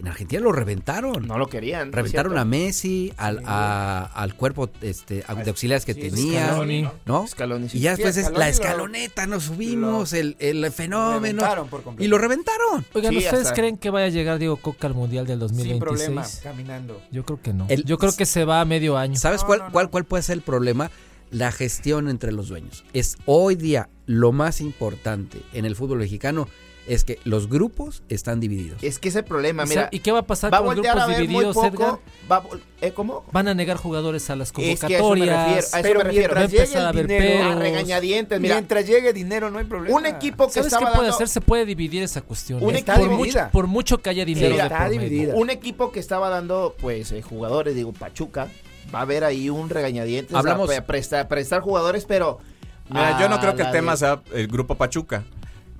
en 0.00 0.08
Argentina 0.08 0.40
lo 0.42 0.50
reventaron. 0.52 1.26
No 1.26 1.38
lo 1.38 1.46
querían. 1.48 1.90
¿no 1.90 1.90
es 1.92 1.94
Reventaron 1.96 2.36
a 2.36 2.44
Messi, 2.44 3.12
al, 3.16 3.42
a- 3.46 4.02
al 4.04 4.34
cuerpo 4.34 4.68
este, 4.82 5.16
de 5.16 5.24
auxiliares 5.50 5.84
que 5.84 5.94
Sí, 5.94 6.00
tenía, 6.00 6.46
Scaloni. 6.48 6.88
¿no? 7.06 7.26
Scaloni, 7.26 7.68
sí. 7.68 7.78
Y 7.78 7.80
ya 7.82 7.96
Sí, 7.96 8.02
después 8.02 8.16
es 8.26 8.32
la 8.32 8.38
lo- 8.38 8.44
escaloneta, 8.50 9.26
nos 9.26 9.44
subimos, 9.44 10.12
el, 10.12 10.36
el 10.40 10.70
fenómeno. 10.72 11.20
Reventaron 11.42 11.68
por 11.68 11.82
completo. 11.82 12.04
Y 12.04 12.08
lo 12.08 12.18
reventaron. 12.18 12.84
Oigan, 12.92 13.12
Sí, 13.12 13.18
¿ustedes 13.18 13.42
hasta- 13.44 13.54
creen 13.54 13.78
que 13.78 13.90
vaya 13.90 14.06
a 14.06 14.10
llegar 14.10 14.38
Diego 14.38 14.56
Coca 14.56 14.86
al 14.88 14.94
Mundial 14.94 15.26
del 15.26 15.38
Sin 15.40 15.48
2026? 15.48 15.80
problema, 15.80 16.26
caminando. 16.42 17.00
Yo 17.12 17.24
creo 17.24 17.40
que 17.40 17.52
no. 17.52 17.66
El- 17.68 17.84
Yo 17.84 17.96
creo 17.98 18.16
que 18.16 18.26
se 18.26 18.44
va 18.44 18.60
a 18.60 18.64
medio 18.64 18.98
año. 18.98 19.16
¿Sabes 19.16 19.42
No, 19.42 19.46
cuál, 19.46 19.58
no. 19.60 19.72
cuál, 19.72 19.90
cuál 19.90 20.04
puede 20.04 20.22
ser 20.22 20.34
el 20.38 20.42
problema? 20.42 20.90
La 21.30 21.50
gestión 21.52 22.08
entre 22.08 22.30
los 22.32 22.48
dueños. 22.48 22.84
Es 22.92 23.16
hoy 23.26 23.54
día 23.56 23.88
lo 24.06 24.32
más 24.32 24.60
importante 24.60 25.40
en 25.52 25.64
el 25.64 25.74
fútbol 25.76 25.98
mexicano 25.98 26.48
es 26.86 27.04
que 27.04 27.18
los 27.24 27.48
grupos 27.48 28.02
están 28.08 28.40
divididos. 28.40 28.82
Es 28.82 28.98
que 28.98 29.08
ese 29.08 29.22
problema, 29.22 29.62
O 29.62 29.66
sea, 29.66 29.74
mira, 29.84 29.88
¿Y 29.90 30.00
qué 30.00 30.12
va 30.12 30.18
a 30.20 30.26
pasar 30.26 30.52
va 30.52 30.58
a 30.58 30.60
con 30.60 30.66
los 30.68 30.76
voltear 30.76 30.98
a 30.98 31.06
grupos 31.06 31.20
divididos, 31.20 31.54
poco. 31.54 31.66
Edgar? 31.68 31.98
va 32.30 32.36
a 32.36 32.42
¿eh, 32.86 32.92
¿Cómo? 32.92 33.24
Van 33.32 33.48
a 33.48 33.54
negar 33.54 33.76
jugadores 33.78 34.28
a 34.30 34.36
las 34.36 34.48
Es 34.48 34.52
que 34.52 34.62
a 34.62 34.72
eso 34.72 34.84
me 34.84 34.90
refiero, 34.90 35.32
convocatorias. 35.34 35.74
a 35.74 35.78
eso 35.80 35.88
Pero 35.88 35.98
me 36.00 36.04
refiero. 36.04 36.32
A 36.34 36.38
mientras 36.38 36.50
llegue 36.52 36.76
a 36.76 36.80
el 36.80 36.86
haber 36.86 37.06
dinero, 37.06 37.38
peros. 37.38 37.52
A 37.56 37.58
regañadientes, 37.58 38.40
mira, 38.40 38.54
Mientras 38.56 38.86
llegue 38.86 39.12
dinero 39.12 39.50
no 39.50 39.58
hay 39.58 39.64
problema. 39.64 39.96
un 39.96 40.06
equipo 40.06 40.46
que 40.46 40.52
¿Sabes 40.54 40.68
qué 40.72 40.74
estaba 40.76 40.92
puede 40.92 41.06
dando, 41.08 41.14
hacer? 41.16 41.28
Se 41.28 41.40
puede 41.40 41.64
dividir 41.66 42.02
esa 42.02 42.20
cuestión. 42.20 42.62
Un 42.62 42.74
¿eh? 42.74 42.78
está 42.78 42.96
por, 42.96 43.08
dividida. 43.08 43.42
mucho, 43.44 43.52
por 43.52 43.66
mucho 43.66 43.98
que 43.98 44.10
haya 44.10 44.24
dinero 44.24 44.50
Mira, 44.50 44.64
de 44.68 44.74
está 44.74 44.84
por 44.84 44.90
dividida. 44.92 45.34
un 45.36 45.50
equipo 45.50 45.90
que 45.90 46.00
estaba 46.00 46.28
dando, 46.28 46.74
pues, 46.80 47.12
eh, 47.12 47.22
jugadores, 47.22 47.74
digo, 47.74 47.92
Pachuca, 47.92 48.48
va 48.94 48.98
a 48.98 49.02
haber 49.02 49.24
ahí 49.24 49.48
un 49.48 49.70
regañadientes 49.70 50.36
Hablamos- 50.36 50.64
a, 50.64 50.66
pre- 50.74 50.82
prestar, 50.82 51.28
prestar 51.28 51.62
jugadores, 51.62 52.04
pero... 52.04 52.38
Mira, 52.90 53.18
yo 53.18 53.30
no 53.30 53.36
a 53.36 53.40
creo 53.40 53.56
que 53.56 53.62
el 53.62 53.70
tema 53.70 53.92
de- 53.92 53.98
sea 53.98 54.22
el 54.34 54.46
grupo 54.46 54.74
Pachuca. 54.74 55.24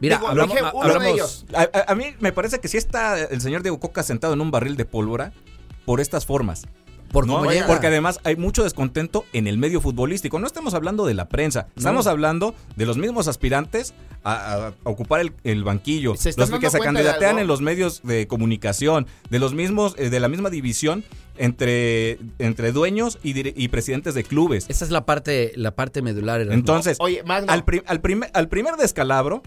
Mira, 0.01 0.17
Digo, 0.17 0.29
hablamos, 0.29 0.55
dije 0.55 0.67
a- 0.67 0.73
uno 0.75 0.99
de 0.99 1.11
ellos. 1.11 1.47
A, 1.55 1.63
a- 1.63 1.93
a 1.93 1.95
mí 1.95 2.15
me 2.21 2.33
parece 2.33 2.59
que 2.61 2.69
sí 2.69 2.77
está 2.77 3.19
el 3.21 3.41
señor 3.41 3.63
Diego 3.63 3.79
Coca 3.81 4.03
sentado 4.03 4.35
en 4.35 4.41
un 4.41 4.51
barril 4.51 4.77
de 4.77 4.85
pólvora 4.85 5.33
por 5.85 6.01
estas 6.01 6.27
formas. 6.27 6.67
Por 7.15 7.27
¿no? 7.27 7.39
cómo 7.39 7.51
llega. 7.51 7.67
Porque 7.67 7.87
además 7.87 8.21
hay 8.25 8.37
mucho 8.37 8.63
descontento 8.65 9.25
en 9.33 9.47
el 9.47 9.57
medio 9.57 9.81
futbolístico. 9.81 10.39
No 10.39 10.47
estamos 10.47 10.75
hablando 10.75 11.07
de 11.07 11.15
la 11.15 11.29
prensa, 11.29 11.69
estamos 11.77 12.07
hablando 12.07 12.55
de 12.77 12.85
los 12.85 12.99
mismos 12.99 13.27
aspirantes 13.29 13.95
a, 14.25 14.69
a 14.69 14.73
ocupar 14.85 15.21
el, 15.21 15.33
el 15.45 15.65
banquillo, 15.65 16.17
¿Se 16.17 16.31
están 16.31 16.51
los 16.51 16.61
que 16.61 16.71
se 16.71 16.79
candidatean 16.81 17.39
en 17.39 17.47
los 17.47 17.61
medios 17.61 18.03
de 18.03 18.27
comunicación, 18.27 19.07
de 19.31 19.39
los 19.39 19.55
mismos, 19.55 19.95
eh, 19.99 20.11
de 20.11 20.21
la 20.21 20.29
misma 20.29 20.51
división 20.51 21.05
entre, 21.37 22.19
entre 22.39 22.73
dueños 22.73 23.19
y, 23.23 23.69
presidentes 23.69 24.15
de 24.15 24.25
clubes. 24.25 24.67
Esa 24.69 24.85
es 24.85 24.91
la 24.91 25.05
parte, 25.05 25.53
la 25.57 25.75
parte 25.75 26.01
medular. 26.03 26.41
Erasmo. 26.41 26.55
Entonces, 26.55 26.97
Oye, 27.01 27.23
al, 27.49 27.65
pri- 27.65 27.83
al 27.87 28.01
primer, 28.01 28.31
al 28.35 28.49
primer 28.49 28.77
descalabro, 28.77 29.43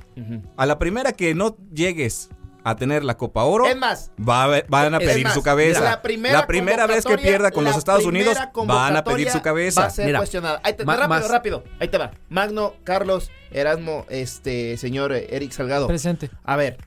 a 0.57 0.65
la 0.65 0.79
primera 0.79 1.13
que 1.13 1.33
no 1.33 1.57
llegues 1.73 2.29
a 2.69 2.75
tener 2.75 3.03
la 3.03 3.15
Copa 3.17 3.43
Oro, 3.43 3.65
Es 3.67 3.75
más, 3.77 4.11
va 4.17 4.43
a 4.43 4.47
ver- 4.47 4.65
van 4.69 4.93
a 4.93 4.99
pedir 4.99 5.23
más, 5.23 5.33
su 5.33 5.41
cabeza. 5.43 5.81
La 5.81 6.01
primera, 6.01 6.85
vez 6.87 7.05
que 7.05 7.17
pierda 7.17 7.51
con 7.51 7.63
los 7.63 7.73
la 7.73 7.79
Estados 7.79 8.05
Unidos, 8.05 8.37
primera 8.53 8.73
van 8.73 8.97
a 8.97 9.03
pedir 9.03 9.29
su 9.29 9.41
cabeza. 9.41 9.81
Va 9.81 9.87
a 9.87 9.89
ser 9.91 10.05
Mira, 10.05 10.19
cuestionada. 10.19 10.59
Ahí 10.63 10.73
te, 10.73 10.83
ma- 10.85 10.95
rápido, 10.95 11.09
más- 11.09 11.29
rápido. 11.29 11.63
Ahí 11.79 11.87
te 11.87 11.97
va. 11.97 12.11
Magno, 12.29 12.73
Carlos, 12.83 13.31
Erasmo, 13.51 14.05
este 14.09 14.77
señor 14.77 15.13
eh, 15.13 15.27
Eric 15.31 15.51
Salgado. 15.51 15.87
Presente. 15.87 16.29
A 16.43 16.55
ver, 16.55 16.77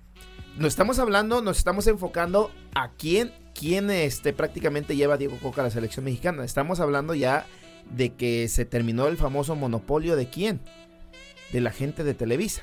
nos 0.57 0.69
estamos 0.69 0.99
hablando, 0.99 1.41
nos 1.43 1.59
estamos 1.59 1.87
enfocando 1.87 2.51
a 2.75 2.91
quién, 2.93 3.33
quién 3.55 3.91
este, 3.91 4.33
prácticamente 4.33 4.97
lleva 4.97 5.15
a 5.15 5.17
Diego 5.17 5.39
Coca 5.41 5.63
a 5.63 5.65
la 5.65 5.71
selección 5.71 6.05
mexicana. 6.05 6.45
Estamos 6.45 6.81
hablando 6.81 7.15
ya 7.15 7.47
de 7.91 8.13
que 8.15 8.49
se 8.49 8.65
terminó 8.67 9.07
el 9.09 9.17
famoso 9.17 9.57
monopolio 9.57 10.17
de 10.17 10.29
quién. 10.29 10.61
De 11.53 11.61
la 11.61 11.71
gente 11.73 12.05
de 12.05 12.15
Televisa. 12.15 12.63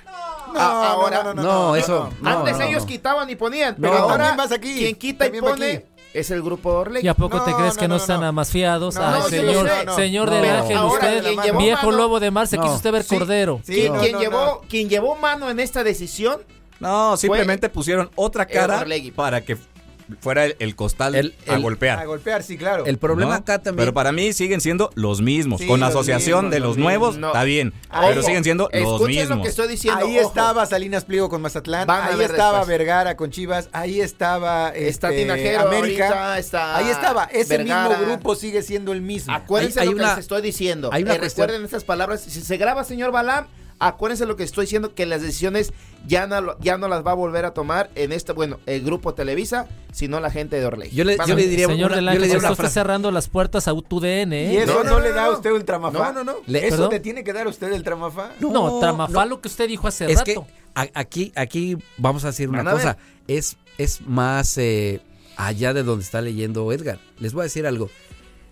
No, 0.53 0.59
Ah, 0.59 0.91
ahora- 0.93 1.23
no, 1.23 1.33
no, 1.33 1.43
No, 1.43 1.75
eso- 1.75 2.09
no, 2.21 2.29
Antes 2.29 2.57
no, 2.57 2.63
ellos 2.65 2.81
no. 2.83 2.87
quitaban 2.87 3.29
y 3.29 3.35
ponían, 3.35 3.75
No. 3.77 3.89
pero 3.89 3.97
ahora 4.03 4.35
aquí, 4.51 4.77
quien 4.79 4.95
quita 4.95 5.27
y 5.27 5.39
pone 5.39 5.71
aquí. 5.73 5.85
es 6.13 6.31
el 6.31 6.41
grupo 6.41 6.69
Orlegui. 6.69 7.05
¿Y 7.05 7.09
a 7.09 7.13
poco 7.13 7.41
te 7.43 7.51
No, 7.51 7.57
crees 7.57 7.75
no, 7.75 7.79
que 7.79 7.87
no, 7.87 7.95
no, 7.95 8.01
están 8.01 8.21
no. 8.21 8.27
amafiados? 8.27 8.95
No, 8.95 9.01
Ay, 9.05 9.19
no, 9.19 9.27
señor, 9.29 9.69
no. 9.85 9.95
señor 9.95 10.29
No. 10.29 10.35
del 10.35 10.49
ángel, 10.49 10.77
usted, 10.79 11.23
viejo 11.57 11.85
mano- 11.87 11.97
lobo 11.97 12.19
de 12.19 12.31
mar, 12.31 12.47
se 12.47 12.55
No. 12.57 12.63
quiso 12.63 12.75
usted 12.75 12.91
ver 12.91 13.03
Sí. 13.03 13.17
cordero. 13.17 13.61
Sí, 13.63 13.89
no, 13.89 13.99
quien 13.99 14.13
no, 14.13 14.19
llevó, 14.19 14.45
no. 14.45 14.61
quien 14.69 14.89
llevó 14.89 15.15
mano 15.15 15.49
en 15.49 15.59
esta 15.59 15.83
decisión, 15.83 16.41
No, 16.79 17.17
simplemente 17.17 17.69
pusieron 17.69 18.09
otra 18.15 18.45
cara 18.45 18.85
para 19.15 19.41
que 19.41 19.57
fuera 20.19 20.45
el, 20.45 20.55
el 20.59 20.75
costal 20.75 21.15
El- 21.15 21.35
a 21.47 21.57
golpear. 21.57 21.99
A 21.99 22.05
golpear, 22.05 22.43
sí, 22.43 22.57
claro. 22.57 22.85
El 22.85 22.97
problema 22.97 23.31
¿no? 23.31 23.37
acá 23.37 23.59
también. 23.61 23.77
Pero 23.83 23.93
para 23.93 24.11
mí 24.11 24.33
siguen 24.33 24.61
siendo 24.61 24.89
los 24.95 25.21
mismos. 25.21 25.61
Sí, 25.61 25.67
Con 25.67 25.79
la 25.79 25.87
asociación 25.87 26.45
mismos, 26.45 26.51
de 26.51 26.59
los 26.59 26.67
los 26.69 26.77
nuevos, 26.77 27.15
está 27.15 27.43
bien. 27.43 27.73
Pero 27.91 28.23
siguen 28.23 28.43
siendo 28.43 28.69
los 28.73 29.01
mismos. 29.07 29.37
lo 29.37 29.43
que 29.43 29.49
estoy 29.49 29.67
diciendo. 29.67 30.05
Ahí 30.05 30.17
ojo. 30.19 30.27
estaba 30.27 30.65
Salinas 30.65 31.05
Pliego 31.05 31.29
con 31.29 31.41
Mazatlán, 31.41 31.87
Van 31.87 32.03
ahí 32.13 32.21
estaba 32.23 32.59
después. 32.59 32.67
Vergara 32.77 33.15
con 33.17 33.31
Chivas, 33.31 33.69
ahí 33.71 34.01
estaba 34.01 34.69
Está 34.69 35.09
este, 35.09 35.21
Tinajero 35.21 35.67
América. 35.67 36.05
ahorita, 36.07 36.39
está 36.39 36.77
ahí 36.77 36.89
estaba, 36.89 37.25
ese 37.25 37.57
Vergara. 37.57 37.89
mismo 37.89 38.05
grupo 38.05 38.35
sigue 38.35 38.61
siendo 38.63 38.91
el 38.93 39.01
mismo. 39.01 39.33
Acuérdense 39.33 39.79
Hay- 39.79 39.87
hay 39.87 39.93
lo 39.93 39.99
que 39.99 40.05
les 40.09 40.17
estoy 40.19 40.41
diciendo. 40.41 40.89
hay 40.91 41.03
una 41.03 41.15
Eh, 41.15 41.17
recuerden 41.19 41.63
estas 41.63 41.83
palabras. 41.83 42.21
Si 42.21 42.41
se 42.41 42.57
graba, 42.57 42.83
señor 42.83 43.11
Balam, 43.11 43.47
acuérdense 43.79 44.25
lo 44.25 44.35
que 44.35 44.43
estoy 44.43 44.65
diciendo, 44.65 44.93
que 44.95 45.05
las 45.05 45.21
decisiones 45.21 45.73
ya 46.07 46.25
no, 46.27 46.57
ya 46.59 46.77
no 46.77 46.87
las 46.87 47.05
va 47.05 47.11
a 47.11 47.15
volver 47.15 47.45
a 47.45 47.53
tomar 47.53 47.89
en 47.95 48.11
este, 48.11 48.33
bueno, 48.33 48.59
el 48.65 48.81
grupo 48.83 49.13
Televisa, 49.13 49.67
sino 49.91 50.19
la 50.19 50.31
gente 50.31 50.59
de 50.59 50.65
Orley. 50.65 50.89
Yo 50.91 51.03
le- 51.03 51.17
yo 51.27 51.35
le 51.35 51.47
diría 51.47 51.67
Señor 51.67 51.87
una- 51.91 51.95
del 51.97 52.05
yo 52.05 52.09
ángel, 52.11 52.21
le 52.21 52.27
diría 52.27 52.37
usted 52.37 52.49
una 52.49 52.67
está 52.67 52.69
cerrando 52.69 53.11
las 53.11 53.27
puertas 53.29 53.67
a 53.67 53.73
UTUDN, 53.73 54.33
¿eh? 54.33 54.53
Y 54.53 54.57
eso 54.57 54.73
No, 54.73 54.83
no, 54.83 54.89
no, 54.91 54.99
le 54.99 55.11
da 55.11 55.25
a 55.25 55.31
usted 55.31 55.51
Ultramafá. 55.51 56.11
No, 56.11 56.23
no, 56.23 56.23
no. 56.23 56.37
Le- 56.47 56.59
Eso 56.59 56.69
¿Perdón? 56.75 56.89
te 56.89 56.99
tiene 56.99 57.23
que 57.23 57.33
dar 57.33 57.47
a 57.47 57.49
usted 57.49 57.71
el 57.73 57.83
Tramafá. 57.83 58.31
No, 58.39 58.79
Tramafá 58.79 59.25
lo 59.25 59.41
que 59.41 59.47
usted 59.47 59.67
dijo 59.67 59.87
hace 59.87 60.05
Es 60.11 60.19
rato. 60.19 60.25
que 60.25 60.39
a- 60.75 60.89
aquí, 60.93 61.31
aquí 61.35 61.77
vamos 61.97 62.23
a 62.23 62.27
decir 62.27 62.49
una 62.49 62.63
Van 62.63 62.75
cosa. 62.75 62.97
Es, 63.27 63.57
es 63.77 64.01
más 64.01 64.57
eh, 64.57 65.01
allá 65.35 65.73
de 65.73 65.83
donde 65.83 66.03
está 66.03 66.21
leyendo 66.21 66.71
Edgar. 66.71 66.99
Les 67.19 67.33
voy 67.33 67.41
a 67.41 67.43
decir 67.43 67.67
algo. 67.67 67.89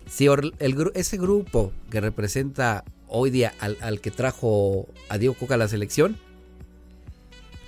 Si 0.08 0.26
el, 0.26 0.54
ese 0.94 1.16
grupo 1.16 1.72
que 1.90 2.00
representa 2.00 2.84
hoy 3.08 3.30
día 3.30 3.54
al, 3.60 3.76
al 3.80 4.00
que 4.00 4.10
trajo 4.10 4.86
a 5.08 5.18
Diego 5.18 5.34
Coca 5.34 5.54
a 5.54 5.58
la 5.58 5.68
selección, 5.68 6.16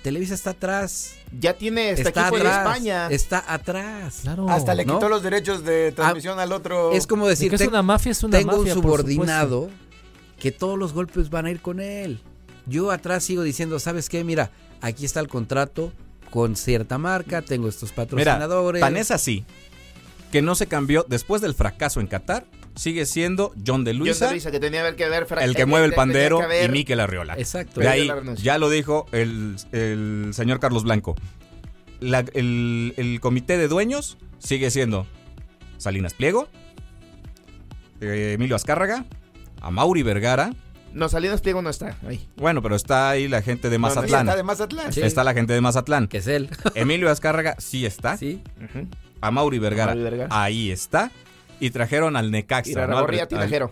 Televisa 0.03 0.33
está 0.33 0.51
atrás. 0.51 1.15
Ya 1.37 1.53
tiene 1.55 1.89
este 1.89 2.03
está 2.07 2.21
equipo 2.21 2.37
atrás. 2.37 2.53
de 2.55 2.59
España. 2.69 3.07
Está 3.11 3.43
atrás. 3.53 4.19
Claro. 4.21 4.49
Hasta 4.49 4.73
le 4.73 4.85
¿no? 4.85 4.95
quitó 4.95 5.09
los 5.09 5.21
derechos 5.21 5.65
de 5.65 5.91
transmisión 5.91 6.39
al 6.39 6.53
otro. 6.53 6.93
Es 6.93 7.05
como 7.05 7.25
De 7.25 7.31
decir, 7.31 7.49
que 7.49 7.55
es 7.55 7.59
"Ten- 7.59 7.69
una 7.69 7.81
mafia, 7.81 8.13
es 8.13 8.23
una 8.23 8.37
tengo 8.37 8.57
mafia, 8.57 8.75
un 8.75 8.81
subordinado 8.81 9.69
que 10.39 10.53
todos 10.53 10.79
los 10.79 10.93
golpes 10.93 11.29
van 11.29 11.47
a 11.47 11.51
ir 11.51 11.59
con 11.61 11.81
él. 11.81 12.21
Yo 12.65 12.91
atrás 12.91 13.25
sigo 13.25 13.43
diciendo, 13.43 13.77
¿sabes 13.79 14.07
qué? 14.07 14.23
Mira, 14.23 14.51
aquí 14.79 15.03
está 15.03 15.19
el 15.19 15.27
contrato 15.27 15.91
con 16.31 16.55
cierta 16.55 16.97
marca, 16.97 17.41
tengo 17.41 17.67
estos 17.67 17.89
Mira, 17.91 17.95
patrocinadores. 18.05 18.79
tan 18.79 18.95
es 18.95 19.11
así 19.11 19.43
que 20.31 20.41
no 20.41 20.55
se 20.55 20.67
cambió 20.67 21.05
después 21.09 21.41
del 21.41 21.55
fracaso 21.55 21.99
en 21.99 22.07
Qatar. 22.07 22.45
Sigue 22.79 23.05
siendo 23.05 23.51
John 23.65 23.83
de 23.83 23.91
John 23.91 23.99
Luisa, 23.99 24.25
de 24.27 24.31
Luisa, 24.31 24.51
que 24.51 24.59
tenía 24.61 24.95
que 24.95 25.09
ver 25.09 25.25
fra- 25.25 25.43
el 25.43 25.53
que 25.53 25.65
mueve 25.65 25.85
el 25.87 25.93
pandero 25.93 26.39
y 26.63 26.69
Mikel 26.69 27.01
Arriola. 27.01 27.33
Exacto. 27.37 27.81
De 27.81 27.89
ahí, 27.89 28.09
ya 28.37 28.57
lo 28.57 28.69
dijo 28.69 29.05
el, 29.11 29.57
el 29.73 30.29
señor 30.31 30.61
Carlos 30.61 30.85
Blanco. 30.85 31.13
La- 31.99 32.23
el, 32.33 32.93
el 32.95 33.19
comité 33.19 33.57
de 33.57 33.67
dueños 33.67 34.17
sigue 34.37 34.71
siendo 34.71 35.05
Salinas 35.77 36.13
Pliego, 36.13 36.47
eh, 38.01 38.33
Emilio 38.35 38.55
Azcárraga, 38.55 39.03
Amauri 39.61 40.03
Vergara. 40.03 40.53
No, 40.93 41.09
Salinas 41.09 41.41
Pliego 41.41 41.61
no 41.61 41.69
está 41.69 41.97
ahí. 42.07 42.27
Bueno, 42.37 42.61
pero 42.61 42.75
está 42.77 43.09
ahí 43.09 43.27
la 43.27 43.41
gente 43.41 43.69
de 43.69 43.77
No, 43.77 43.89
no, 43.89 43.95
Mazatlán. 43.95 44.21
está 44.27 44.35
de 44.37 44.43
Mazatlán. 44.43 44.93
Sí. 44.93 45.01
Está 45.01 45.23
la 45.23 45.33
gente 45.33 45.51
de 45.53 45.59
Mazatlán. 45.61 46.07
Que 46.07 46.19
es 46.19 46.27
él. 46.27 46.49
Emilio 46.75 47.09
Azcárraga 47.11 47.55
sí 47.59 47.85
está. 47.85 48.15
sí. 48.17 48.41
Amauri 49.21 49.59
Vergara, 49.59 49.91
Amauri 49.91 50.09
Vergara. 50.09 50.29
ahí 50.43 50.71
está. 50.71 51.11
Y 51.59 51.69
trajeron 51.71 52.15
al 52.15 52.31
Necaxa. 52.31 52.87
Tinajero. 53.27 53.71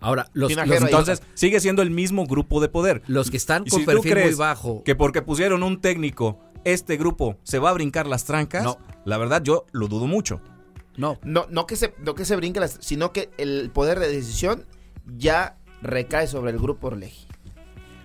Ahora, 0.00 0.28
los, 0.32 0.48
Tinajero 0.48 0.74
los- 0.74 0.82
ahí. 0.84 0.90
Entonces, 0.90 1.22
sigue 1.34 1.60
siendo 1.60 1.80
el 1.82 1.90
mismo 1.90 2.26
grupo 2.26 2.60
de 2.60 2.68
poder. 2.68 3.02
los 3.06 3.30
que 3.30 3.36
están 3.36 3.64
con 3.64 3.80
si 3.80 3.86
tú 3.86 3.92
perfil 3.92 4.02
muy 4.02 4.10
crees 4.22 4.36
bajo. 4.36 4.82
Que 4.84 4.94
porque 4.96 5.22
pusieron 5.22 5.62
un 5.62 5.80
técnico, 5.80 6.38
este 6.64 6.96
grupo 6.96 7.36
se 7.44 7.58
va 7.58 7.70
a 7.70 7.72
brincar 7.72 8.06
las 8.06 8.24
trancas, 8.24 8.64
No. 8.64 8.78
la 9.04 9.16
verdad 9.18 9.42
yo 9.42 9.66
lo 9.72 9.86
dudo 9.88 10.06
mucho. 10.06 10.40
No, 10.96 11.18
No, 11.24 11.46
no 11.48 11.66
que 11.66 11.76
se, 11.76 11.94
no 12.04 12.14
que 12.14 12.24
se 12.24 12.36
brinque, 12.36 12.60
las, 12.60 12.78
sino 12.80 13.12
que 13.12 13.30
el 13.38 13.70
poder 13.70 13.98
de 13.98 14.08
decisión 14.08 14.66
ya 15.16 15.56
recae 15.80 16.26
sobre 16.26 16.50
el 16.50 16.58
grupo 16.58 16.88
Orleji. 16.88 17.26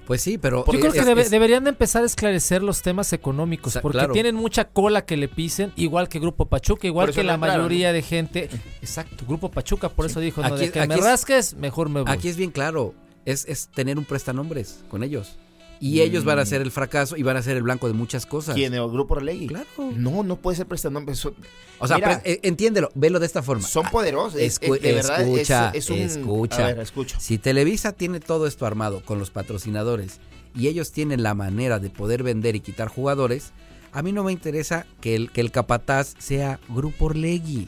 Pues 0.08 0.22
sí, 0.24 0.38
pero. 0.40 0.66
Yo 0.66 0.72
creo 0.80 0.88
es- 0.88 0.94
que 0.94 1.06
debe- 1.06 1.22
es- 1.22 1.30
deberían 1.30 1.64
de 1.66 1.70
empezar 1.72 2.02
a 2.02 2.06
esclarecer 2.06 2.64
los 2.64 2.82
temas 2.82 3.14
económicos, 3.14 3.68
O 3.68 3.74
sea, 3.74 3.82
porque 3.82 3.98
claro. 4.00 4.14
tienen 4.14 4.34
mucha 4.36 4.66
cola 4.70 5.06
que 5.06 5.18
le 5.18 5.28
pisen, 5.28 5.74
igual 5.76 6.10
que 6.10 6.20
Grupo 6.20 6.46
Pachuca, 6.48 6.88
igual 6.88 7.12
que 7.14 7.24
la 7.24 7.36
entraron, 7.36 7.58
mayoría 7.58 7.94
de 7.94 8.02
gente. 8.02 8.50
Exacto, 8.82 9.26
Grupo 9.28 9.52
Pachuca, 9.52 9.90
por 9.90 10.06
eso 10.08 10.20
dijo, 10.20 10.42
no, 10.42 10.56
de 10.56 10.72
que 10.72 10.88
me 10.88 10.96
es- 10.96 11.04
rasques, 11.04 11.54
mejor 11.56 11.90
me 11.90 12.02
voy. 12.02 12.12
Aquí 12.12 12.28
es 12.30 12.38
bien 12.38 12.52
claro. 12.52 12.96
Es, 13.26 13.46
es 13.50 13.68
tener 13.68 13.98
un 13.98 14.06
prestanombres 14.06 14.80
con 14.90 15.04
ellos. 15.04 15.38
Y 15.80 15.98
Mm. 15.98 16.02
ellos 16.02 16.24
van 16.26 16.40
a 16.40 16.46
ser 16.46 16.62
el 16.62 16.72
fracaso 16.72 17.18
y 17.18 17.24
van 17.24 17.38
a 17.38 17.42
ser 17.44 17.56
el 17.58 17.64
blanco 17.64 17.88
de 17.88 17.94
muchas 17.94 18.26
cosas. 18.26 18.56
¿Quién? 18.56 18.74
¿El 18.74 18.88
grupo 18.90 19.14
Orleji? 19.16 19.48
Claro. 19.48 19.68
No, 19.96 20.24
no 20.24 20.36
puede 20.38 20.58
ser 20.58 20.66
prestanombres. 20.66 21.20
Son, 21.20 21.36
O 21.80 21.88
sea, 21.88 21.98
Mira. 21.98 22.22
pre- 22.22 22.32
eh, 22.34 22.40
entiéndelo, 22.44 22.90
velo 22.96 23.20
de 23.20 23.28
esta 23.28 23.44
forma. 23.44 23.68
son 23.68 23.86
Ah, 23.86 23.92
poderosos. 23.92 24.40
es- 24.42 24.60
escu- 24.60 24.76
es- 24.78 24.82
de 24.82 24.94
verdad, 24.94 25.22
es- 25.22 25.28
escucha, 25.28 25.72
es, 25.76 25.90
un- 25.92 25.98
escucha. 26.00 26.64
A 26.64 26.68
ver, 26.70 26.80
escucho. 26.80 27.18
Si 27.20 27.38
Televisa 27.38 27.92
tiene 27.94 28.20
todo 28.20 28.48
esto 28.48 28.66
armado 28.66 29.04
con 29.06 29.20
los 29.20 29.30
patrocinadores 29.30 30.20
y 30.56 30.68
ellos 30.70 30.92
tienen 30.92 31.22
la 31.22 31.36
manera 31.36 31.78
de 31.78 31.92
poder 31.92 32.24
vender 32.24 32.56
y 32.56 32.62
quitar 32.62 32.88
jugadores, 32.88 33.52
a 33.92 34.02
mí 34.02 34.12
no 34.12 34.24
me 34.24 34.32
interesa 34.32 34.88
que 35.02 35.16
el, 35.16 35.32
que 35.32 35.42
el 35.42 35.52
capataz 35.52 36.16
sea 36.18 36.60
Grupo 36.70 37.06
Orlegui. 37.06 37.68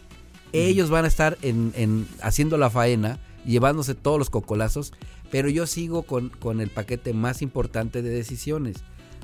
Ellos 0.54 0.89
van 0.89 1.06
a 1.06 1.08
estar 1.08 1.38
en, 1.43 1.74
en- 1.76 2.08
haciendo 2.24 2.58
la 2.58 2.72
faena, 2.72 3.19
llevándose 3.45 3.93
todos 3.93 4.17
los 4.17 4.32
cocolazos, 4.32 4.91
pero 5.32 5.50
yo 5.50 5.65
sigo 5.68 6.04
con, 6.04 6.30
con 6.30 6.62
el 6.62 6.70
paquete 6.70 7.13
más 7.13 7.42
importante 7.42 8.02
de 8.02 8.10
decisiones. 8.10 8.78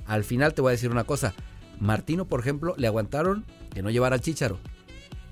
Al 0.06 0.24
final 0.24 0.54
te 0.54 0.62
voy 0.62 0.70
a 0.70 0.72
decir 0.74 0.92
una 0.92 1.04
cosa. 1.04 1.34
Martino, 1.80 2.26
por 2.26 2.40
ejemplo, 2.40 2.74
le 2.78 2.88
aguantaron 2.88 3.44
que 3.74 3.82
no 3.82 3.90
llevara 3.90 4.16
al 4.16 4.22
Chicharo. 4.22 4.60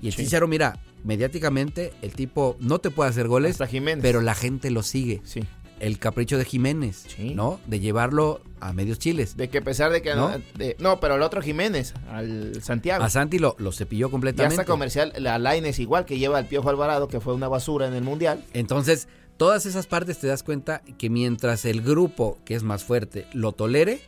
Y 0.02 0.08
el 0.08 0.12
Sí. 0.14 0.24
Chicharo, 0.24 0.46
mira, 0.48 0.78
mediáticamente 1.04 1.92
el 2.02 2.12
tipo 2.12 2.56
no 2.60 2.78
te 2.78 2.90
puede 2.90 3.10
hacer 3.10 3.28
goles, 3.28 3.52
Hasta 3.52 3.66
Jiménez. 3.66 4.02
pero 4.02 4.20
la 4.20 4.34
gente 4.34 4.70
lo 4.70 4.82
sigue. 4.82 5.20
Sí. 5.24 5.40
El 5.80 5.98
capricho 5.98 6.38
de 6.38 6.44
Jiménez, 6.44 7.04
Sí. 7.16 7.34
¿no? 7.34 7.60
De 7.66 7.80
llevarlo 7.80 8.40
a 8.60 8.72
medios 8.72 8.98
chiles. 8.98 9.36
De 9.36 9.48
que 9.50 9.58
a 9.58 9.62
pesar 9.62 9.90
de 9.90 10.02
que... 10.02 10.14
¿No? 10.14 10.30
No, 10.30 10.38
de- 10.56 10.76
no 10.78 11.00
pero 11.00 11.16
el 11.16 11.22
otro 11.22 11.42
Jiménez, 11.42 11.94
al 12.10 12.62
Santiago. 12.62 13.02
A 13.04 13.10
Santi 13.10 13.38
lo, 13.38 13.56
lo 13.58 13.72
cepilló 13.72 14.10
completamente. 14.10 14.54
está 14.54 14.64
comercial. 14.64 15.12
La 15.18 15.38
Laines 15.38 15.78
igual, 15.80 16.04
que 16.04 16.18
lleva 16.18 16.38
al 16.38 16.46
Piojo 16.46 16.68
Alvarado, 16.70 17.08
que 17.08 17.20
fue 17.20 17.34
una 17.34 17.48
basura 17.48 17.86
en 17.88 17.94
el 17.94 18.02
Mundial. 18.02 18.44
Entonces, 18.54 19.08
todas 19.44 19.66
esas 19.66 19.86
partes 19.86 20.18
te 20.18 20.26
das 20.26 20.42
cuenta 20.42 20.80
que 20.96 21.10
mientras 21.10 21.64
el 21.66 21.82
grupo 21.82 22.38
que 22.46 22.54
es 22.54 22.62
más 22.62 22.82
fuerte 22.82 23.26
lo 23.34 23.52
tolere, 23.52 24.00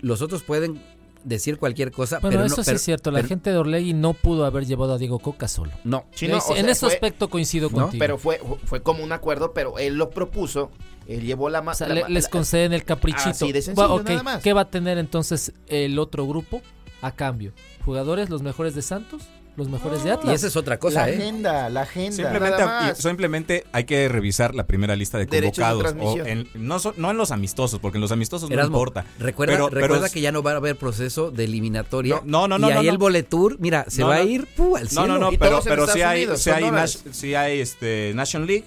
los 0.00 0.22
otros 0.22 0.42
pueden 0.44 0.80
decir 1.24 1.58
cualquier 1.58 1.90
cosa, 1.90 2.20
Bueno, 2.20 2.36
pero 2.36 2.46
eso 2.46 2.58
no, 2.58 2.62
sí 2.62 2.66
pero- 2.68 2.76
es 2.76 2.82
cierto, 2.82 3.10
la 3.10 3.18
pero- 3.18 3.28
gente 3.28 3.50
de 3.50 3.56
Orlegui 3.58 3.92
no 3.92 4.12
pudo 4.14 4.44
haber 4.44 4.64
llevado 4.64 4.92
a 4.94 4.98
Diego 4.98 5.18
Coca 5.18 5.48
solo. 5.48 5.72
no. 5.82 6.04
Sí, 6.14 6.28
no, 6.28 6.36
Es- 6.38 6.44
o 6.48 6.54
en 6.54 6.62
sea, 6.62 6.70
ese 6.72 6.86
fue- 6.86 6.94
aspecto 6.94 7.28
coincido 7.28 7.68
No, 7.70 7.78
contigo. 7.82 7.98
Pero 7.98 8.18
fue, 8.18 8.40
fue 8.64 8.82
como 8.82 9.02
un 9.02 9.10
acuerdo, 9.10 9.52
pero 9.52 9.78
él 9.78 9.94
lo 9.96 10.10
propuso. 10.10 10.70
Él 11.08 11.22
llevó 11.24 11.50
la 11.50 11.60
O 11.60 11.62
más. 11.64 11.78
sea, 11.78 11.88
le- 11.88 12.08
les 12.08 12.28
conceden 12.28 12.72
el 12.72 12.84
caprichito. 12.84 13.30
Así 13.30 13.50
de 13.52 13.62
sencillo, 13.62 13.88
Va, 13.88 13.94
ok, 13.94 14.04
nada 14.08 14.22
más. 14.22 14.42
¿Qué 14.42 14.52
va 14.52 14.60
a 14.62 14.70
tener 14.70 14.98
entonces 14.98 15.52
el 15.66 15.98
otro 15.98 16.24
grupo 16.28 16.62
a 17.02 17.10
cambio? 17.12 17.52
¿Jugadores 17.84 18.30
los 18.30 18.42
mejores 18.42 18.74
de 18.76 18.82
Santos? 18.82 19.22
¿Los 19.56 19.68
mejores 19.68 20.02
de 20.04 20.10
Y 20.10 20.12
Atlas? 20.12 20.34
esa 20.34 20.46
es 20.48 20.56
otra 20.56 20.78
cosa, 20.78 21.00
la 21.06 21.10
¿eh? 21.10 21.16
agenda, 21.16 21.70
la 21.70 21.82
agenda. 21.82 22.12
Simplemente, 22.16 22.62
y- 22.98 23.02
simplemente 23.02 23.64
hay 23.72 23.84
que 23.84 24.08
revisar 24.08 24.54
la 24.54 24.66
primera 24.66 24.94
lista 24.96 25.16
de 25.18 25.26
convocados. 25.26 25.80
o 25.80 25.82
transmisión. 25.82 26.26
en- 26.26 26.48
no, 26.54 26.78
so- 26.78 26.92
no 26.98 27.10
en 27.10 27.16
los 27.16 27.30
amistosos, 27.30 27.80
porque 27.80 27.96
en 27.96 28.02
los 28.02 28.12
amistosos 28.12 28.50
no 28.50 28.62
importa. 28.64 29.04
Recuerda, 29.18 29.54
Pero- 29.54 29.68
pero 29.70 29.80
recuerda 29.80 30.06
es- 30.06 30.12
que 30.12 30.20
ya 30.20 30.30
no 30.32 30.42
va 30.42 30.52
a 30.52 30.56
haber 30.56 30.76
proceso 30.76 31.30
de 31.30 31.44
eliminatoria. 31.44 32.20
No, 32.24 32.46
no, 32.48 32.58
no, 32.58 32.68
Y 32.68 32.72
no, 32.74 32.78
ahí 32.80 32.86
no. 32.86 32.92
el 32.92 32.98
boletur, 32.98 33.56
mira, 33.58 33.86
se 33.88 34.02
No, 34.02 34.08
va 34.08 34.16
a 34.16 34.24
no. 34.24 34.24
ir 34.30 34.46
¡pum! 34.56 34.76
al 34.76 34.82
No, 34.84 34.88
cielo. 34.90 35.06
no, 35.06 35.18
no, 35.18 35.32
Y 35.32 35.38
pero, 35.38 35.60
pero 35.64 35.84
Estados 35.84 35.90
hay, 36.02 36.24
son 36.26 36.32
hay, 36.74 36.88
sí 37.12 37.34
hay, 37.34 37.60
este, 37.60 38.12
Nation 38.14 38.46
League 38.46 38.64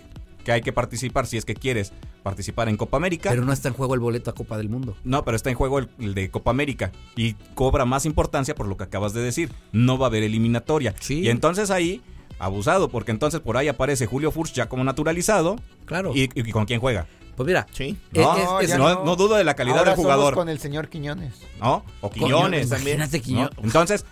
que 0.50 0.54
hay 0.54 0.62
que 0.62 0.74
participar 0.74 1.28
si 1.28 1.38
es 1.38 1.46
que 1.46 1.54
quieres 1.54 1.94
participar 2.24 2.70
en 2.70 2.76
Copa 2.78 2.98
América. 2.98 3.30
Pero 3.30 3.46
no 3.46 3.54
está 3.54 3.68
en 3.68 3.76
juego 3.76 3.94
el 3.94 4.00
boleto 4.00 4.32
a 4.32 4.34
Copa 4.34 4.58
del 4.58 4.68
Mundo. 4.68 4.96
No, 5.04 5.24
pero 5.24 5.36
está 5.38 5.52
en 5.52 5.56
juego 5.56 5.78
el, 5.78 5.90
el 6.00 6.16
de 6.16 6.32
Copa 6.32 6.50
América 6.50 6.92
y 7.16 7.34
cobra 7.54 7.86
más 7.86 8.08
importancia 8.08 8.56
por 8.56 8.68
lo 8.68 8.76
que 8.76 8.84
acabas 8.86 9.14
de 9.14 9.22
decir. 9.22 9.52
No 9.72 10.00
va 10.00 10.08
a 10.08 10.10
haber 10.10 10.24
eliminatoria. 10.24 10.96
Sí. 11.00 11.20
Y 11.20 11.30
entonces 11.30 11.70
ahí, 11.70 12.02
abusado, 12.40 12.90
porque 12.90 13.12
entonces 13.12 13.42
por 13.42 13.58
ahí 13.58 13.68
aparece 13.68 14.08
Julio 14.08 14.32
Furch 14.32 14.54
ya 14.54 14.68
como 14.68 14.84
naturalizado. 14.84 15.56
Claro. 15.86 16.14
¿Y, 16.16 16.30
y 16.34 16.52
con 16.52 16.66
quién 16.66 16.80
juega? 16.80 17.06
pues 17.36 17.46
mira, 17.48 17.68
Sí. 17.72 17.96
No, 18.12 18.36
es- 18.36 18.64
es- 18.64 18.70
ya 18.72 18.78
no, 18.80 19.06
no 19.06 19.16
dudo 19.16 19.36
de 19.36 19.44
la 19.46 19.54
calidad 19.56 19.78
Ahora 19.78 19.92
del 19.92 19.98
jugador. 19.98 20.34
somos 20.34 20.36
con 20.36 20.50
el 20.50 20.60
señor 20.60 20.90
Quiñones. 20.90 21.36
¿No? 21.62 21.86
O 22.02 22.10
Quiñones. 22.10 22.68
imagínate 22.68 23.20
¿no? 23.20 23.24
Quiñones. 23.24 23.58
Entonces, 23.64 24.06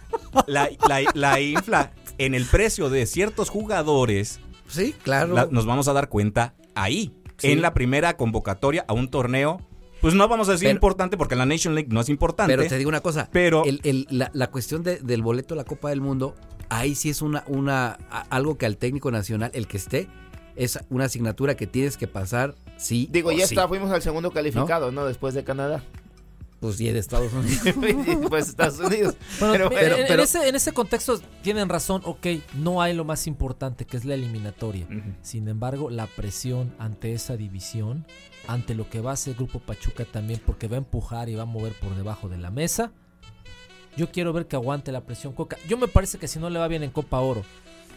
la, 0.46 0.70
la- 0.88 1.02
la 1.14 1.42
infla 1.42 1.92
en 2.20 2.36
el 2.36 2.46
precio 2.46 2.90
de 2.90 3.06
ciertos 3.06 3.50
jugadores, 3.50 4.40
Sí, 4.68 4.94
claro. 5.04 5.34
la- 5.34 5.48
nos 5.52 5.66
vamos 5.66 5.88
a 5.88 5.94
dar 5.94 6.10
cuenta 6.10 6.54
ahí. 6.76 7.14
Sí. 7.38 7.52
En 7.52 7.62
la 7.62 7.74
primera 7.74 8.18
convocatoria 8.18 8.84
a 8.88 8.94
un 8.94 9.10
torneo, 9.10 9.62
pues 10.02 10.14
no 10.16 10.28
vamos 10.28 10.50
a 10.50 10.54
decir 10.54 10.68
Pero- 10.68 10.76
importante 10.76 11.18
porque 11.18 11.36
la 11.36 11.46
Nation 11.46 11.76
League 11.76 11.90
no 11.92 12.02
es 12.02 12.10
importante. 12.10 12.56
Pero 12.56 12.68
te 12.68 12.78
digo 12.78 12.90
una 12.90 13.02
cosa, 13.02 13.30
Pero- 13.32 13.64
el- 13.66 13.80
el- 13.84 14.08
la, 14.10 14.30
la 14.34 14.48
cuestión 14.52 14.84
de- 14.84 14.98
del 15.00 15.22
boleto 15.22 15.54
de 15.56 15.58
la 15.62 15.64
Copa 15.66 15.90
del 15.90 16.02
Mundo, 16.02 16.36
ahí 16.70 16.96
sí 16.96 17.10
es 17.10 17.22
una, 17.22 17.44
una 17.48 17.98
a- 18.10 18.22
algo 18.30 18.58
que 18.58 18.66
al 18.66 18.78
técnico 18.78 19.12
nacional, 19.12 19.52
el 19.54 19.68
que 19.68 19.78
esté, 19.78 20.08
es 20.56 20.80
una 20.90 21.06
asignatura 21.06 21.56
que 21.56 21.68
tienes 21.68 21.98
que 21.98 22.08
pasar, 22.08 22.56
sí. 22.78 23.08
Digo, 23.12 23.30
o 23.30 23.32
ya 23.32 23.46
sí. 23.46 23.54
está, 23.54 23.68
fuimos 23.68 23.92
al 23.92 24.02
segundo 24.02 24.32
calificado, 24.32 24.92
¿no? 24.92 25.06
Después 25.06 25.34
de 25.36 25.44
Canadá. 25.44 25.84
Pues 26.60 26.82
y 26.82 26.90
de 26.90 26.98
Estados 26.98 27.32
Unidos. 27.34 27.62
pues 28.30 28.50
Estados 28.50 28.80
Unidos. 28.80 29.16
Bueno, 29.40 29.70
Pero- 29.70 29.96
en- 29.96 30.20
ese, 30.20 30.48
en 30.50 30.56
ese 30.56 30.72
contexto 30.72 31.20
tienen 31.44 31.70
razón, 31.70 32.02
ok, 32.04 32.26
no 32.56 32.82
hay 32.82 32.94
lo 32.96 33.06
más 33.06 33.28
importante 33.28 33.86
que 33.86 33.96
es 33.98 34.06
la 34.06 34.16
eliminatoria. 34.16 34.88
Sin 35.22 35.48
embargo, 35.48 35.90
la 35.92 36.08
presión 36.08 36.74
ante 36.80 37.14
esa 37.14 37.38
división, 37.38 38.06
ante 38.48 38.74
lo 38.74 38.90
que 38.90 39.02
va 39.02 39.12
a 39.12 39.14
hacer 39.14 39.36
Grupo 39.36 39.60
Pachuca 39.60 40.04
también, 40.06 40.42
porque 40.44 40.68
va 40.68 40.76
a 40.76 40.80
empujar 40.80 41.30
y 41.30 41.36
va 41.36 41.44
a 41.44 41.46
mover 41.46 41.74
por 41.74 41.96
debajo 41.96 42.28
de 42.28 42.38
la 42.40 42.50
mesa, 42.50 42.92
yo 43.96 44.12
quiero 44.12 44.34
ver 44.34 44.48
que 44.48 44.56
aguante 44.56 44.92
la 44.92 45.02
presión 45.02 45.34
Coca. 45.34 45.58
Yo 45.68 45.78
me 45.78 45.88
parece 45.88 46.18
que 46.18 46.28
si 46.28 46.40
no 46.40 46.50
le 46.50 46.60
va 46.60 46.68
bien 46.68 46.84
en 46.84 46.92
Copa 46.92 47.20
Oro 47.20 47.44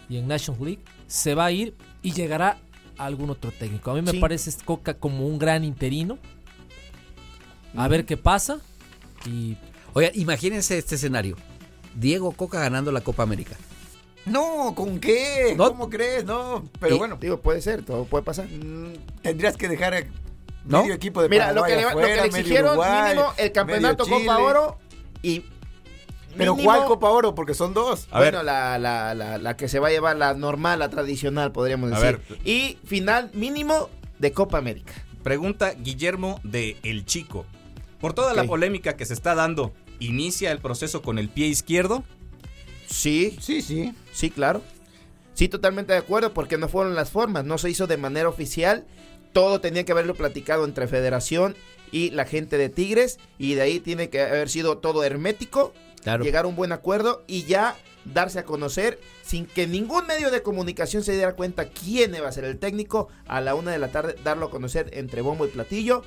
y 0.09 0.17
en 0.19 0.29
Nations 0.29 0.61
League, 0.61 0.81
se 1.07 1.35
va 1.35 1.47
a 1.47 1.53
ir 1.53 1.75
y 2.03 2.13
llegará 2.13 2.59
a 2.99 3.05
algún 3.07 3.31
otro 3.31 3.53
técnico. 3.53 3.91
A 3.91 3.95
mí 3.95 4.03
me 4.03 4.13
Sí. 4.13 4.19
parece 4.19 4.51
Coca 4.65 4.95
como 4.95 5.27
un 5.27 5.39
gran 5.39 5.65
interino. 5.65 6.19
A 7.77 7.89
ver 7.89 8.05
qué 8.05 8.17
pasa. 8.17 8.59
Y 9.27 9.57
Oiga, 9.93 10.11
imagínense 10.15 10.79
este 10.79 10.95
escenario. 10.95 11.37
Diego 11.95 12.31
Coca 12.33 12.61
ganando 12.61 12.93
la 12.93 13.01
Copa 13.01 13.23
América. 13.25 13.57
No, 14.27 14.73
¿con 14.77 15.01
qué? 15.01 15.55
No. 15.57 15.69
¿Cómo 15.71 15.89
crees? 15.91 16.25
No, 16.25 16.65
pero 16.79 16.95
Y- 16.95 16.99
bueno, 16.99 17.17
Digo, 17.21 17.41
puede 17.41 17.61
ser, 17.63 17.83
todo 17.83 18.05
puede 18.05 18.23
pasar. 18.23 18.47
mm, 18.47 18.93
tendrías 19.23 19.57
que 19.57 19.69
dejar 19.69 19.95
a 19.95 20.03
¿No? 20.65 20.83
medio 20.83 20.95
equipo 20.95 21.23
de 21.23 21.29
Mira, 21.29 21.53
lo 21.53 21.63
Paraguay 21.63 21.71
que, 21.73 21.77
le, 21.77 21.91
lo 21.95 22.07
que 22.07 22.17
le 22.21 22.27
exigieron 22.27 22.71
Uruguay, 22.73 23.09
mínimo 23.11 23.33
el 23.39 23.53
campeonato 23.53 24.07
Copa. 24.07 24.39
Oro 24.39 24.79
y. 25.23 25.45
Pero 26.37 26.55
mínimo- 26.55 26.65
¿cuál 26.65 26.85
Copa 26.87 27.09
Oro? 27.11 27.35
Porque 27.35 27.55
son 27.55 27.75
dos. 27.75 28.07
A 28.13 28.19
bueno, 28.19 28.39
ver. 28.39 28.45
la, 28.47 28.79
la, 28.79 29.15
la, 29.15 29.39
la 29.39 29.57
que 29.57 29.69
se 29.69 29.81
va 29.81 29.89
a 29.89 29.91
llevar, 29.91 30.17
la 30.17 30.35
normal, 30.35 30.79
la 30.79 30.89
tradicional, 30.91 31.51
podríamos 31.51 31.91
A 31.93 31.99
decir. 31.99 32.21
ver. 32.29 32.39
Y 32.47 32.79
final 32.85 33.31
mínimo 33.35 33.89
de 34.21 34.31
Copa 34.33 34.59
América. 34.59 34.93
Pregunta 35.25 35.73
Guillermo 35.73 36.41
de 36.45 36.77
El 36.85 37.05
Chico. 37.07 37.45
Por 38.01 38.13
toda 38.15 38.33
la 38.35 38.45
polémica 38.45 38.97
que 38.97 39.05
se 39.05 39.13
está 39.15 39.35
dando, 39.35 39.73
¿inicia 39.99 40.51
el 40.53 40.59
proceso 40.59 41.03
con 41.03 41.19
el 41.19 41.29
pie 41.29 41.47
izquierdo? 41.49 42.03
Sí, 42.87 43.37
Sí, 43.41 43.63
sí. 43.63 43.95
sí, 44.13 44.31
claro. 44.31 44.63
Sí, 45.35 45.49
totalmente 45.49 45.93
de 45.93 45.99
acuerdo, 45.99 46.35
porque 46.35 46.59
no 46.59 46.69
fueron 46.69 46.95
las 46.95 47.11
formas, 47.11 47.45
no 47.45 47.57
se 47.59 47.71
hizo 47.71 47.87
de 47.87 47.97
manera 47.97 48.29
oficial. 48.29 48.85
Todo 49.33 49.61
tenía 49.61 49.85
que 49.85 49.93
haberlo 49.93 50.15
platicado 50.15 50.65
entre 50.65 50.89
Federación 50.89 51.57
y 51.93 52.11
la 52.11 52.25
gente 52.25 52.57
de 52.59 52.69
Tigres, 52.69 53.19
y 53.39 53.55
de 53.55 53.63
ahí 53.63 53.81
tiene 53.81 54.11
que 54.11 54.21
haber 54.23 54.49
sido 54.49 54.79
todo 54.79 55.03
hermético, 55.05 55.73
Claro. 56.03 56.25
llegar 56.25 56.47
a 56.47 56.49
un 56.49 56.57
buen 56.57 56.73
acuerdo 56.73 57.23
y 57.27 57.45
ya 57.45 57.77
darse 58.07 58.39
a 58.39 58.45
conocer 58.45 58.99
sin 59.23 59.45
que 59.45 59.67
ningún 59.67 60.07
medio 60.07 60.31
de 60.31 60.43
comunicación 60.43 61.05
se 61.05 61.13
diera 61.13 61.35
cuenta 61.35 61.69
quién 61.69 62.15
iba 62.15 62.27
a 62.29 62.33
ser 62.33 62.45
el 62.45 62.59
técnico 62.59 63.09
a 63.27 63.41
la 63.43 63.55
una 63.55 63.71
de 63.73 63.79
la 63.79 63.89
tarde, 63.93 64.17
darlo 64.25 64.47
a 64.47 64.51
conocer 64.51 64.89
entre 64.95 65.21
bombo 65.21 65.45
y 65.45 65.51
platillo, 65.51 66.03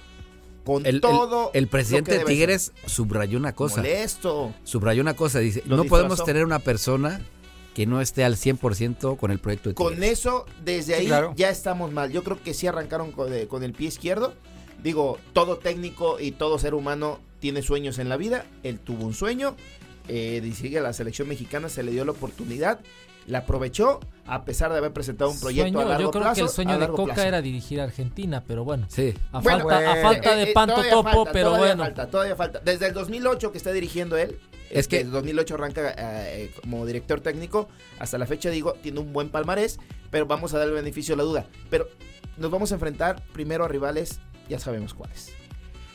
con 0.63 0.85
El, 0.85 0.95
el- 0.95 1.01
todo. 1.01 1.51
el 1.53 1.65
lo 1.65 1.69
presidente 1.69 2.11
que 2.11 2.17
de 2.17 2.23
debe 2.23 2.31
Tigres 2.33 2.71
subrayó 2.85 3.37
una 3.37 3.53
cosa. 3.53 3.77
Molesto. 3.77 4.53
Subrayó 4.63 5.01
una 5.01 5.13
cosa. 5.15 5.39
Dice, 5.39 5.63
Lo 5.65 5.77
no 5.77 5.85
podemos 5.85 6.23
tener 6.23 6.45
una 6.45 6.59
persona 6.59 7.21
que 7.75 7.85
no 7.85 8.01
esté 8.01 8.23
al 8.23 8.35
100% 8.35 9.17
con 9.17 9.31
el 9.31 9.39
proyecto 9.39 9.69
de 9.69 9.75
Tigres. 9.75 9.93
Con 9.95 10.03
eso, 10.03 10.45
desde 10.63 10.93
Sí, 10.95 10.99
ahí 11.01 11.05
claro. 11.07 11.33
ya 11.35 11.49
estamos 11.49 11.91
mal. 11.91 12.11
Yo 12.11 12.23
creo 12.23 12.41
que 12.41 12.53
sí 12.53 12.67
arrancaron 12.67 13.11
con, 13.11 13.31
de- 13.31 13.47
con 13.47 13.63
el 13.63 13.73
pie 13.73 13.87
izquierdo. 13.87 14.33
Digo, 14.83 15.17
todo 15.33 15.57
técnico 15.57 16.19
y 16.19 16.31
todo 16.31 16.59
ser 16.59 16.73
humano 16.73 17.19
tiene 17.39 17.61
sueños 17.61 17.99
en 17.99 18.09
la 18.09 18.17
vida. 18.17 18.45
Él 18.63 18.79
tuvo 18.79 19.05
un 19.05 19.13
sueño. 19.13 19.55
Eh, 20.07 20.51
sigue 20.55 20.81
la 20.81 20.91
selección 20.93 21.27
mexicana, 21.29 21.69
se 21.69 21.81
le 21.83 21.91
dio 21.91 22.03
la 22.05 22.11
oportunidad. 22.11 22.79
La 23.27 23.39
aprovechó. 23.39 23.99
a 24.25 24.45
pesar 24.45 24.71
de 24.71 24.77
haber 24.77 24.93
presentado 24.93 25.29
un 25.31 25.39
proyecto 25.39 25.63
Sueño, 25.73 25.79
a 25.81 25.89
largo 25.89 26.03
yo 26.03 26.11
creo 26.11 26.21
plazo. 26.23 26.35
que 26.35 26.41
el 26.41 26.47
a 26.47 26.49
sueño 26.49 26.79
de 26.79 26.87
Coca 26.87 27.03
plazo. 27.13 27.21
era 27.27 27.41
dirigir 27.41 27.81
a 27.81 27.83
Argentina, 27.83 28.41
pero 28.47 28.63
bueno. 28.63 28.85
Sí. 28.89 29.13
A 29.33 29.39
Bueno, 29.41 29.59
falta, 29.67 29.77
a 29.79 29.99
eh, 29.99 30.01
falta 30.01 30.35
de 30.35 30.43
eh, 30.43 30.51
panto 30.53 30.75
todavía 30.75 30.91
topo, 30.93 31.09
falta, 31.11 31.31
pero 31.33 31.47
todavía 31.49 31.67
bueno. 31.67 31.83
Falta, 31.83 32.07
todavía 32.07 32.35
falta. 32.37 32.59
Desde 32.59 32.87
el 32.87 32.93
2008 32.93 33.51
que 33.51 33.57
está 33.57 33.71
dirigiendo 33.73 34.15
él, 34.17 34.39
Es 34.69 34.79
es 34.79 34.87
que 34.87 34.97
que- 34.97 35.01
el 35.03 35.11
2008 35.11 35.55
arranca 35.55 35.93
eh, 35.97 36.51
como 36.61 36.85
director 36.85 37.19
técnico, 37.19 37.67
hasta 37.99 38.17
la 38.17 38.25
fecha 38.25 38.49
digo, 38.49 38.73
tiene 38.81 38.99
un 39.01 39.11
buen 39.11 39.27
palmarés, 39.29 39.77
pero 40.09 40.25
vamos 40.25 40.53
a 40.53 40.57
darle 40.57 40.71
el 40.73 40.79
beneficio 40.79 41.13
de 41.13 41.17
la 41.17 41.23
duda. 41.23 41.45
Pero 41.69 41.87
nos 42.37 42.49
vamos 42.49 42.71
a 42.71 42.75
enfrentar 42.75 43.21
primero 43.33 43.65
a 43.65 43.67
rivales, 43.67 44.19
ya 44.47 44.57
sabemos 44.59 44.93
cuáles. 44.93 45.33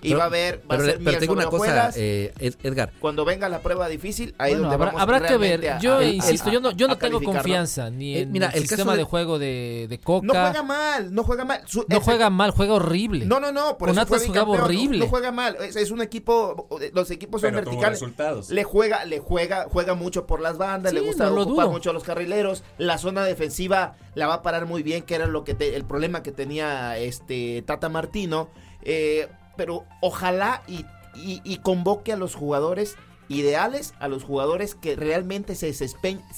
Y 0.01 0.09
Pero- 0.11 0.19
va 0.19 0.25
a 0.25 0.27
haber, 0.29 0.59
va 0.59 0.63
Pero, 0.69 0.83
a 0.83 0.87
ser 0.87 0.95
pero 0.99 1.01
miel 1.05 1.15
te 1.15 1.21
digo 1.23 1.35
sobre 1.35 1.47
una 1.47 1.51
cosa, 1.51 1.91
eh, 1.97 2.33
Ed- 2.39 2.55
Edgar. 2.63 2.93
Cuando 3.01 3.25
venga 3.25 3.49
la 3.49 3.59
prueba 3.61 3.89
difícil, 3.89 4.35
ahí 4.39 4.53
Bueno, 4.53 4.63
donde 4.69 4.75
habrá, 4.77 4.87
vamos 4.93 5.03
habrá 5.03 5.27
que 5.29 5.37
ver. 5.37 5.79
Yo 5.81 5.97
a- 5.97 6.05
insisto, 6.05 6.51
a- 6.51 6.53
yo 6.53 6.61
no, 6.61 6.71
yo 6.71 6.87
no 6.87 6.97
tengo 6.99 7.21
confianza 7.21 7.91
ni 7.91 8.15
Eh, 8.15 8.21
en 8.23 8.31
mira, 8.33 8.49
el, 8.55 8.61
sistema 8.61 8.93
de- 8.93 8.99
de... 8.99 9.05
juego 9.05 9.39
de, 9.41 9.87
de 9.89 9.99
Coca. 9.99 10.27
No 10.27 10.33
juega 10.35 10.63
mal, 10.63 11.13
no 11.15 11.25
juega 11.25 11.45
mal. 11.45 11.63
Su- 11.67 11.85
No 11.89 11.97
ese- 11.97 12.05
juega 12.05 12.31
mal, 12.31 12.51
juega 12.53 12.75
horrible. 12.75 13.27
No, 13.27 13.41
no, 13.41 13.51
no. 13.51 13.77
Por 13.77 13.89
Con 13.89 13.99
eso 13.99 14.07
fue 14.07 14.21
jugaba 14.21 14.51
horrible. 14.51 14.99
No, 14.99 15.05
no 15.07 15.11
juega 15.11 15.33
mal. 15.33 15.57
Es, 15.61 15.75
es 15.77 15.91
un 15.91 16.01
equipo. 16.01 16.69
Los 16.93 17.11
equipos 17.11 17.41
son 17.41 17.55
verticales. 17.55 18.03
Le 18.51 18.65
juega, 18.65 19.05
le 19.05 19.19
juega, 19.19 19.67
juega 19.71 19.95
mucho 19.95 20.27
por 20.27 20.41
las 20.41 20.59
bandas, 20.59 20.93
le 20.93 21.01
gusta 21.01 21.25
no 21.27 21.35
lo 21.35 21.43
ocupar 21.43 21.69
mucho 21.69 21.91
a 21.91 21.93
los 21.93 22.05
carrileros. 22.05 22.63
La 22.79 22.99
zona 22.99 23.25
defensiva 23.25 23.97
la 24.15 24.27
va 24.29 24.35
a 24.35 24.43
parar 24.43 24.67
muy 24.67 24.83
bien, 24.83 25.03
que 25.03 25.15
era 25.17 25.27
lo 25.27 25.43
que 25.45 25.55
te- 25.55 25.75
el 25.75 25.85
problema 25.85 26.23
que 26.23 26.31
tenía 26.31 26.99
este 26.99 27.63
Tata 27.67 27.89
Martino. 27.89 28.49
Eh, 28.83 29.29
pero 29.59 29.85
ojalá 30.01 30.63
y, 30.67 30.87
y- 31.15 31.43
y 31.45 31.59
convoque 31.59 32.15
a 32.15 32.17
los 32.17 32.35
jugadores 32.35 32.97
ideales, 33.29 33.93
a 34.01 34.09
los 34.09 34.25
jugadores 34.25 34.75
que 34.75 34.97
realmente 34.97 35.55
se, 35.55 35.67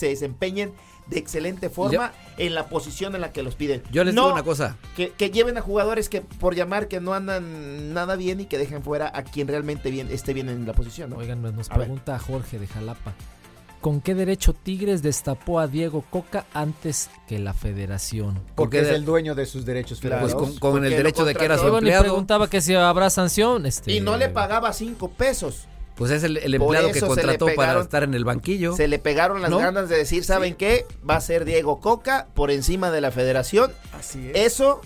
desempeñen 0.01 0.73
de 1.07 1.19
excelente 1.19 1.71
forma 1.71 2.13
en 2.37 2.55
la 2.55 2.69
posición 2.69 3.15
en 3.15 3.21
la 3.21 3.33
que 3.33 3.43
los 3.45 3.55
piden. 3.55 3.83
Yo 3.93 4.03
les 4.05 4.15
No 4.15 4.23
digo 4.23 4.35
una 4.35 4.43
cosa. 4.43 4.77
que, 4.97 5.11
que 5.11 5.31
lleven 5.31 5.57
a 5.59 5.61
jugadores 5.61 6.09
que 6.09 6.21
por 6.21 6.55
llamar 6.57 6.89
que 6.89 7.01
no 7.01 7.15
andan 7.15 7.93
nada 7.95 8.17
bien 8.17 8.41
y 8.41 8.47
que 8.47 8.59
dejen 8.59 8.83
fuera 8.83 9.11
a 9.15 9.23
quien 9.23 9.47
realmente 9.49 9.91
bien, 9.91 10.09
esté 10.11 10.33
bien 10.35 10.49
en 10.49 10.67
la 10.67 10.73
posición. 10.73 11.11
¿no? 11.11 11.17
Oigan, 11.17 11.43
nos 11.43 11.71
A 11.71 11.75
ver. 11.75 11.87
pregunta 11.87 12.19
Jorge 12.19 12.59
de 12.59 12.67
Jalapa. 12.67 13.13
¿Con 13.81 14.03
qué 14.03 14.15
derecho 14.15 14.53
Tigres 14.53 15.03
destapó 15.03 15.59
a 15.59 15.67
Diego 15.67 16.05
Coca 16.11 16.45
antes 16.53 17.09
que 17.27 17.39
la 17.39 17.55
federación? 17.55 18.35
Porque 18.35 18.55
Porque 18.55 18.81
es 18.81 18.89
el 18.89 19.05
dueño 19.07 19.35
de 19.35 19.47
sus 19.47 19.65
derechos 19.65 20.01
Claro. 20.01 20.21
Pues 20.21 20.35
con, 20.35 20.57
con 20.59 20.85
el 20.85 20.91
derecho 20.91 21.25
de 21.25 21.35
que 21.35 21.45
era 21.47 21.57
su 21.57 21.67
empleado. 21.67 22.03
preguntaba 22.03 22.49
que 22.49 22.61
si 22.61 22.75
habrá 22.75 23.09
sanción. 23.09 23.65
Este, 23.65 23.93
Y 23.93 24.01
no 24.01 24.19
le 24.19 24.29
pagaba 24.29 24.73
cinco 24.75 25.11
pesos. 25.11 25.67
Pues 25.97 26.11
es 26.11 26.25
el, 26.25 26.37
empleado 26.55 26.93
que 26.93 27.01
contrató 27.01 27.47
para 27.55 27.81
estar 27.81 28.03
en 28.03 28.15
el 28.15 28.25
banquillo. 28.25 28.75
Se 28.75 28.89
le 28.89 28.99
pegaron 28.99 29.43
las 29.43 29.51
¿No? 29.51 29.59
ganas 29.59 29.89
de 29.89 29.97
decir, 29.97 30.25
¿saben 30.25 30.55
qué? 30.55 30.87
Va 31.09 31.17
a 31.17 31.21
ser 31.21 31.45
Diego 31.45 31.81
Coca 31.81 32.29
por 32.35 32.51
encima 32.51 32.91
de 32.91 33.01
la 33.03 33.11
federación. 33.11 33.73
Así 33.93 34.31
es. 34.33 34.53
Eso 34.53 34.81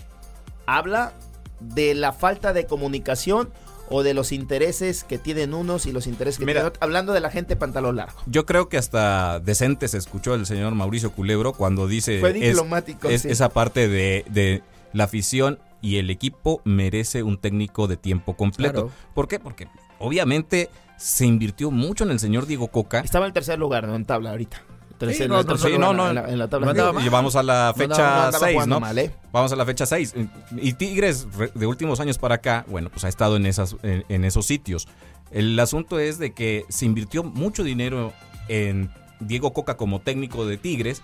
habla 0.65 1.13
de 1.59 1.95
la 1.95 2.11
falta 2.11 2.53
de 2.53 2.65
comunicación 2.65 3.49
o 3.89 4.03
de 4.03 4.13
los 4.13 4.31
intereses 4.31 5.03
que 5.03 5.17
tienen 5.17 5.53
unos 5.53 5.85
y 5.85 5.91
los 5.91 6.07
intereses 6.07 6.39
que 6.39 6.45
Mira. 6.45 6.59
tienen 6.61 6.67
otros. 6.69 6.81
Hablando 6.83 7.13
de 7.13 7.19
la 7.19 7.29
gente 7.29 7.55
pantalón 7.55 7.95
largo. 7.97 8.19
Yo 8.25 8.45
creo 8.45 8.67
que 8.69 8.77
hasta 8.77 9.39
decente 9.39 9.87
se 9.87 9.97
escuchó 9.97 10.33
el 10.35 10.45
señor 10.45 10.73
Mauricio 10.75 11.11
Culebro 11.11 11.53
cuando 11.53 11.87
dice 11.87 12.19
Fue 12.19 12.33
diplomático. 12.33 13.09
es- 13.09 13.21
sí. 13.23 13.29
esa 13.29 13.49
parte 13.49 13.87
de, 13.87 14.25
de 14.29 14.63
la 14.93 15.03
afición 15.05 15.59
y 15.81 15.97
el 15.97 16.09
equipo 16.09 16.61
merece 16.63 17.21
un 17.21 17.37
técnico 17.37 17.87
de 17.87 17.97
tiempo 17.97 18.35
completo. 18.35 18.73
Claro. 18.87 18.91
¿Por 19.13 19.27
qué? 19.27 19.39
Porque 19.39 19.67
obviamente 19.99 20.69
se 20.97 21.25
invirtió 21.25 21.69
mucho 21.71 22.03
en 22.05 22.11
el 22.11 22.19
señor 22.19 22.47
Diego 22.47 22.69
Coca. 22.69 23.01
Estaba 23.01 23.27
en 23.27 23.33
tercer 23.33 23.59
lugar, 23.59 23.85
¿no? 23.87 23.95
En 23.95 24.05
tabla 24.05 24.31
ahorita. 24.31 24.61
Tercer- 24.99 25.23
Sí, 25.23 25.27
no, 25.27 25.39
el 25.39 25.45
tercer 25.45 25.71
sí, 25.73 25.77
no, 25.77 25.93
no. 25.93 26.07
en 26.09 26.15
la, 26.15 26.29
en 26.29 26.39
la 26.39 26.47
tabla. 26.47 26.65
No 26.65 26.71
andaba 26.71 27.01
Sí. 27.01 27.05
Y 27.07 27.09
vamos 27.09 27.35
a 27.35 27.43
la 27.43 27.73
fecha 27.75 28.25
andaba 28.27 28.39
6, 28.45 28.53
jugando 28.53 28.75
¿no? 28.75 28.79
mal, 28.79 28.97
¿eh? 28.97 29.11
Vamos 29.31 29.51
a 29.51 29.55
la 29.57 29.65
fecha 29.65 29.85
6. 29.85 30.15
Y 30.57 30.73
Tigres, 30.73 31.27
re- 31.37 31.51
de 31.53 31.67
últimos 31.67 31.99
años 31.99 32.17
para 32.17 32.35
acá, 32.35 32.63
bueno, 32.67 32.89
pues 32.89 33.03
ha 33.03 33.09
estado 33.09 33.35
en, 33.35 33.45
esas, 33.45 33.75
en, 33.83 34.05
en 34.07 34.23
esos 34.23 34.45
sitios. 34.45 34.87
El 35.31 35.59
asunto 35.59 35.99
es 35.99 36.17
de 36.17 36.33
que 36.33 36.65
se 36.69 36.85
invirtió 36.85 37.23
mucho 37.23 37.63
dinero 37.63 38.13
en 38.47 38.89
Diego 39.19 39.51
Coca 39.53 39.75
como 39.75 39.99
técnico 39.99 40.45
de 40.45 40.57
Tigres 40.57 41.01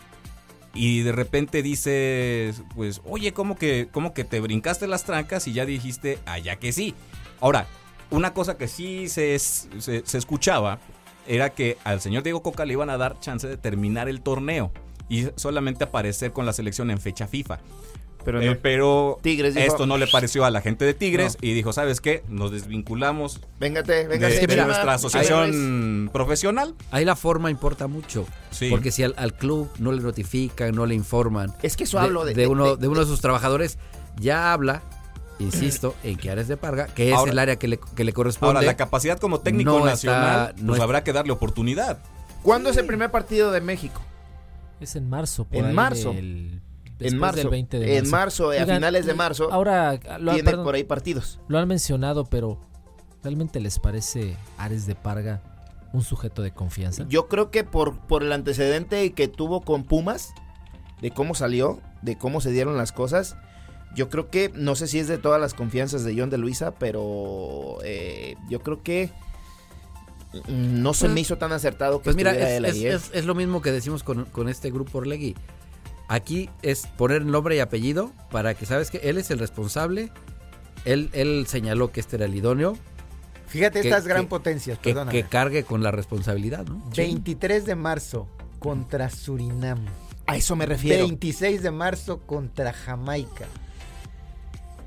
y 0.74 1.02
de 1.02 1.12
repente 1.12 1.62
dices, 1.62 2.64
pues, 2.76 3.02
oye, 3.04 3.34
¿cómo 3.34 3.56
que, 3.58 3.90
cómo 3.92 4.14
que 4.14 4.24
te 4.24 4.40
brincaste 4.40 4.88
las 4.88 5.04
trancas 5.04 5.48
y 5.48 5.54
ya 5.54 5.66
dijiste, 5.66 6.18
allá 6.26 6.56
que 6.56 6.72
sí? 6.72 6.96
Ahora, 7.42 7.68
una 8.10 8.34
cosa 8.34 8.58
que 8.58 8.68
sí 8.70 9.10
se, 9.10 9.38
se, 9.40 10.04
se 10.06 10.18
escuchaba 10.18 10.80
era 11.36 11.50
que 11.52 11.78
al 11.84 12.02
señor 12.02 12.24
Diego 12.24 12.42
Coca 12.44 12.66
le 12.66 12.74
iban 12.74 12.90
a 12.90 12.98
dar 12.98 13.20
chance 13.20 13.48
de 13.48 13.58
terminar 13.58 14.10
el 14.10 14.22
torneo 14.22 14.72
y 15.10 15.28
solamente 15.36 15.84
aparecer 15.84 16.32
con 16.32 16.46
la 16.46 16.54
selección 16.54 16.92
en 16.92 17.00
fecha 17.00 17.28
FIFA. 17.28 17.60
Pero 18.24 18.40
Eh, 18.40 18.46
no. 18.52 18.56
pero 18.62 19.18
Tigres 19.24 19.56
dijo- 19.56 19.66
esto 19.66 19.88
no 19.88 19.98
le 19.98 20.06
pareció 20.06 20.46
a 20.46 20.52
la 20.52 20.62
gente 20.62 20.86
de 20.86 20.94
Tigres 20.94 21.40
y 21.42 21.54
dijo, 21.54 21.74
¿sabes 21.74 22.02
qué? 22.02 22.22
Nos 22.30 22.52
desvinculamos 22.52 23.42
Véngate, 23.60 24.08
de, 24.08 24.20
nuestra 24.20 24.92
Ahí 24.92 24.96
asociación 24.96 26.10
profesional. 26.14 26.76
Ahí 26.92 27.04
la 27.04 27.16
forma 27.16 27.50
importa 27.50 27.88
mucho. 27.88 28.28
Sí. 28.52 28.70
Porque 28.70 28.92
si 28.92 29.02
al, 29.02 29.16
al 29.18 29.34
club 29.34 29.70
no 29.80 29.92
le 29.92 30.02
notifican, 30.04 30.76
no 30.76 30.86
le 30.86 30.94
informan. 30.94 31.52
Es 31.64 31.76
que 31.76 31.86
eso 31.86 31.98
de, 31.98 32.04
hablo 32.06 32.24
de, 32.26 32.36
de 32.36 32.46
uno, 32.48 32.76
de- 32.76 32.82
de 32.82 32.88
uno 32.88 33.00
de 33.00 33.06
sus 33.08 33.22
trabajadores, 33.22 33.80
ya 34.20 34.54
habla, 34.54 34.84
insisto, 35.42 35.96
en 36.04 36.18
que 36.18 36.30
Ares 36.32 36.48
de 36.48 36.58
Parga, 36.58 36.88
que 36.88 37.14
es 37.14 37.20
el 37.28 37.38
área 37.40 37.58
que 37.58 37.68
le, 37.68 37.80
que 37.96 38.04
le 38.04 38.14
corresponde. 38.14 38.56
Ahora, 38.58 38.66
la 38.66 38.78
capacidad 38.78 39.18
como 39.20 39.40
técnico 39.40 39.80
no 39.80 39.86
nacional, 39.86 40.50
está- 40.52 40.62
no 40.62 40.68
pues 40.68 40.78
es- 40.80 40.84
habrá 40.84 41.04
que 41.04 41.14
darle 41.14 41.32
oportunidad. 41.34 42.00
¿Cuándo 42.44 42.70
es 42.70 42.78
el 42.78 42.86
primer 42.86 43.12
partido 43.12 43.52
de 43.52 43.62
México? 43.62 44.02
Es 44.80 44.96
en 44.96 45.10
marzo. 45.10 45.46
Por 45.46 45.58
En 45.60 45.66
ahí 45.68 45.74
marzo. 45.74 46.12
del- 46.14 46.62
En 47.00 47.18
marzo. 47.18 47.38
del 47.38 47.50
20 47.50 47.80
de 47.80 47.98
En 47.98 48.10
marzo, 48.10 48.52
a 48.52 48.54
finales 48.66 49.06
de 49.06 49.14
marzo, 49.14 49.52
Ahora 49.52 50.00
lo, 50.20 50.34
tiene 50.34 50.50
perdón, 50.50 50.66
por 50.66 50.76
ahí 50.76 50.84
partidos. 50.84 51.40
lo 51.48 51.58
han 51.60 51.68
mencionado, 51.68 52.26
pero 52.26 52.60
¿realmente 53.24 53.60
les 53.60 53.80
parece 53.80 54.36
Ares 54.58 54.86
de 54.88 54.96
Parga 54.96 55.42
un 55.94 56.04
sujeto 56.04 56.42
de 56.42 56.52
confianza? 56.52 57.06
Yo 57.10 57.28
creo 57.28 57.52
que 57.52 57.64
por, 57.64 57.98
por 58.00 58.24
el 58.24 58.32
antecedente 58.32 59.14
que 59.14 59.28
tuvo 59.28 59.62
con 59.62 59.84
Pumas, 59.84 60.34
de 61.02 61.12
cómo 61.12 61.34
salió, 61.36 61.80
de 62.04 62.18
cómo 62.18 62.40
se 62.42 62.52
dieron 62.52 62.78
las 62.78 62.92
cosas, 62.92 63.36
yo 63.96 64.10
creo 64.10 64.30
que, 64.30 64.52
no 64.56 64.76
sé 64.76 64.88
si 64.88 65.00
es 65.00 65.08
de 65.08 65.18
todas 65.18 65.40
las 65.42 65.54
confianzas 65.54 66.04
de 66.04 66.16
John 66.18 66.30
de 66.30 66.38
Luisa, 66.38 66.72
pero 66.72 67.78
eh, 67.84 68.36
yo 68.50 68.60
creo 68.62 68.82
que 68.84 69.12
no 70.48 70.94
se 70.94 71.06
Pues- 71.06 71.14
me 71.14 71.20
hizo 71.22 71.38
tan 71.38 71.52
acertado 71.52 72.00
que 72.00 72.06
Pues 72.06 72.16
mira, 72.16 72.32
es, 72.34 72.58
él 72.58 72.66
es- 72.66 72.74
ahí, 72.74 72.86
¿eh? 72.86 72.94
es- 72.94 73.12
es 73.14 73.26
lo 73.26 73.36
mismo 73.36 73.62
que 73.62 73.72
decimos 73.72 74.04
con, 74.04 74.26
con 74.26 74.48
este 74.48 74.72
grupo 74.72 75.00
Orlegui. 75.00 75.36
Aquí 76.08 76.50
es 76.62 76.88
poner 76.88 77.26
nombre 77.26 77.56
y 77.56 77.60
apellido 77.60 78.12
para 78.32 78.54
que, 78.54 78.66
¿sabes 78.66 78.92
que 78.92 78.98
Él 79.00 79.18
es 79.18 79.32
el 79.32 79.40
responsable. 79.40 80.12
Él, 80.86 81.10
él 81.14 81.46
señaló 81.48 81.92
que 81.92 82.00
este 82.00 82.16
era 82.16 82.26
el 82.26 82.36
idóneo. 82.36 82.78
Fíjate 83.48 83.82
que- 83.82 83.88
estas 83.90 84.08
gran 84.08 84.24
que- 84.24 84.28
potencias, 84.30 84.78
Que, 84.80 84.92
perdóname. 84.92 85.12
que 85.22 85.28
cargue 85.28 85.64
con 85.64 85.84
la 85.84 85.92
responsabilidad, 85.92 86.66
¿no? 86.66 86.82
23 86.96 87.66
de 87.66 87.76
marzo 87.76 88.28
contra 88.60 89.10
Surinam. 89.10 89.86
A 90.28 90.38
eso 90.38 90.56
me 90.56 90.66
refiero. 90.66 91.06
26 91.06 91.62
de 91.62 91.72
marzo 91.72 92.20
contra 92.22 92.72
Jamaica. 92.72 93.46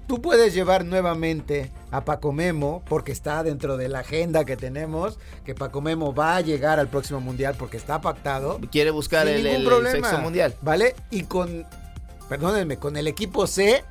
Tú 0.06 0.20
puedes 0.20 0.52
llevar 0.52 0.84
nuevamente 0.84 1.70
a 1.90 2.04
Paco 2.04 2.32
Memo, 2.32 2.82
porque 2.88 3.10
está 3.12 3.42
dentro 3.42 3.76
de 3.78 3.88
la 3.88 4.00
agenda 4.00 4.44
que 4.44 4.56
tenemos, 4.56 5.18
que 5.44 5.54
Paco 5.54 5.80
Memo 5.80 6.14
va 6.14 6.36
a 6.36 6.40
llegar 6.42 6.78
al 6.78 6.88
próximo 6.88 7.20
mundial 7.20 7.54
porque 7.58 7.78
está 7.78 8.00
pactado. 8.02 8.60
Quiere 8.70 8.90
buscar 8.90 9.26
sin 9.26 9.36
el, 9.36 9.42
ningún 9.44 9.60
el 9.62 9.66
problema. 9.66 10.08
sexto 10.08 10.22
mundial. 10.22 10.54
¿Vale? 10.60 10.94
Y 11.10 11.22
con, 11.22 11.64
perdónenme, 12.28 12.76
con 12.76 12.98
el 12.98 13.06
equipo 13.06 13.46
C, 13.46 13.82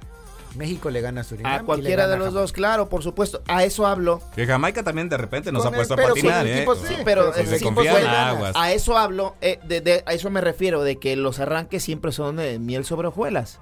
México 0.55 0.91
le 0.91 1.01
gana 1.01 1.21
a 1.21 1.23
Surinam. 1.23 1.51
y 1.51 1.55
A 1.55 1.59
le 1.59 1.65
cualquiera 1.65 2.03
gana 2.03 2.11
de 2.13 2.17
los 2.19 2.25
Jamaica. 2.27 2.41
dos, 2.41 2.51
claro, 2.53 2.89
por 2.89 3.01
supuesto. 3.01 3.41
A 3.47 3.63
eso 3.63 3.87
hablo. 3.87 4.21
Que 4.35 4.45
Jamaica 4.45 4.83
también 4.83 5.09
de 5.09 5.17
repente 5.17 5.51
nos 5.51 5.63
Con 5.63 5.73
ha 5.73 5.77
el- 5.77 5.79
puesto 5.79 5.93
a 5.95 5.97
pero 5.97 6.09
patinar, 6.09 6.45
el 6.45 6.59
¿eh? 6.59 6.65
sí, 6.75 6.85
Sí, 6.89 6.95
pero 7.03 7.31
con 7.31 7.39
el 7.41 7.47
el 7.47 7.53
equipo 7.55 7.55
equipo 7.55 7.75
confían 7.75 7.95
C 7.95 8.01
en 8.01 8.05
gana. 8.05 8.29
aguas. 8.29 8.55
A 8.55 8.71
eso 8.71 8.97
hablo, 8.99 9.35
eh, 9.41 9.59
de, 9.63 9.81
de- 9.81 10.03
a 10.05 10.13
eso 10.13 10.29
me 10.29 10.41
refiero, 10.41 10.83
de 10.83 10.97
que 10.99 11.15
los 11.15 11.39
arranques 11.39 11.81
siempre 11.81 12.11
son 12.11 12.39
eh, 12.39 12.59
miel 12.59 12.85
sobre 12.85 13.07
hojuelas. 13.07 13.59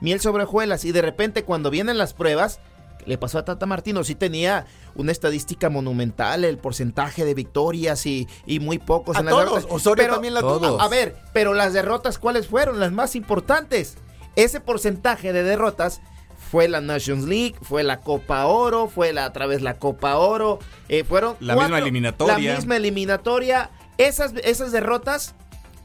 Miel 0.00 0.20
sobre 0.20 0.44
hojuelas. 0.44 0.84
Y 0.84 0.92
de 0.92 1.02
repente 1.02 1.44
cuando 1.44 1.70
vienen 1.70 1.98
las 1.98 2.14
pruebas, 2.14 2.60
le 3.06 3.18
pasó 3.18 3.38
a 3.38 3.44
Tata 3.44 3.66
Martino, 3.66 4.04
sí 4.04 4.14
tenía 4.14 4.66
una 4.94 5.12
estadística 5.12 5.70
monumental, 5.70 6.44
el 6.44 6.58
porcentaje 6.58 7.24
de 7.24 7.34
victorias 7.34 8.04
y, 8.06 8.28
y 8.46 8.60
muy 8.60 8.78
pocos 8.78 9.16
A 9.16 9.20
en 9.20 9.26
las 9.26 9.34
todos, 9.34 9.44
derrotas. 9.46 9.70
Osorio 9.70 10.04
Pero, 10.04 10.14
también 10.14 10.34
la 10.34 10.40
tuvo. 10.40 10.80
a 10.80 10.88
ver, 10.88 11.16
pero 11.32 11.54
las 11.54 11.72
derrotas, 11.72 12.18
¿cuáles 12.18 12.46
fueron? 12.46 12.80
Las 12.80 12.92
más 12.92 13.14
importantes. 13.16 13.96
Ese 14.36 14.60
porcentaje 14.60 15.32
de 15.32 15.42
derrotas 15.42 16.00
fue 16.50 16.68
la 16.68 16.80
Nations 16.80 17.24
League, 17.26 17.54
fue 17.62 17.82
la 17.82 18.00
Copa 18.00 18.46
Oro, 18.46 18.88
fue 18.88 19.12
la, 19.12 19.28
otra 19.28 19.46
vez 19.46 19.62
la 19.62 19.78
Copa 19.78 20.16
Oro, 20.16 20.58
eh, 20.88 21.04
fueron 21.04 21.36
La 21.40 21.56
misma 21.56 21.78
eliminatoria. 21.78 22.34
La 22.34 22.56
misma 22.56 22.76
eliminatoria. 22.76 23.70
Esas, 23.98 24.32
esas 24.44 24.72
derrotas, 24.72 25.34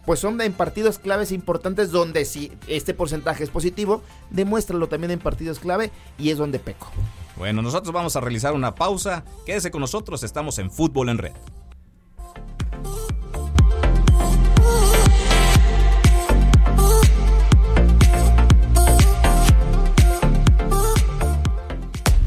pues 0.06 0.20
son 0.20 0.40
en 0.42 0.54
partidos 0.54 1.00
claves 1.00 1.32
importantes 1.32 1.92
donde 1.92 2.26
si 2.26 2.52
este 2.68 2.94
porcentaje 2.94 3.44
es 3.44 3.50
positivo, 3.50 4.02
demuéstralo 4.30 4.88
también 4.88 5.12
en 5.12 5.20
partidos 5.20 5.60
clave 5.60 5.92
y 6.18 6.30
es 6.30 6.38
donde 6.38 6.60
peco. 6.60 6.92
Bueno, 7.38 7.62
nosotros 7.62 7.94
vamos 7.94 8.16
a 8.16 8.22
realizar 8.22 8.54
una 8.54 8.76
pausa. 8.76 9.24
Quédese 9.46 9.72
con 9.72 9.82
nosotros, 9.82 10.24
estamos 10.24 10.58
en 10.60 10.72
Fútbol 10.72 11.10
en 11.10 11.18
Red. 11.18 11.34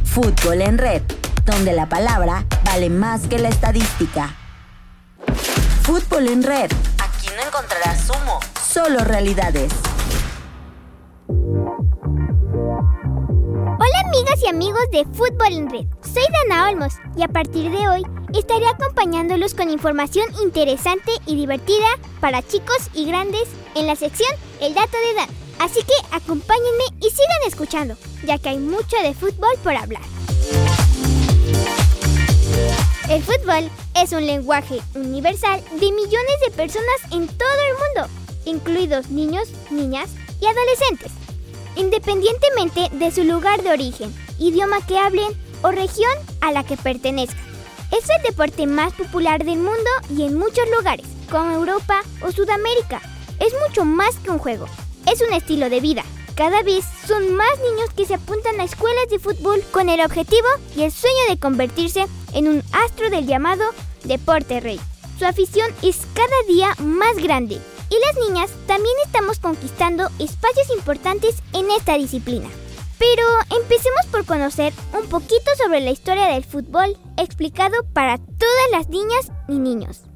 Fútbol 0.04 0.62
en 0.62 0.78
Red, 0.78 1.02
donde 1.46 1.72
la 1.72 1.88
palabra 1.88 2.44
vale 2.64 2.90
más 2.90 3.28
que 3.28 3.38
la 3.38 3.48
estadística. 3.48 4.34
Fútbol 5.82 6.26
en 6.26 6.42
Red 6.42 6.70
no 7.38 7.46
encontrarás 7.46 8.10
humo, 8.10 8.40
solo 8.60 8.98
realidades. 9.04 9.72
Hola 13.78 14.00
amigas 14.06 14.42
y 14.42 14.48
amigos 14.48 14.82
de 14.90 15.04
Fútbol 15.04 15.52
en 15.52 15.70
Red. 15.70 15.86
Soy 16.02 16.24
Dana 16.32 16.68
Olmos 16.68 16.94
y 17.16 17.22
a 17.22 17.28
partir 17.28 17.70
de 17.70 17.88
hoy 17.88 18.02
estaré 18.36 18.66
acompañándolos 18.66 19.54
con 19.54 19.70
información 19.70 20.26
interesante 20.42 21.12
y 21.26 21.36
divertida 21.36 21.86
para 22.20 22.42
chicos 22.42 22.90
y 22.92 23.06
grandes 23.06 23.48
en 23.76 23.86
la 23.86 23.94
sección 23.94 24.32
El 24.60 24.74
Dato 24.74 24.96
de 25.06 25.14
Dan. 25.14 25.28
Así 25.60 25.84
que 25.84 25.94
acompáñenme 26.16 26.86
y 26.98 27.08
sigan 27.10 27.42
escuchando, 27.46 27.96
ya 28.24 28.38
que 28.38 28.48
hay 28.48 28.58
mucho 28.58 28.96
de 29.00 29.14
fútbol 29.14 29.54
por 29.62 29.76
hablar. 29.76 30.02
El 33.10 33.22
fútbol 33.22 33.70
es 33.96 34.12
un 34.12 34.26
lenguaje 34.26 34.82
universal 34.94 35.64
de 35.72 35.92
millones 35.92 36.40
de 36.44 36.50
personas 36.54 37.00
en 37.10 37.26
todo 37.26 37.48
el 37.48 38.04
mundo, 38.04 38.14
incluidos 38.44 39.08
niños, 39.08 39.48
niñas 39.70 40.10
y 40.42 40.46
adolescentes, 40.46 41.12
independientemente 41.74 42.90
de 42.92 43.10
su 43.10 43.24
lugar 43.24 43.62
de 43.62 43.70
origen, 43.70 44.14
idioma 44.38 44.86
que 44.86 44.98
hablen 44.98 45.32
o 45.62 45.70
región 45.70 46.12
a 46.42 46.52
la 46.52 46.64
que 46.64 46.76
pertenezcan. 46.76 47.40
Es 47.92 48.10
el 48.10 48.22
deporte 48.22 48.66
más 48.66 48.92
popular 48.92 49.42
del 49.42 49.56
mundo 49.56 49.90
y 50.14 50.24
en 50.24 50.34
muchos 50.34 50.68
lugares, 50.76 51.06
como 51.30 51.52
Europa 51.52 52.02
o 52.20 52.30
Sudamérica. 52.30 53.00
Es 53.40 53.54
mucho 53.66 53.86
más 53.86 54.16
que 54.16 54.30
un 54.30 54.38
juego, 54.38 54.66
es 55.10 55.22
un 55.22 55.32
estilo 55.32 55.70
de 55.70 55.80
vida. 55.80 56.04
Cada 56.38 56.62
vez 56.62 56.84
son 57.04 57.34
más 57.34 57.50
niños 57.64 57.90
que 57.96 58.06
se 58.06 58.14
apuntan 58.14 58.60
a 58.60 58.62
escuelas 58.62 59.08
de 59.10 59.18
fútbol 59.18 59.60
con 59.72 59.88
el 59.88 60.00
objetivo 60.00 60.46
y 60.76 60.84
el 60.84 60.92
sueño 60.92 61.18
de 61.28 61.36
convertirse 61.36 62.06
en 62.32 62.46
un 62.46 62.62
astro 62.70 63.10
del 63.10 63.26
llamado 63.26 63.64
deporte 64.04 64.60
rey. 64.60 64.78
Su 65.18 65.26
afición 65.26 65.68
es 65.82 66.06
cada 66.14 66.36
día 66.46 66.76
más 66.78 67.16
grande 67.16 67.56
y 67.56 67.96
las 68.06 68.28
niñas 68.28 68.52
también 68.68 68.94
estamos 69.04 69.40
conquistando 69.40 70.04
espacios 70.20 70.70
importantes 70.76 71.42
en 71.54 71.72
esta 71.72 71.98
disciplina. 71.98 72.48
Pero 73.00 73.24
empecemos 73.60 74.06
por 74.12 74.24
conocer 74.24 74.72
un 74.92 75.08
poquito 75.08 75.50
sobre 75.60 75.80
la 75.80 75.90
historia 75.90 76.28
del 76.28 76.44
fútbol 76.44 76.96
explicado 77.16 77.82
para 77.92 78.16
todas 78.16 78.70
las 78.70 78.88
niñas 78.88 79.32
y 79.48 79.58
niños. 79.58 80.07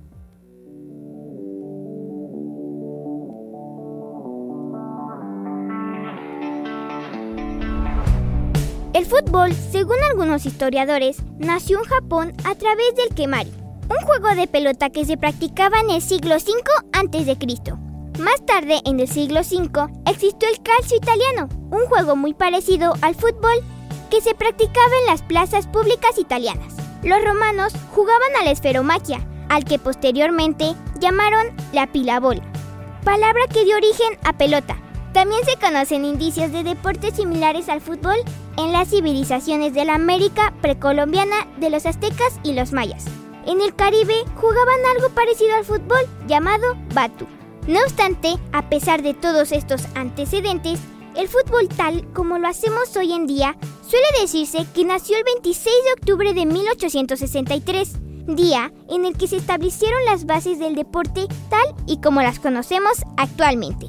El 8.94 9.06
fútbol, 9.06 9.54
según 9.54 9.96
algunos 10.10 10.44
historiadores, 10.44 11.16
nació 11.38 11.78
en 11.78 11.84
Japón 11.84 12.32
a 12.44 12.54
través 12.54 12.94
del 12.94 13.14
kemari, 13.14 13.50
un 13.88 13.96
juego 14.04 14.34
de 14.34 14.46
pelota 14.46 14.90
que 14.90 15.06
se 15.06 15.16
practicaba 15.16 15.80
en 15.80 15.90
el 15.90 16.02
siglo 16.02 16.34
V 16.34 16.52
a.C. 16.92 17.72
Más 18.18 18.44
tarde, 18.44 18.82
en 18.84 19.00
el 19.00 19.08
siglo 19.08 19.40
V, 19.40 19.88
existió 20.04 20.46
el 20.50 20.62
calcio 20.62 20.98
italiano, 20.98 21.48
un 21.70 21.86
juego 21.86 22.16
muy 22.16 22.34
parecido 22.34 22.92
al 23.00 23.14
fútbol 23.14 23.64
que 24.10 24.20
se 24.20 24.34
practicaba 24.34 24.92
en 25.00 25.06
las 25.06 25.22
plazas 25.22 25.66
públicas 25.66 26.18
italianas. 26.18 26.74
Los 27.02 27.24
romanos 27.24 27.72
jugaban 27.94 28.36
a 28.38 28.44
la 28.44 28.50
esferomaquia, 28.50 29.26
al 29.48 29.64
que 29.64 29.78
posteriormente 29.78 30.74
llamaron 31.00 31.46
la 31.72 31.90
pilabola, 31.90 32.42
palabra 33.04 33.44
que 33.50 33.64
dio 33.64 33.74
origen 33.74 34.18
a 34.24 34.34
pelota. 34.34 34.76
También 35.12 35.44
se 35.44 35.58
conocen 35.58 36.04
indicios 36.06 36.52
de 36.52 36.62
deportes 36.62 37.16
similares 37.16 37.68
al 37.68 37.82
fútbol 37.82 38.16
en 38.56 38.72
las 38.72 38.88
civilizaciones 38.88 39.74
de 39.74 39.84
la 39.84 39.94
América 39.94 40.54
precolombiana 40.62 41.46
de 41.58 41.68
los 41.68 41.84
aztecas 41.84 42.40
y 42.42 42.54
los 42.54 42.72
mayas. 42.72 43.04
En 43.46 43.60
el 43.60 43.74
Caribe 43.74 44.14
jugaban 44.36 44.80
algo 44.96 45.10
parecido 45.14 45.54
al 45.54 45.64
fútbol 45.64 46.00
llamado 46.26 46.76
batu. 46.94 47.26
No 47.66 47.80
obstante, 47.80 48.38
a 48.52 48.68
pesar 48.68 49.02
de 49.02 49.14
todos 49.14 49.52
estos 49.52 49.82
antecedentes, 49.94 50.80
el 51.14 51.28
fútbol 51.28 51.68
tal 51.68 52.10
como 52.12 52.38
lo 52.38 52.48
hacemos 52.48 52.96
hoy 52.96 53.12
en 53.12 53.26
día 53.26 53.56
suele 53.86 54.06
decirse 54.22 54.66
que 54.74 54.84
nació 54.84 55.18
el 55.18 55.24
26 55.24 55.66
de 55.84 55.92
octubre 55.92 56.32
de 56.32 56.46
1863, 56.46 57.92
día 58.28 58.72
en 58.88 59.04
el 59.04 59.16
que 59.18 59.26
se 59.26 59.36
establecieron 59.36 60.02
las 60.06 60.24
bases 60.24 60.58
del 60.58 60.74
deporte 60.74 61.26
tal 61.50 61.74
y 61.86 62.00
como 62.00 62.22
las 62.22 62.38
conocemos 62.38 63.02
actualmente. 63.18 63.88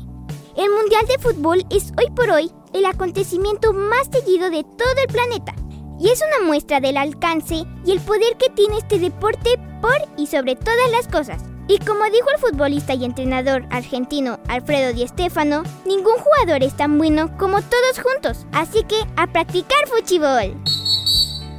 El 0.56 0.70
Mundial 0.70 1.08
de 1.08 1.18
Fútbol 1.18 1.66
es 1.72 1.92
hoy 1.98 2.12
por 2.16 2.30
hoy 2.30 2.52
el 2.74 2.86
acontecimiento 2.86 3.74
más 3.74 4.08
seguido 4.12 4.52
de 4.52 4.64
todo 4.64 5.02
el 5.02 5.12
planeta 5.12 5.56
y 6.00 6.10
es 6.10 6.22
una 6.22 6.46
muestra 6.46 6.80
del 6.80 6.98
alcance 6.98 7.66
y 7.84 7.92
el 7.92 8.00
poder 8.00 8.38
que 8.38 8.52
tiene 8.52 8.78
este 8.78 9.00
deporte 9.00 9.58
por 9.82 9.98
y 10.16 10.28
sobre 10.28 10.56
todas 10.56 10.92
las 10.92 11.08
cosas. 11.08 11.42
Y 11.68 11.80
como 11.80 12.04
dijo 12.06 12.30
el 12.30 12.40
futbolista 12.40 12.94
y 12.94 13.04
entrenador 13.04 13.66
argentino 13.72 14.38
Alfredo 14.48 14.94
Di 14.94 15.08
Stéfano, 15.08 15.64
ningún 15.86 16.18
jugador 16.18 16.62
es 16.62 16.78
tan 16.78 17.00
bueno 17.00 17.36
como 17.40 17.60
todos 17.62 18.00
juntos, 18.04 18.46
así 18.52 18.84
que 18.84 18.98
a 19.16 19.26
practicar 19.26 19.88
fútbol. 19.88 20.56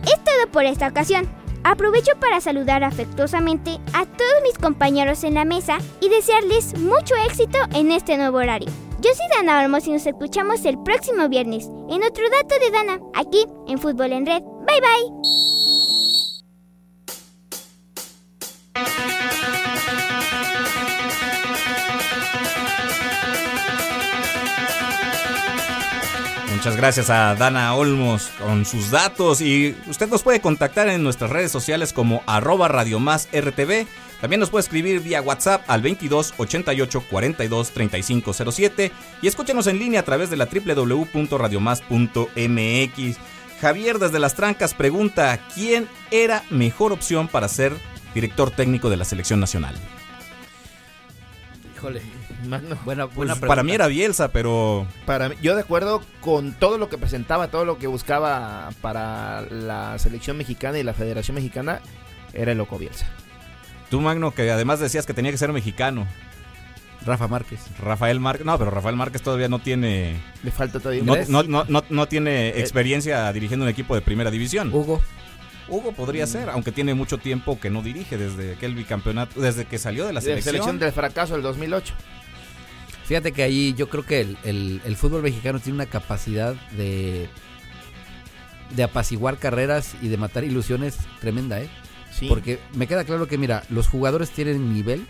Es 0.04 0.22
todo 0.22 0.52
por 0.52 0.66
esta 0.66 0.86
ocasión. 0.86 1.28
Aprovecho 1.64 2.12
para 2.20 2.40
saludar 2.40 2.84
afectuosamente 2.84 3.80
a 3.92 4.04
todos 4.04 4.42
mis 4.44 4.58
compañeros 4.58 5.24
en 5.24 5.34
la 5.34 5.44
mesa 5.44 5.78
y 6.00 6.10
desearles 6.10 6.78
mucho 6.78 7.14
éxito 7.26 7.58
en 7.72 7.90
este 7.90 8.18
nuevo 8.18 8.36
horario. 8.36 8.83
Yo 9.04 9.10
soy 9.14 9.26
Dana 9.36 9.62
Olmos 9.62 9.86
y 9.86 9.90
nos 9.90 10.06
escuchamos 10.06 10.64
el 10.64 10.82
próximo 10.82 11.28
viernes 11.28 11.66
en 11.90 12.02
otro 12.02 12.24
dato 12.30 12.54
de 12.58 12.70
Dana, 12.70 12.98
aquí 13.12 13.44
en 13.68 13.78
Fútbol 13.78 14.14
en 14.14 14.24
Red. 14.24 14.40
Bye 14.66 14.80
bye. 14.80 15.10
Muchas 26.54 26.76
gracias 26.78 27.10
a 27.10 27.34
Dana 27.34 27.74
Olmos 27.74 28.30
con 28.38 28.64
sus 28.64 28.90
datos 28.90 29.42
y 29.42 29.76
usted 29.86 30.08
nos 30.08 30.22
puede 30.22 30.40
contactar 30.40 30.88
en 30.88 31.02
nuestras 31.02 31.28
redes 31.28 31.52
sociales 31.52 31.92
como 31.92 32.22
arroba 32.26 32.68
Radio 32.68 33.00
Más 33.00 33.28
RTV. 33.34 33.86
También 34.24 34.40
nos 34.40 34.48
puede 34.48 34.62
escribir 34.62 35.00
vía 35.00 35.20
WhatsApp 35.20 35.64
al 35.68 35.82
22 35.82 36.32
88 36.38 37.04
42 37.10 37.70
35 37.72 38.32
07 38.32 38.90
y 39.20 39.26
escúchenos 39.26 39.66
en 39.66 39.78
línea 39.78 40.00
a 40.00 40.02
través 40.02 40.30
de 40.30 40.38
la 40.38 40.46
www.radiomás.mx. 40.46 43.16
Javier 43.60 43.98
desde 43.98 44.18
Las 44.18 44.34
Trancas 44.34 44.72
pregunta, 44.72 45.38
¿quién 45.54 45.86
era 46.10 46.42
mejor 46.48 46.92
opción 46.92 47.28
para 47.28 47.48
ser 47.48 47.74
director 48.14 48.50
técnico 48.50 48.88
de 48.88 48.96
la 48.96 49.04
selección 49.04 49.40
nacional? 49.40 49.74
Híjole. 51.76 52.00
Mano, 52.46 52.78
Buena, 52.86 53.04
Pues, 53.08 53.28
buena 53.28 53.36
para 53.36 53.62
mí 53.62 53.72
era 53.72 53.88
Bielsa, 53.88 54.28
pero 54.28 54.86
para 55.04 55.28
mí- 55.28 55.34
yo 55.42 55.54
de 55.54 55.60
acuerdo 55.60 56.00
con 56.22 56.54
todo 56.54 56.78
lo 56.78 56.88
que 56.88 56.96
presentaba, 56.96 57.48
todo 57.48 57.66
lo 57.66 57.76
que 57.76 57.88
buscaba 57.88 58.70
para 58.80 59.42
la 59.50 59.98
selección 59.98 60.38
mexicana 60.38 60.78
y 60.78 60.82
la 60.82 60.94
Federación 60.94 61.34
Mexicana, 61.34 61.82
era 62.32 62.52
el 62.52 62.58
Loco 62.58 62.78
Bielsa. 62.78 63.06
Tú 63.94 64.00
Magno 64.00 64.32
que 64.32 64.50
además 64.50 64.80
decías 64.80 65.06
que 65.06 65.14
tenía 65.14 65.30
que 65.30 65.38
ser 65.38 65.52
mexicano. 65.52 66.06
Rafa 67.06 67.28
Márquez. 67.28 67.60
Rafael 67.78 68.18
Márquez, 68.18 68.44
no, 68.46 68.58
pero 68.58 68.70
Rafael 68.70 68.96
Márquez 68.96 69.22
todavía 69.22 69.46
no 69.48 69.58
tiene 69.60 70.16
Le 70.42 70.50
falta 70.50 70.80
todavía 70.80 71.02
no, 71.04 71.14
no, 71.28 71.42
no, 71.44 71.64
no, 71.68 71.84
no 71.88 72.08
tiene 72.08 72.48
experiencia 72.58 73.30
dirigiendo 73.32 73.64
un 73.64 73.70
equipo 73.70 73.94
de 73.94 74.00
primera 74.00 74.30
división. 74.30 74.70
Hugo. 74.72 75.00
Hugo 75.68 75.92
podría 75.92 76.26
ser, 76.26 76.50
aunque 76.50 76.72
tiene 76.72 76.92
mucho 76.94 77.18
tiempo 77.18 77.60
que 77.60 77.70
no 77.70 77.82
dirige 77.82 78.18
desde 78.18 78.54
aquel 78.54 78.74
bicampeonato, 78.74 79.40
desde 79.40 79.64
que 79.66 79.78
salió 79.78 80.06
de 80.06 80.12
la 80.12 80.20
de 80.20 80.26
la 80.26 80.30
selección. 80.32 80.52
selección 80.54 80.78
del 80.80 80.92
fracaso 80.92 81.34
del 81.34 81.42
2008. 81.42 81.94
Fíjate 83.04 83.32
que 83.32 83.42
ahí 83.42 83.74
yo 83.74 83.88
creo 83.90 84.04
que 84.04 84.20
el, 84.22 84.38
el- 84.44 84.80
el 84.84 84.96
fútbol 84.96 85.22
mexicano 85.22 85.60
tiene 85.60 85.74
una 85.76 85.86
capacidad 85.86 86.54
de, 86.72 87.28
de 88.74 88.82
apaciguar 88.82 89.36
carreras 89.38 89.94
y 90.02 90.08
de 90.08 90.16
matar 90.16 90.42
ilusiones 90.44 90.96
tremenda, 91.20 91.60
¿eh? 91.60 91.68
Sí. 92.16 92.28
Porque 92.28 92.60
me 92.74 92.86
queda 92.86 93.04
claro 93.04 93.26
que, 93.26 93.38
mira, 93.38 93.64
los 93.70 93.88
jugadores 93.88 94.30
tienen 94.30 94.72
nivel, 94.72 95.06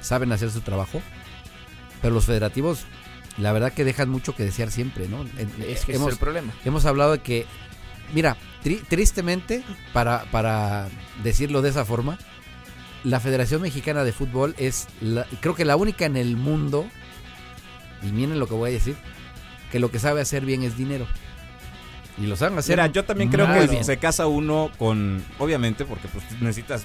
saben 0.00 0.30
hacer 0.32 0.50
su 0.50 0.60
trabajo, 0.60 1.02
pero 2.00 2.14
los 2.14 2.26
federativos, 2.26 2.84
la 3.38 3.52
verdad 3.52 3.72
que 3.72 3.84
dejan 3.84 4.08
mucho 4.08 4.36
que 4.36 4.44
desear 4.44 4.70
siempre, 4.70 5.08
¿no? 5.08 5.24
Es 5.66 5.84
que 5.84 5.92
ese 5.92 5.92
hemos, 5.96 6.08
es 6.08 6.12
el 6.14 6.18
problema. 6.20 6.52
hemos 6.64 6.84
hablado 6.86 7.12
de 7.12 7.18
que, 7.20 7.44
mira, 8.14 8.36
tri- 8.64 8.82
tristemente, 8.88 9.64
para, 9.92 10.24
para 10.30 10.88
decirlo 11.24 11.60
de 11.60 11.70
esa 11.70 11.84
forma, 11.84 12.18
la 13.04 13.18
Federación 13.20 13.62
Mexicana 13.62 14.04
de 14.04 14.12
Fútbol 14.12 14.54
es, 14.58 14.86
la- 15.00 15.26
creo 15.40 15.56
que 15.56 15.64
la 15.64 15.74
única 15.76 16.04
en 16.06 16.16
el 16.16 16.36
mundo, 16.36 16.86
y 18.02 18.12
miren 18.12 18.38
lo 18.38 18.46
que 18.46 18.54
voy 18.54 18.70
a 18.70 18.72
decir, 18.74 18.96
que 19.72 19.80
lo 19.80 19.90
que 19.90 19.98
sabe 19.98 20.20
hacer 20.20 20.44
bien 20.44 20.62
es 20.62 20.76
dinero. 20.76 21.06
Y 22.20 22.26
lo 22.26 22.36
saben 22.36 22.58
hacer. 22.58 22.76
Mira, 22.76 22.86
yo 22.88 23.04
también 23.04 23.30
creo 23.30 23.46
que 23.52 23.66
bien. 23.68 23.84
se 23.84 23.96
casa 23.98 24.26
uno 24.26 24.70
con, 24.78 25.24
obviamente, 25.38 25.84
porque 25.84 26.08
pues 26.08 26.24
necesitas 26.40 26.84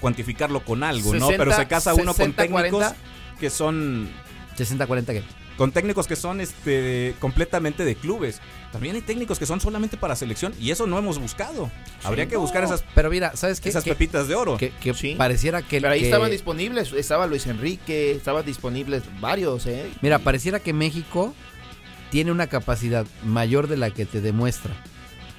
cuantificarlo 0.00 0.64
con 0.64 0.82
algo, 0.82 1.12
¿no? 1.14 1.26
60, 1.28 1.36
Pero 1.44 1.56
se 1.56 1.66
casa 1.66 1.94
uno 1.94 2.06
con 2.14 2.14
60, 2.32 2.42
técnicos 2.42 2.70
40. 2.70 2.96
que 3.40 3.50
son 3.50 4.08
60-40 4.56 5.06
que 5.06 5.22
con 5.56 5.70
técnicos 5.70 6.08
que 6.08 6.16
son 6.16 6.40
este 6.40 7.14
completamente 7.20 7.84
de 7.84 7.94
clubes. 7.94 8.40
También 8.72 8.96
hay 8.96 9.02
técnicos 9.02 9.38
que 9.38 9.46
son 9.46 9.60
solamente 9.60 9.96
para 9.96 10.16
selección 10.16 10.52
y 10.60 10.72
eso 10.72 10.84
no 10.88 10.98
hemos 10.98 11.18
buscado. 11.20 11.70
Habría 12.02 12.26
que 12.26 12.36
buscar 12.36 12.64
esas, 12.64 12.84
Pero 12.94 13.08
mira, 13.08 13.36
¿sabes 13.36 13.60
qué? 13.60 13.68
esas 13.68 13.84
Que- 13.84 13.90
pepitas 13.90 14.26
de 14.26 14.34
oro. 14.34 14.56
que, 14.56 14.70
que 14.70 14.92
Sí. 14.94 15.14
pareciera 15.16 15.62
que... 15.62 15.80
Pero 15.80 15.92
ahí 15.92 16.00
que- 16.00 16.06
estaban 16.06 16.32
disponibles, 16.32 16.92
estaba 16.92 17.28
Luis 17.28 17.46
Enrique, 17.46 18.10
estaban 18.10 18.44
disponibles 18.44 19.04
varios, 19.20 19.66
¿eh? 19.66 19.90
Mira, 20.02 20.18
pareciera 20.18 20.58
que 20.58 20.72
México 20.72 21.32
tiene 22.14 22.30
una 22.30 22.46
capacidad 22.46 23.04
mayor 23.24 23.66
de 23.66 23.76
la 23.76 23.90
que 23.90 24.06
te 24.06 24.20
demuestra. 24.20 24.72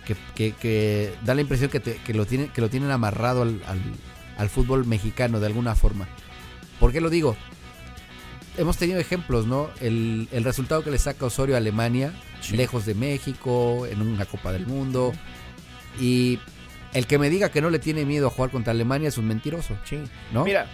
Que, 0.06 0.14
que- 0.36 0.52
que 0.52 1.14
da 1.24 1.34
la 1.34 1.40
impresión 1.40 1.70
que, 1.70 1.80
te- 1.80 1.96
que 2.06 2.14
lo, 2.14 2.26
tienen, 2.26 2.50
que 2.50 2.60
lo 2.60 2.70
tienen 2.70 2.92
amarrado 2.92 3.44
al, 3.44 3.62
al- 3.66 3.80
al 4.38 4.50
fútbol 4.50 4.86
mexicano 4.86 5.40
de 5.40 5.46
alguna 5.48 5.74
forma. 5.74 6.06
¿Por 6.78 6.92
qué 6.92 7.00
lo 7.00 7.10
digo? 7.10 7.38
Hemos 8.58 8.76
tenido 8.76 9.00
ejemplos, 9.00 9.48
¿no? 9.48 9.70
El, 9.80 10.28
el 10.34 10.44
resultado 10.44 10.84
que 10.84 10.92
le 10.92 10.98
saca 10.98 11.26
Osorio 11.26 11.56
a 11.56 11.60
Alemania, 11.60 12.12
lejos 12.52 12.86
de 12.86 12.94
México, 12.94 13.86
en 13.90 14.02
una 14.02 14.26
Copa 14.26 14.52
del 14.52 14.68
Mundo. 14.68 15.14
Y 15.98 16.40
el 16.94 17.08
que 17.08 17.18
me 17.18 17.30
diga 17.30 17.48
que 17.50 17.62
no 17.62 17.70
le 17.70 17.80
tiene 17.80 18.04
miedo 18.04 18.28
a 18.28 18.32
jugar 18.32 18.52
contra 18.52 18.72
Alemania 18.72 19.08
es 19.08 19.18
un 19.18 19.28
mentiroso, 19.28 19.78
Sí. 19.86 20.00
¿no? 20.34 20.44
Mira, 20.44 20.68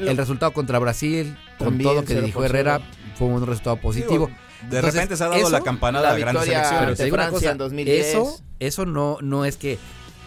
lo- 0.00 0.10
el 0.10 0.16
resultado 0.16 0.52
contra 0.52 0.80
Brasil, 0.80 1.36
con 1.56 1.78
todo 1.78 1.94
lo 1.94 2.04
que 2.04 2.20
dijo. 2.20 2.44
Herrera, 2.44 2.80
fue 3.14 3.28
un 3.28 3.46
resultado 3.46 3.76
positivo. 3.76 4.28
De 4.70 4.76
Entonces, 4.76 4.94
repente 4.94 5.16
se 5.16 5.24
ha 5.24 5.28
dado 5.28 5.40
eso, 5.40 5.50
la 5.50 5.60
campanada 5.60 6.08
la 6.10 6.14
a 6.14 6.18
grandes 6.18 6.42
victoria- 6.44 6.64
selecciones. 6.64 6.86
Pero 6.86 6.96
te 6.96 7.04
digo 7.04 7.14
una 7.16 7.28
cosa, 7.30 7.50
en 7.52 7.58
2010. 7.58 8.06
Eso, 8.06 8.40
eso 8.60 8.86
no, 8.86 9.18
no 9.20 9.44
es 9.44 9.56
que, 9.56 9.78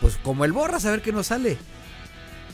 pues 0.02 0.18
como 0.24 0.46
el 0.46 0.52
borra, 0.54 0.80
saber 0.80 1.02
que 1.02 1.12
no 1.12 1.24
sale. 1.24 1.58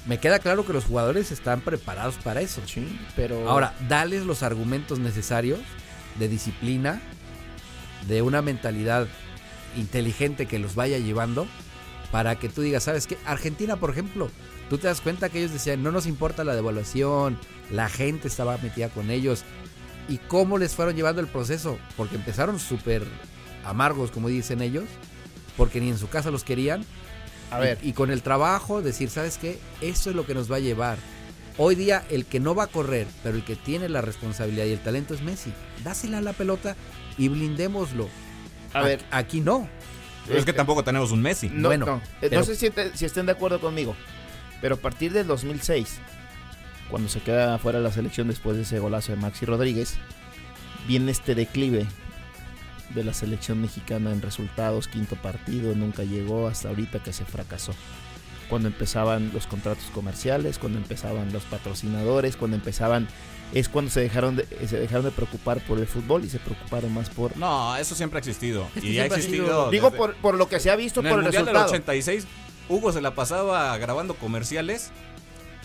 Me 0.06 0.18
queda 0.20 0.40
claro 0.40 0.66
que 0.66 0.74
los 0.74 0.84
jugadores 0.86 1.32
están 1.32 1.62
preparados 1.62 2.16
para 2.16 2.42
eso. 2.42 2.62
Sí, 2.66 3.00
pero... 3.16 3.50
Ahora, 3.50 3.74
dales 3.88 4.26
los 4.26 4.44
argumentos 4.44 5.00
necesarios 5.00 5.60
de 6.20 6.28
disciplina, 6.28 7.02
de 8.08 8.22
una 8.22 8.42
mentalidad 8.42 9.08
inteligente 9.78 10.46
que 10.46 10.60
los 10.60 10.76
vaya 10.76 10.98
llevando 10.98 11.48
para 12.12 12.36
que 12.38 12.50
tú 12.50 12.62
digas, 12.62 12.84
¿sabes 12.84 13.08
qué? 13.08 13.18
Argentina, 13.26 13.78
por 13.78 13.90
ejemplo, 13.92 14.30
tú 14.70 14.78
te 14.78 14.88
das 14.88 15.02
cuenta 15.02 15.30
que 15.30 15.40
ellos 15.40 15.54
decían, 15.54 15.82
no 15.82 15.92
nos 15.92 16.06
importa 16.06 16.44
la 16.44 16.54
devaluación, 16.54 17.40
la 17.72 17.90
gente 17.90 18.28
estaba 18.28 18.58
metida 18.58 18.90
con 18.90 19.10
ellos. 19.10 19.44
¿Y 20.10 20.18
cómo 20.18 20.58
les 20.58 20.74
fueron 20.76 20.96
llevando 20.96 21.22
el 21.22 21.28
proceso? 21.28 21.78
Porque 21.96 22.16
empezaron 22.16 22.60
súper 22.60 23.04
amargos, 23.66 24.12
como 24.12 24.28
dicen 24.28 24.62
ellos, 24.62 24.86
porque 25.58 25.80
ni 25.80 25.90
en 25.90 25.98
su 25.98 26.10
casa 26.10 26.30
los 26.32 26.44
querían. 26.44 26.84
A 27.52 27.60
ver, 27.60 27.78
Y, 27.84 27.90
y 27.90 27.94
con 27.94 28.10
el 28.12 28.22
trabajo 28.22 28.82
decir, 28.82 29.10
¿sabes 29.10 29.38
qué? 29.38 29.60
Eso 29.82 30.10
es 30.10 30.16
lo 30.16 30.26
que 30.26 30.34
nos 30.34 30.52
va 30.52 30.58
a 30.58 30.60
llevar. 30.60 30.98
Hoy 31.58 31.76
día 31.76 32.04
el 32.10 32.26
que 32.26 32.40
no 32.40 32.56
va 32.56 32.64
a 32.64 32.68
correr, 32.68 33.06
pero 33.22 33.36
el 33.38 33.46
que 33.46 33.56
tiene 33.56 33.88
la 33.88 34.02
responsabilidad 34.02 34.66
y 34.66 34.72
el 34.74 34.80
talento 34.80 35.14
es 35.14 35.22
Messi. 35.22 35.54
Dásela 35.84 36.18
a 36.18 36.22
la 36.22 36.34
pelota 36.34 36.76
y 37.18 37.28
blindémoslo. 37.28 38.10
a 38.74 38.82
ver, 38.82 39.02
Aquí- 39.12 39.40
no. 39.40 39.70
Pero 40.26 40.40
es 40.40 40.46
que 40.46 40.54
tampoco 40.54 40.84
tenemos 40.84 41.12
un 41.12 41.22
Messi. 41.22 41.50
no, 41.50 41.68
bueno, 41.68 41.86
no, 41.86 42.02
Eh, 42.22 42.30
no 42.32 42.44
sé 42.44 42.56
si, 42.56 42.70
te- 42.72 42.98
si 42.98 43.06
estén 43.06 43.28
de 43.28 43.34
acuerdo 43.34 43.60
conmigo, 43.62 43.96
pero 44.62 44.76
a 44.76 44.78
partir 44.80 45.12
del 45.14 45.28
2006, 45.28 46.00
cuando 46.94 47.10
se 47.10 47.22
queda 47.22 47.58
fuera 47.58 47.80
de 47.80 47.84
la 47.86 47.92
selección 47.92 48.28
después 48.28 48.56
de 48.56 48.62
ese 48.62 48.78
golazo 48.78 49.14
de 49.14 49.18
Maxi 49.18 49.48
Rodríguez, 49.48 49.96
viene 50.88 51.12
este 51.12 51.34
declive 51.34 51.88
de 52.94 53.04
la 53.04 53.16
selección 53.16 53.60
mexicana 53.60 54.12
en 54.12 54.22
resultados, 54.22 54.88
quinto 54.88 55.16
partido, 55.16 55.74
nunca 55.74 56.04
llegó 56.04 56.48
hasta 56.48 56.70
ahorita 56.70 57.02
que 57.02 57.12
se 57.12 57.26
fracasó. 57.26 57.74
Cuando 58.48 58.68
empezaban 58.68 59.32
los 59.34 59.48
contratos 59.48 59.86
comerciales, 59.92 60.60
cuando 60.60 60.78
empezaban 60.78 61.34
los 61.34 61.42
patrocinadores, 61.46 62.38
cuando 62.38 62.58
empezaban 62.58 63.08
es 63.56 63.70
cuando 63.70 63.90
se 63.90 64.02
dejaron 64.02 64.36
de, 64.36 64.46
se 64.68 64.78
dejaron 64.78 65.06
de 65.06 65.10
preocupar 65.12 65.62
por 65.62 65.80
el 65.80 65.88
fútbol 65.88 66.24
y 66.26 66.30
se 66.30 66.38
preocuparon 66.38 66.94
más 66.94 67.10
por 67.10 67.36
No, 67.38 67.76
eso 67.76 67.96
siempre 67.96 68.18
ha 68.18 68.20
existido. 68.20 68.68
Es 68.76 68.84
que 68.84 68.88
Y 68.90 69.00
ha 69.00 69.02
siempre 69.08 69.18
ha 69.18 69.22
sido- 69.22 69.34
existido. 69.34 69.72
digo 69.72 69.86
desde- 69.88 69.98
por, 69.98 70.16
por 70.18 70.36
lo 70.36 70.48
que 70.48 70.60
se 70.60 70.70
ha 70.70 70.76
visto 70.76 71.00
en 71.00 71.06
por 71.08 71.14
el 71.14 71.20
el 71.20 71.24
Mundial 71.24 71.46
del 71.46 71.54
resultado. 71.56 71.72
86, 71.72 72.28
Hugo 72.70 72.92
se 72.92 73.02
la 73.02 73.16
pasaba 73.16 73.76
grabando 73.80 74.14
comerciales 74.14 74.92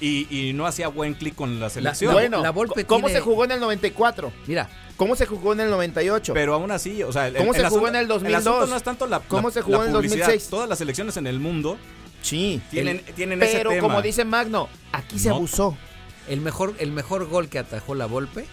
y, 0.00 0.26
y 0.48 0.52
no 0.52 0.66
hacía 0.66 0.88
buen 0.88 1.14
clic 1.14 1.34
con 1.34 1.58
la 1.60 1.70
selección. 1.70 2.12
Bueno, 2.12 2.42
La 2.42 2.50
Volpe 2.50 2.84
¿cómo 2.84 3.06
tiene- 3.06 3.20
se 3.20 3.24
jugó 3.24 3.44
en 3.44 3.52
el 3.52 3.60
94? 3.60 4.32
Mira, 4.46 4.68
¿Cómo 4.96 5.14
se 5.14 5.26
jugó 5.26 5.52
en 5.52 5.60
el 5.60 5.70
98? 5.70 6.34
Pero 6.34 6.54
aún 6.54 6.72
así, 6.72 7.04
o 7.04 7.12
sea, 7.12 7.28
el- 7.28 7.36
¿Cómo 7.36 7.52
se 7.52 7.60
el 7.60 7.66
jugó 7.68 7.86
asunto- 7.86 7.88
en 7.90 7.96
el 8.02 8.08
2002? 8.08 8.46
asunto 8.46 8.66
no 8.66 8.76
es 8.76 8.82
tanto 8.82 9.06
la, 9.06 9.20
¿Cómo 9.20 9.48
la- 9.48 9.54
se 9.54 9.62
jugó 9.62 9.76
la 9.78 9.82
en 9.84 9.88
el 9.90 9.94
publicidad. 9.94 10.26
2006? 10.26 10.50
Todas 10.50 10.68
las 10.68 10.78
selecciones 10.78 11.16
en 11.16 11.26
el 11.28 11.38
mundo 11.38 11.78
sí. 12.20 12.60
tienen, 12.70 13.02
tienen 13.14 13.40
ese 13.42 13.58
Pero 13.58 13.78
como 13.80 14.02
dice 14.02 14.24
Magno, 14.24 14.68
aquí 14.90 15.18
se 15.20 15.28
No. 15.28 15.36
abusó. 15.36 15.76
el 16.28 16.40
mejor, 16.40 16.74
el 16.80 16.90
mejor 16.90 17.26
gol 17.28 17.48
que 17.48 17.60
atajó 17.60 17.94
la 17.94 18.06
Volpe 18.06 18.44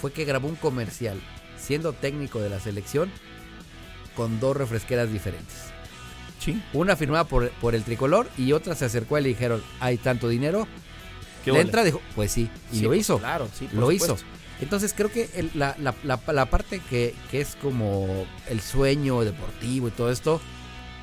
fue 0.00 0.12
que 0.12 0.24
grabó 0.24 0.48
un 0.48 0.56
comercial 0.56 1.20
siendo 1.58 1.92
técnico 1.92 2.40
de 2.40 2.50
la 2.50 2.58
selección 2.60 3.10
con 4.16 4.40
dos 4.40 4.56
refresqueras 4.56 5.12
diferentes. 5.12 5.56
Sí. 6.52 6.62
Una 6.72 6.96
firmada 6.96 7.24
por, 7.24 7.50
por 7.60 7.74
el 7.74 7.82
tricolor 7.84 8.28
y 8.36 8.52
otra 8.52 8.74
se 8.74 8.84
acercó 8.84 9.18
y 9.18 9.22
le 9.22 9.28
dijeron, 9.30 9.62
hay 9.80 9.96
tanto 9.98 10.28
dinero. 10.28 10.66
¿Qué 11.44 11.52
Le 11.52 11.60
entra, 11.60 11.84
dijo, 11.84 12.00
pues 12.14 12.32
sí, 12.32 12.50
y 12.72 12.76
Sí, 12.76 12.82
lo 12.82 12.88
pues, 12.90 13.00
hizo. 13.00 13.18
Claro, 13.18 13.48
sí, 13.54 13.66
por 13.66 13.74
lo 13.80 13.90
supuesto. 13.90 14.14
hizo. 14.14 14.24
Entonces 14.60 14.92
creo 14.94 15.10
que 15.10 15.28
el- 15.34 15.50
la, 15.54 15.76
la- 15.78 15.94
la- 16.02 16.20
la 16.32 16.46
parte 16.46 16.80
que, 16.90 17.14
que 17.30 17.40
es 17.40 17.56
como 17.62 18.26
el 18.48 18.60
sueño 18.60 19.20
deportivo 19.22 19.88
y 19.88 19.90
todo 19.92 20.10
esto, 20.10 20.40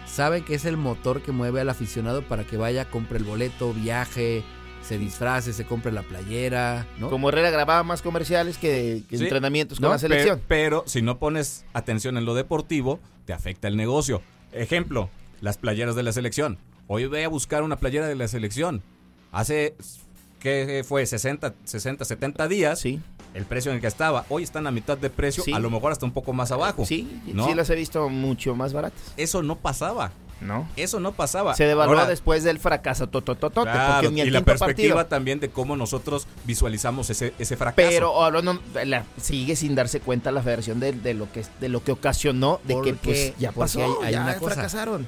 saben 0.06 0.44
que 0.44 0.56
es 0.56 0.66
el 0.66 0.78
motor 0.78 1.22
que 1.22 1.32
mueve 1.32 1.62
al 1.62 1.70
aficionado 1.70 2.22
para 2.22 2.44
que 2.44 2.58
vaya, 2.58 2.86
compre 2.86 3.18
el 3.18 3.24
boleto, 3.24 3.74
viaje, 3.74 4.44
se 4.84 4.98
disfrace, 5.00 5.52
se 5.54 5.66
compre 5.66 5.92
la 5.92 6.04
playera, 6.04 6.86
¿no? 7.00 7.10
Como 7.10 7.30
Herrera 7.30 7.50
grababa 7.50 7.82
más 7.84 8.02
comerciales 8.02 8.58
que, 8.58 9.02
que 9.10 9.18
Sí. 9.18 9.24
entrenamientos 9.24 9.80
con 9.80 9.88
No, 9.88 9.94
la 9.94 10.00
selección. 10.00 10.38
pe- 10.40 10.46
Pero, 10.48 10.84
si 10.86 11.02
no 11.02 11.18
pones 11.18 11.66
atención 11.74 12.18
en 12.18 12.26
lo 12.26 12.36
deportivo, 12.36 13.00
te 13.26 13.34
afecta 13.34 13.68
el 13.68 13.78
negocio. 13.78 14.22
Ejemplo, 14.52 15.10
las 15.46 15.58
playeras 15.60 15.96
de 15.96 16.02
la 16.02 16.12
selección. 16.12 16.58
Hoy 16.88 17.06
voy 17.06 17.22
a 17.22 17.30
buscar 17.30 17.62
una 17.62 17.78
playera 17.78 18.08
de 18.08 18.16
la 18.16 18.28
selección. 18.28 18.82
Hace, 19.32 19.76
¿qué 20.40 20.84
fue? 20.86 21.06
60, 21.06 21.54
60 21.64 22.04
70 22.04 22.48
días. 22.48 22.80
Sí, 22.80 23.00
El 23.36 23.46
precio 23.46 23.70
en 23.70 23.76
el 23.76 23.82
que 23.82 23.86
estaba. 23.88 24.26
Hoy 24.30 24.42
están 24.42 24.66
a 24.66 24.72
mitad 24.72 24.98
de 24.98 25.12
precio, 25.12 25.44
Sí. 25.44 25.54
a 25.54 25.60
lo 25.60 25.70
mejor 25.70 25.92
hasta 25.92 26.04
un 26.06 26.14
poco 26.14 26.34
más 26.34 26.52
abajo. 26.52 26.84
sí, 26.84 27.22
¿no? 27.28 27.46
sí 27.46 27.54
las 27.54 27.70
he 27.70 27.76
visto 27.76 28.10
mucho 28.10 28.56
más 28.56 28.74
baratas. 28.74 29.00
Eso 29.18 29.44
no 29.44 29.56
pasaba. 29.58 30.12
¿No? 30.46 30.70
Eso 30.76 31.00
no 31.00 31.12
pasaba. 31.14 31.56
Se 31.56 31.66
devaluó 31.66 31.94
Ahora, 31.96 32.08
después 32.10 32.44
del 32.44 32.60
fracaso 32.60 33.08
totototote, 33.08 33.70
claro, 33.72 33.94
porque 34.04 34.14
ni 34.16 34.22
el 34.22 34.28
y 34.28 34.32
la 34.32 34.42
perspectiva 34.42 34.96
partido. 34.96 35.10
también 35.10 35.40
de 35.40 35.50
cómo 35.50 35.76
nosotros 35.76 36.28
visualizamos 36.46 37.10
ese, 37.10 37.34
ese 37.40 37.58
fracaso. 37.58 37.88
Pero 37.90 38.08
ahora 38.22 38.42
no, 38.42 38.60
la- 38.86 39.06
sigue 39.22 39.56
sin 39.56 39.76
darse 39.76 40.00
cuenta 40.00 40.32
la 40.32 40.42
federación 40.44 40.80
de, 40.80 40.94
de 40.94 41.14
lo 41.14 41.32
que 41.32 41.44
de 41.60 41.70
lo 41.70 41.84
que 41.84 41.92
ocasionó 41.92 42.60
de 42.64 42.74
que 42.76 42.94
Porque- 42.94 42.94
pues 43.04 43.34
ya 43.40 43.52
porque 43.52 43.60
pasó, 43.78 43.80
hay- 44.02 44.08
hay 44.08 44.14
ya 44.14 44.22
una 44.24 44.38
cosa. 44.38 44.54
fracasaron. 44.56 45.08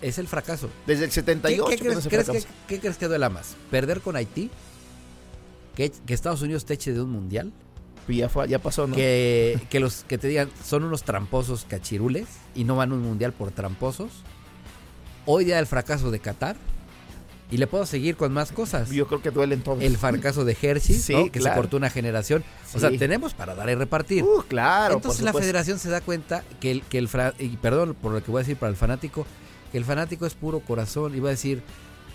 Es 0.00 0.18
el 0.18 0.26
fracaso. 0.28 0.68
Desde 0.86 1.04
el 1.04 1.10
¿Qué, 1.10 1.14
78 1.14 1.64
qué 1.64 1.76
que 1.76 1.84
no 1.94 2.00
crees, 2.00 2.08
crees 2.28 2.44
que, 2.46 2.50
qué 2.66 2.80
crees 2.80 2.96
que 2.98 3.06
duela 3.08 3.28
más? 3.30 3.56
¿Perder 3.70 4.00
con 4.00 4.16
Haití? 4.16 4.50
¿Que, 5.74 5.90
que 5.90 6.12
Estados 6.14 6.42
Unidos 6.42 6.64
te 6.66 6.74
eche 6.74 6.92
de 6.92 7.00
un 7.00 7.10
mundial? 7.10 7.52
Y 8.08 8.16
ya, 8.16 8.28
fue- 8.28 8.48
ya 8.48 8.58
pasó, 8.58 8.86
¿no? 8.86 8.96
que, 8.96 9.58
que 9.70 9.78
los 9.80 10.04
que 10.04 10.18
te 10.18 10.26
digan 10.28 10.50
son 10.64 10.82
unos 10.84 11.04
tramposos 11.04 11.64
cachirules 11.68 12.26
y 12.54 12.64
no 12.64 12.74
van 12.76 12.90
a 12.90 12.94
un 12.94 13.02
mundial 13.02 13.32
por 13.32 13.52
tramposos. 13.52 14.10
Hoy 15.26 15.44
día 15.44 15.58
el 15.58 15.66
fracaso 15.66 16.10
de 16.10 16.18
Qatar. 16.20 16.56
Y 17.50 17.58
le 17.58 17.66
puedo 17.66 17.84
seguir 17.84 18.16
con 18.16 18.32
más 18.32 18.50
cosas. 18.50 18.88
Yo 18.88 19.06
creo 19.06 19.20
que 19.20 19.30
duelen 19.30 19.60
todos. 19.60 19.82
El 19.82 19.98
fracaso 19.98 20.42
de 20.46 20.56
Hershey, 20.60 20.96
Sí, 20.96 21.12
¿no? 21.12 21.24
que 21.30 21.38
claro. 21.38 21.54
se 21.54 21.60
cortó 21.60 21.76
una 21.76 21.90
generación. 21.90 22.42
O 22.74 22.78
sea, 22.80 22.88
tenemos 22.96 23.34
para 23.34 23.54
dar 23.54 23.68
y 23.68 23.74
repartir. 23.74 24.24
Uh, 24.24 24.42
claro, 24.48 24.94
Entonces 24.94 25.20
la 25.20 25.34
federación 25.34 25.78
se 25.78 25.90
da 25.90 26.00
cuenta 26.00 26.44
que 26.60 26.70
el, 26.70 26.82
que 26.82 26.96
el 26.96 27.08
fra- 27.08 27.34
y 27.38 27.48
perdón 27.58 27.94
por 28.00 28.12
lo 28.12 28.24
que 28.24 28.30
voy 28.30 28.38
a 28.38 28.42
decir 28.44 28.56
para 28.56 28.70
el 28.70 28.76
fanático, 28.76 29.26
que 29.70 29.76
el 29.76 29.84
fanático 29.84 30.24
es 30.24 30.32
puro 30.32 30.60
corazón 30.60 31.14
y 31.14 31.20
va 31.20 31.28
a 31.28 31.32
decir, 31.32 31.62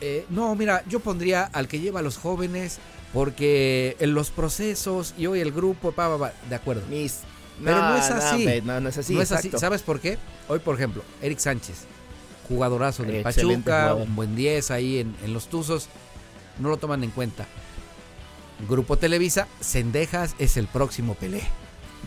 eh, 0.02 0.26
no, 0.32 0.56
mira, 0.56 0.84
yo 0.88 1.02
pondría 1.02 1.44
al 1.44 1.68
que 1.68 1.80
lleva 1.80 2.00
a 2.00 2.04
los 2.04 2.18
jóvenes 2.18 2.80
porque 3.14 3.96
en 4.00 4.16
los 4.16 4.32
procesos 4.32 5.14
y 5.20 5.28
hoy 5.28 5.40
el 5.42 5.52
grupo, 5.52 5.92
pa, 5.92 6.10
pa, 6.10 6.18
pa, 6.18 6.34
de 6.50 6.56
acuerdo. 6.56 6.82
Mis- 6.90 7.20
Pero 7.64 7.78
no 7.78 7.96
es 7.96 8.10
así. 8.10 8.48
No, 8.66 8.80
no 8.82 8.90
es 8.90 8.98
así. 8.98 9.14
no 9.14 9.22
es 9.22 9.32
así. 9.32 9.52
¿Sabes 9.56 9.84
por 9.84 10.00
qué? 10.00 10.18
Hoy, 10.48 10.58
por 10.58 10.74
ejemplo, 10.74 11.04
Eric 11.22 11.38
Sánchez, 11.38 11.86
jugadorazo 12.48 13.04
del 13.04 13.18
Excelente 13.18 13.70
Pachuca, 13.72 13.82
jugador. 13.90 14.02
un 14.08 14.16
buen 14.16 14.36
10 14.36 14.72
ahí 14.72 15.00
en, 15.00 15.16
en 15.24 15.34
los 15.34 15.48
Tuzos, 15.48 15.90
no 16.60 16.70
lo 16.70 16.78
toman 16.78 17.04
en 17.04 17.12
cuenta. 17.12 17.46
Grupo 18.68 18.98
Televisa, 18.98 19.48
Cendejas 19.62 20.36
es 20.40 20.58
el 20.58 20.68
próximo 20.68 21.14
Pelé. 21.16 21.44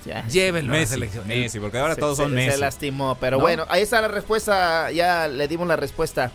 Ya. 0.04 0.26
Llévenlo 0.26 0.72
a 0.72 0.74
la 0.76 0.80
Messi, 0.80 0.94
selección. 0.94 1.28
Messi, 1.28 1.60
porque 1.60 1.78
ahora 1.78 1.94
Se- 1.94 2.00
todos 2.00 2.16
se- 2.16 2.22
son 2.24 2.30
Se 2.32 2.36
Messi. 2.36 2.60
lastimó, 2.60 3.16
pero 3.20 3.36
¿No? 3.36 3.42
bueno, 3.42 3.66
ahí 3.68 3.82
está 3.82 4.00
la 4.00 4.08
respuesta. 4.08 4.90
Ya 4.90 5.28
le 5.28 5.46
dimos 5.46 5.68
la 5.68 5.76
respuesta 5.76 6.32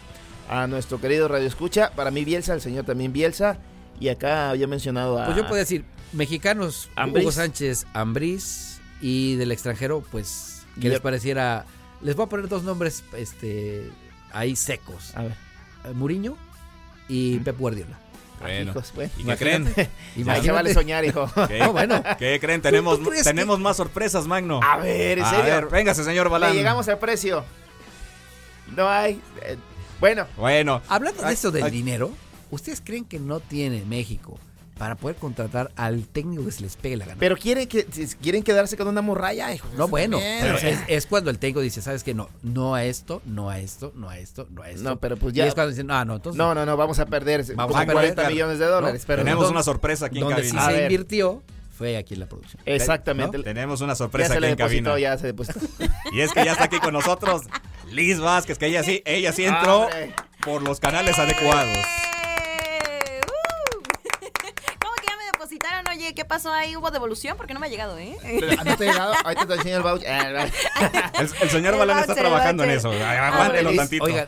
a 0.49 0.67
nuestro 0.67 1.01
querido 1.01 1.27
Radio 1.27 1.47
Escucha. 1.47 1.91
Para 1.95 2.11
mí, 2.11 2.23
Bielsa, 2.23 2.53
el 2.53 2.61
señor 2.61 2.85
también 2.85 3.11
Bielsa. 3.11 3.57
Y 3.99 4.09
acá 4.09 4.51
había 4.51 4.67
mencionado 4.67 5.19
a. 5.21 5.25
Pues 5.25 5.37
yo 5.37 5.43
puedo 5.47 5.55
decir, 5.55 5.83
mexicanos. 6.13 6.89
Hugo 7.07 7.31
Sánchez, 7.31 7.85
Ambriz 7.93 8.79
y 9.01 9.35
del 9.35 9.51
extranjero, 9.51 10.03
pues, 10.11 10.61
que 10.75 10.81
Guillermo- 10.81 10.93
les 10.93 11.01
pareciera? 11.01 11.65
Les 12.01 12.15
voy 12.15 12.25
a 12.25 12.29
poner 12.29 12.47
dos 12.47 12.63
nombres 12.63 13.03
este, 13.15 13.89
ahí 14.31 14.55
secos. 14.55 15.15
A 15.15 15.23
ver. 15.23 15.31
Eh, 15.85 15.91
Muriño 15.93 16.35
y. 17.07 17.39
Pep 17.39 17.57
Guardiola. 17.57 17.99
Bueno. 18.41 18.71
Hijos, 18.71 18.91
bueno. 18.93 19.11
¿Y 19.17 19.23
qué 19.23 19.37
creen? 19.37 19.73
Ahí 20.27 20.43
se 20.43 20.51
vale 20.51 20.73
soñar, 20.73 21.05
hijo. 21.05 21.25
¿Qué, 21.47 21.59
No, 21.59 21.71
bueno. 21.71 22.03
¿Qué 22.19 22.37
creen? 22.39 22.61
Tenemos, 22.61 23.01
tú 23.01 23.11
tenemos 23.23 23.59
más 23.59 23.77
sorpresas, 23.77 24.27
Magno. 24.27 24.59
A 24.61 24.77
ver, 24.77 25.19
¿en 25.19 25.23
A 25.23 25.29
serio? 25.29 25.45
ver, 25.45 25.67
véngase, 25.69 26.03
señor 26.03 26.25
Le 26.25 26.31
Balán. 26.31 26.53
llegamos 26.53 26.87
al 26.89 26.99
precio. 26.99 27.45
No 28.75 28.89
hay. 28.89 29.21
eh, 29.43 29.57
bueno, 30.01 30.27
Bueno, 30.37 30.81
Hablando 30.89 31.21
de 31.21 31.27
Ay, 31.29 31.33
eso 31.35 31.49
del 31.51 31.63
ay. 31.63 31.71
dinero, 31.71 32.11
¿ustedes 32.51 32.81
creen 32.83 33.05
que 33.05 33.19
no 33.19 33.39
tiene 33.39 33.85
México 33.85 34.37
para 34.77 34.95
poder 34.95 35.15
contratar 35.15 35.71
al 35.75 36.05
técnico 36.07 36.45
que 36.45 36.51
se 36.51 36.61
les 36.61 36.75
pegue 36.75 36.97
la 36.97 37.05
gana? 37.05 37.17
pero 37.19 37.37
quieren, 37.37 37.67
que, 37.67 37.85
quieren 38.21 38.43
quedarse 38.43 38.75
con 38.77 38.87
una 38.87 39.01
morralla, 39.01 39.53
hijo. 39.53 39.67
no, 39.77 39.87
bueno, 39.87 40.19
pero 40.41 40.57
sea, 40.57 40.69
es, 40.69 40.79
es 40.87 41.05
cuando 41.07 41.29
el 41.31 41.39
técnico 41.39 41.61
dice, 41.61 41.81
¿sabes 41.81 42.03
qué? 42.03 42.13
No, 42.13 42.29
no 42.43 42.75
a 42.75 42.83
esto, 42.83 43.21
no 43.25 43.49
a 43.49 43.59
esto, 43.59 43.91
no 43.95 44.09
a 44.09 44.17
esto, 44.17 44.47
no 44.51 44.63
a 44.63 44.69
esto. 44.69 44.83
No, 44.83 44.97
pero 44.99 45.17
pues 45.17 45.33
Y 45.33 45.37
ya- 45.37 45.47
es 45.47 45.53
cuando 45.53 45.71
dicen, 45.71 45.89
ah, 45.91 46.03
no, 46.05 46.15
entonces 46.15 46.37
No, 46.37 46.53
no, 46.53 46.65
no, 46.65 46.75
vamos 46.77 46.99
a 46.99 47.05
perder 47.05 47.43
Vamos 47.55 47.71
como 47.71 47.77
a 47.77 47.85
perder, 47.85 47.93
40 47.93 48.15
claro. 48.15 48.29
millones 48.33 48.59
de 48.59 48.65
dólares. 48.65 49.01
No, 49.01 49.07
pero 49.07 49.23
tenemos 49.23 49.43
no- 49.45 49.51
una 49.51 49.63
sorpresa 49.63 50.07
aquí 50.07 50.17
en 50.19 50.23
donde 50.25 50.43
sí 50.43 50.51
cabina. 50.51 50.67
A 50.67 50.71
se 50.71 50.81
invirtió 50.83 51.41
fue 51.77 51.97
aquí 51.97 52.13
en 52.13 52.21
la 52.21 52.25
producción. 52.27 52.61
Exactamente. 52.65 53.37
¿No? 53.37 53.43
Tenemos 53.43 53.81
una 53.81 53.93
Ya 53.93 53.97
sorpresa 53.97 54.29
se 54.33 54.37
aquí 54.37 54.45
en 54.47 54.55
cabina. 54.55 54.99
ya 54.99 55.17
se 55.17 55.27
depositó. 55.27 55.59
Y 56.13 56.21
es 56.21 56.31
que 56.31 56.45
ya 56.45 56.51
está 56.53 56.65
aquí 56.65 56.79
con 56.79 56.93
nosotros 56.93 57.41
Liz 57.91 58.19
Vázquez, 58.19 58.57
que 58.57 58.67
ella 58.67 58.83
sí, 58.83 59.01
ella 59.05 59.31
sí 59.33 59.43
entró 59.45 59.87
por 60.45 60.61
los 60.63 60.79
canales 60.79 61.17
adecuados. 61.19 61.77
¡Eh! 61.77 63.21
¡Uh! 63.25 63.81
¿Cómo 64.79 64.93
que 65.01 65.07
ya 65.07 65.17
me 65.17 65.25
depositaron? 65.31 65.85
Oye, 65.91 66.04
¿qué 66.15 66.25
pasó 66.25 66.51
ahí? 66.51 66.75
¿Hubo 66.75 66.89
devolución? 66.91 67.37
Porque 67.37 67.53
no 67.53 67.59
me 67.59 67.67
ha 67.67 67.69
llegado, 67.69 67.97
¿eh? 67.99 68.15
¿No 68.65 68.75
te 68.77 68.89
ha 68.89 68.91
llegado? 68.93 69.13
Ahorita 69.23 69.45
te 69.45 69.53
enseño 69.55 69.77
el 69.77 69.83
voucher. 69.83 70.09
Ah, 70.11 71.11
El, 71.19 71.29
el 71.41 71.49
señor 71.49 71.73
El 71.73 71.79
Balán 71.79 71.99
está 71.99 72.15
trabajando 72.15 72.63
en 72.63 72.71
eso. 72.71 72.89
Ay, 72.91 73.01
Aguántelo 73.17 73.75
tantito. 73.75 74.03
Oigan, 74.05 74.27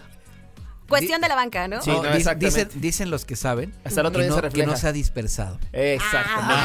Cuestión 0.88 1.21
de 1.21 1.27
la 1.27 1.35
banca, 1.35 1.67
¿no? 1.67 1.81
Sí, 1.81 1.89
no, 1.91 2.01
no, 2.03 2.35
dicen, 2.35 2.69
dicen 2.75 3.09
los 3.11 3.25
que 3.25 3.35
saben 3.35 3.73
Hasta 3.83 4.01
el 4.01 4.07
otro 4.07 4.19
que, 4.21 4.27
día 4.27 4.35
no, 4.35 4.41
se 4.41 4.49
que 4.49 4.65
no 4.65 4.77
se 4.77 4.88
ha 4.88 4.91
dispersado. 4.91 5.59
Exactamente. 5.73 6.63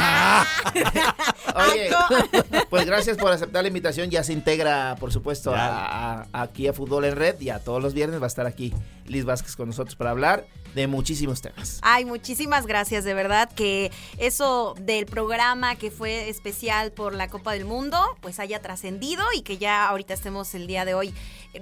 Oye, 1.54 1.90
pues 2.70 2.86
gracias 2.86 3.16
por 3.16 3.32
aceptar 3.32 3.62
la 3.62 3.68
invitación. 3.68 4.10
Ya 4.10 4.22
se 4.24 4.32
integra, 4.32 4.96
por 4.98 5.12
supuesto, 5.12 5.52
a- 5.54 6.26
aquí 6.32 6.68
a 6.68 6.72
Fútbol 6.72 7.04
en 7.04 7.16
Red. 7.16 7.40
Y 7.40 7.50
a 7.50 7.58
todos 7.58 7.82
los 7.82 7.94
viernes 7.94 8.20
va 8.20 8.24
a 8.24 8.28
estar 8.28 8.46
aquí 8.46 8.72
Liz 9.06 9.24
Vázquez 9.24 9.56
con 9.56 9.68
nosotros 9.68 9.96
para 9.96 10.10
hablar 10.10 10.46
de 10.74 10.86
muchísimos 10.86 11.42
temas. 11.42 11.78
Ay, 11.82 12.06
muchísimas 12.06 12.66
gracias, 12.66 13.04
de 13.04 13.12
verdad, 13.12 13.50
que 13.52 13.90
eso 14.16 14.74
del 14.80 15.04
programa 15.04 15.76
que 15.76 15.90
fue 15.90 16.30
especial 16.30 16.92
por 16.92 17.14
la 17.14 17.28
Copa 17.28 17.52
del 17.52 17.66
Mundo, 17.66 18.00
pues 18.22 18.38
haya 18.40 18.60
trascendido 18.62 19.22
y 19.36 19.42
que 19.42 19.58
ya 19.58 19.86
ahorita 19.88 20.14
estemos 20.14 20.54
el 20.54 20.66
día 20.66 20.86
de 20.86 20.94
hoy 20.94 21.12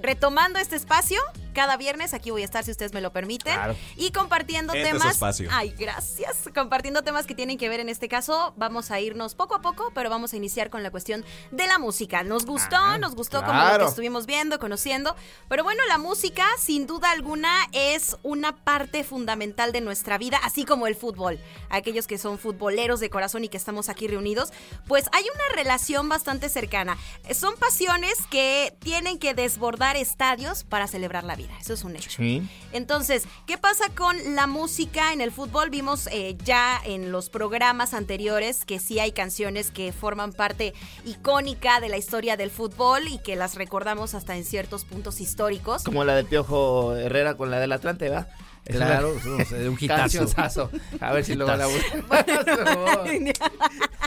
retomando 0.00 0.60
este 0.60 0.76
espacio. 0.76 1.20
Cada 1.54 1.76
viernes 1.76 2.14
aquí 2.14 2.30
voy 2.30 2.42
a 2.42 2.44
estar, 2.50 2.64
si 2.64 2.70
ustedes 2.72 2.92
me 2.92 3.00
lo 3.00 3.12
permiten. 3.12 3.54
Claro. 3.54 3.76
Y 3.96 4.10
compartiendo 4.10 4.72
Este 4.74 4.88
es 4.88 4.92
temas. 4.98 5.12
espacio. 5.14 5.48
Ay, 5.52 5.74
gracias. 5.78 6.36
Compartiendo 6.54 7.02
temas 7.02 7.26
que 7.26 7.34
tienen 7.34 7.56
que 7.58 7.68
ver 7.68 7.80
en 7.80 7.88
este 7.88 8.08
caso. 8.08 8.52
Vamos 8.56 8.90
a 8.90 9.00
irnos 9.00 9.34
poco 9.34 9.54
a 9.54 9.60
poco, 9.62 9.90
pero 9.94 10.10
vamos 10.10 10.32
a 10.32 10.36
iniciar 10.36 10.68
con 10.70 10.82
la 10.82 10.90
cuestión 10.90 11.24
de 11.52 11.66
la 11.66 11.78
música. 11.78 12.22
Nos 12.22 12.44
gustó, 12.44 12.76
Ah, 12.76 12.98
nos 12.98 13.14
gustó 13.14 13.44
como 13.44 13.62
lo 13.62 13.78
que 13.78 13.84
estuvimos 13.84 14.26
viendo, 14.26 14.58
conociendo. 14.58 15.14
Pero 15.48 15.62
bueno, 15.64 15.82
la 15.88 15.98
música, 15.98 16.44
sin 16.58 16.86
duda 16.86 17.10
alguna, 17.10 17.50
es 17.72 18.16
una 18.22 18.56
parte 18.56 19.04
fundamental 19.04 19.72
de 19.72 19.80
nuestra 19.80 20.18
vida, 20.18 20.38
así 20.42 20.64
como 20.64 20.86
el 20.86 20.96
fútbol. 20.96 21.38
Aquellos 21.68 22.06
que 22.06 22.18
son 22.18 22.38
futboleros 22.38 23.00
de 23.00 23.10
corazón 23.10 23.44
y 23.44 23.48
que 23.48 23.56
estamos 23.56 23.88
aquí 23.88 24.08
reunidos, 24.08 24.52
pues 24.88 25.06
hay 25.12 25.24
una 25.24 25.56
relación 25.56 26.08
bastante 26.08 26.48
cercana. 26.48 26.96
Son 27.32 27.54
pasiones 27.56 28.14
que 28.30 28.74
tienen 28.80 29.18
que 29.18 29.34
desbordar 29.34 29.96
estadios 29.96 30.64
para 30.64 30.86
celebrar 30.86 31.24
la 31.24 31.36
vida. 31.36 31.52
Eso 31.60 31.74
es 31.74 31.84
un 31.84 31.96
hecho. 31.96 32.10
Sí. 32.10 32.39
Entonces, 32.72 33.24
¿qué 33.46 33.58
pasa 33.58 33.84
con 33.94 34.16
la 34.34 34.46
música 34.46 35.12
en 35.12 35.20
el 35.20 35.32
fútbol? 35.32 35.70
Vimos 35.70 36.08
eh, 36.12 36.36
ya 36.44 36.80
en 36.84 37.12
los 37.12 37.30
programas 37.30 37.94
anteriores 37.94 38.64
que 38.64 38.78
sí 38.78 38.98
hay 38.98 39.12
canciones 39.12 39.70
que 39.70 39.92
forman 39.92 40.32
parte 40.32 40.74
icónica 41.04 41.80
de 41.80 41.88
la 41.88 41.96
historia 41.96 42.36
del 42.36 42.50
fútbol 42.50 43.08
y 43.08 43.18
que 43.18 43.36
las 43.36 43.54
recordamos 43.56 44.14
hasta 44.14 44.36
en 44.36 44.44
ciertos 44.44 44.84
puntos 44.84 45.20
históricos. 45.20 45.84
Como 45.84 46.04
la 46.04 46.14
del 46.14 46.26
Piojo 46.26 46.94
Herrera 46.94 47.34
con 47.34 47.50
la 47.50 47.58
del 47.58 47.72
Atlante, 47.72 48.08
¿va? 48.08 48.28
Claro, 48.64 49.14
es 49.16 49.52
un 49.52 49.76
hitazo. 49.80 50.70
A 51.00 51.12
ver 51.12 51.24
si 51.24 51.34
luego 51.34 51.54
la 51.56 51.66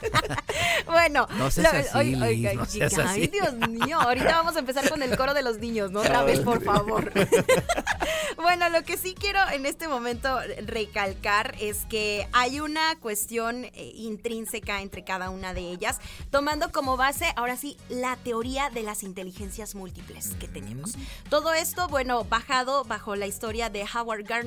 bueno, 0.85 1.27
No 1.37 1.49
seas 1.51 1.93
lo- 1.93 1.99
así, 1.99 2.15
oiga, 2.21 2.53
no 2.53 2.65
seas 2.65 2.97
ay, 2.97 3.05
así. 3.05 3.27
Dios 3.27 3.53
mío, 3.69 3.99
ahorita 3.99 4.27
vamos 4.37 4.55
a 4.55 4.59
empezar 4.59 4.89
con 4.89 5.01
el 5.01 5.15
coro 5.17 5.33
de 5.33 5.41
los 5.43 5.59
niños, 5.59 5.91
¿no? 5.91 6.01
Otra 6.01 6.23
vez, 6.23 6.39
por 6.41 6.63
favor. 6.63 7.11
bueno, 8.35 8.69
lo 8.69 8.83
que 8.83 8.97
sí 8.97 9.15
quiero 9.17 9.39
en 9.51 9.65
este 9.65 9.87
momento 9.87 10.39
recalcar 10.65 11.55
es 11.59 11.85
que 11.89 12.27
hay 12.33 12.59
una 12.59 12.95
cuestión 12.99 13.65
eh, 13.65 13.71
intrínseca 13.95 14.81
entre 14.81 15.03
cada 15.03 15.29
una 15.29 15.53
de 15.53 15.61
ellas, 15.61 15.99
tomando 16.31 16.71
como 16.71 16.97
base, 16.97 17.25
ahora 17.35 17.55
sí, 17.57 17.77
la 17.89 18.17
teoría 18.17 18.69
de 18.69 18.83
las 18.83 19.03
inteligencias 19.03 19.75
múltiples 19.75 20.31
que 20.39 20.47
tenemos. 20.47 20.95
Todo 21.29 21.53
esto, 21.53 21.87
bueno, 21.87 22.23
bajado 22.25 22.83
bajo 22.83 23.15
la 23.15 23.25
historia 23.27 23.69
de 23.69 23.85
Howard 23.93 24.25
Gardner, 24.25 24.42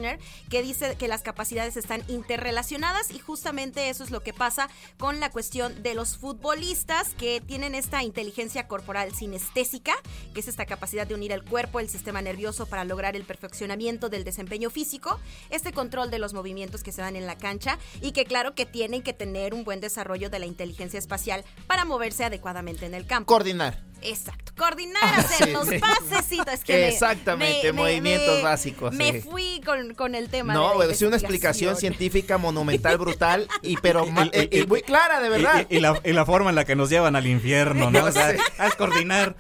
que 0.51 0.63
dice 0.63 0.97
que 0.97 1.09
las 1.09 1.23
capacidades 1.23 1.77
están 1.77 2.03
interrelacionadas 2.09 3.11
y 3.11 3.19
justamente 3.19 3.89
eso 3.89 4.05
es 4.05 4.11
lo 4.11 4.23
que 4.23 4.33
pasa 4.33 4.69
con 4.99 5.21
la 5.21 5.31
cuestión 5.31 5.83
de 5.83 5.95
los 5.95 6.17
futbolistas 6.17 7.15
que 7.15 7.41
tienen 7.41 7.75
esta 7.75 8.03
inteligencia 8.03 8.69
corporal 8.69 9.15
sinestésica, 9.15 9.95
que 10.35 10.41
es 10.41 10.49
esta 10.49 10.67
capacidad 10.67 11.07
de 11.07 11.15
unir 11.15 11.33
el 11.33 11.45
cuerpo, 11.45 11.81
el 11.81 11.89
sistema 11.89 12.23
nervioso 12.23 12.67
para 12.67 12.85
lograr 12.85 13.17
el 13.17 13.25
perfeccionamiento 13.25 14.09
del 14.09 14.25
desempeño 14.25 14.71
físico, 14.71 15.19
este 15.51 15.73
control 15.73 16.11
de 16.11 16.19
los 16.19 16.35
movimientos 16.35 16.83
que 16.83 16.93
se 16.93 17.03
dan 17.03 17.17
en 17.17 17.27
la 17.27 17.37
cancha 17.37 17.79
y 18.01 18.13
que 18.13 18.25
claro 18.25 18.55
que 18.55 18.67
tienen 18.67 19.03
que 19.03 19.13
tener 19.13 19.55
un 19.55 19.65
buen 19.65 19.81
desarrollo 19.81 20.31
de 20.31 20.39
la 20.39 20.47
inteligencia 20.47 20.99
espacial 20.99 21.45
para 21.67 21.85
moverse 21.85 22.25
adecuadamente 22.25 22.87
en 22.87 22.95
el 22.95 23.07
campo. 23.07 23.27
Coordinar. 23.27 23.83
Exacto, 24.07 24.53
coordinar, 24.57 25.03
hacer 25.19 25.49
sí, 25.49 25.53
los 25.53 25.69
sí. 25.69 25.79
pasecitos. 25.79 26.55
Es 26.55 26.65
que 26.65 26.73
me- 26.75 26.89
Exactamente, 26.89 27.67
me- 27.67 27.73
me- 27.73 27.83
movimientos 27.83 28.37
me- 28.37 28.43
básicos, 28.43 28.95
Me 28.95 29.13
sí. 29.13 29.21
fui 29.21 29.61
con, 29.65 29.95
con 29.95 30.15
el 30.15 30.29
tema. 30.29 30.55
No, 30.55 30.83
es 30.83 31.03
una 31.03 31.17
explicación 31.17 31.77
científica 31.77 32.39
monumental, 32.39 32.99
brutal, 32.99 33.49
y 33.63 33.77
pero 33.79 34.07
ma- 34.07 34.31
Y- 34.33 34.61
y- 34.61 34.67
muy 34.67 34.83
clara, 34.83 35.21
de 35.21 35.29
verdad. 35.29 35.67
Y, 35.69 35.77
y 35.77 35.81
la, 35.81 36.01
y 36.05 36.13
la 36.13 36.25
forma 36.25 36.51
en 36.51 36.57
la 36.57 36.65
que 36.65 36.77
nos 36.77 36.89
llevan 36.91 37.17
al 37.17 37.27
infierno, 37.27 37.91
¿no? 37.91 38.05
O 38.07 38.13
sea, 38.13 38.31
es 38.31 38.75
coordinar. 38.77 39.37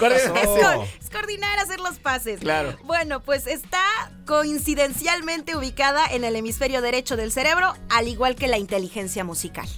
Es, 0.00 0.28
Oh. 0.28 0.32
co- 0.34 0.84
es 1.00 1.10
coordinar, 1.10 1.58
hacer 1.58 1.80
los 1.80 1.98
pases. 1.98 2.40
Claro. 2.40 2.76
Bueno, 2.84 3.20
pues 3.20 3.46
está 3.46 3.82
coincidencialmente 4.26 5.56
ubicada 5.56 6.06
en 6.06 6.24
el 6.24 6.34
hemisferio 6.36 6.82
derecho 6.82 7.16
del 7.16 7.32
cerebro, 7.32 7.74
al 7.90 8.08
igual 8.08 8.34
que 8.36 8.48
la 8.48 8.58
inteligencia 8.58 9.24
musical. 9.24 9.68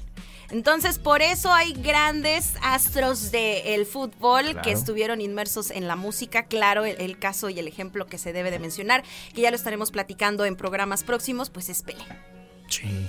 Entonces, 0.50 0.98
por 0.98 1.22
eso 1.22 1.52
hay 1.52 1.72
grandes 1.72 2.54
astros 2.62 3.30
del 3.30 3.86
fútbol 3.86 4.60
que 4.62 4.72
estuvieron 4.72 5.20
inmersos 5.20 5.70
en 5.70 5.86
la 5.86 5.96
música. 5.96 6.46
Claro, 6.46 6.84
el, 6.84 7.00
el 7.00 7.18
caso 7.18 7.50
y 7.50 7.58
el 7.58 7.68
ejemplo 7.68 8.06
que 8.06 8.18
se 8.18 8.32
debe 8.32 8.50
de 8.50 8.58
mencionar, 8.58 9.04
que 9.34 9.42
ya 9.42 9.50
lo 9.50 9.56
estaremos 9.56 9.90
platicando 9.90 10.44
en 10.44 10.56
programas 10.56 11.04
próximos, 11.04 11.50
pues 11.50 11.68
es 11.68 11.82
Pelé. 11.82 12.39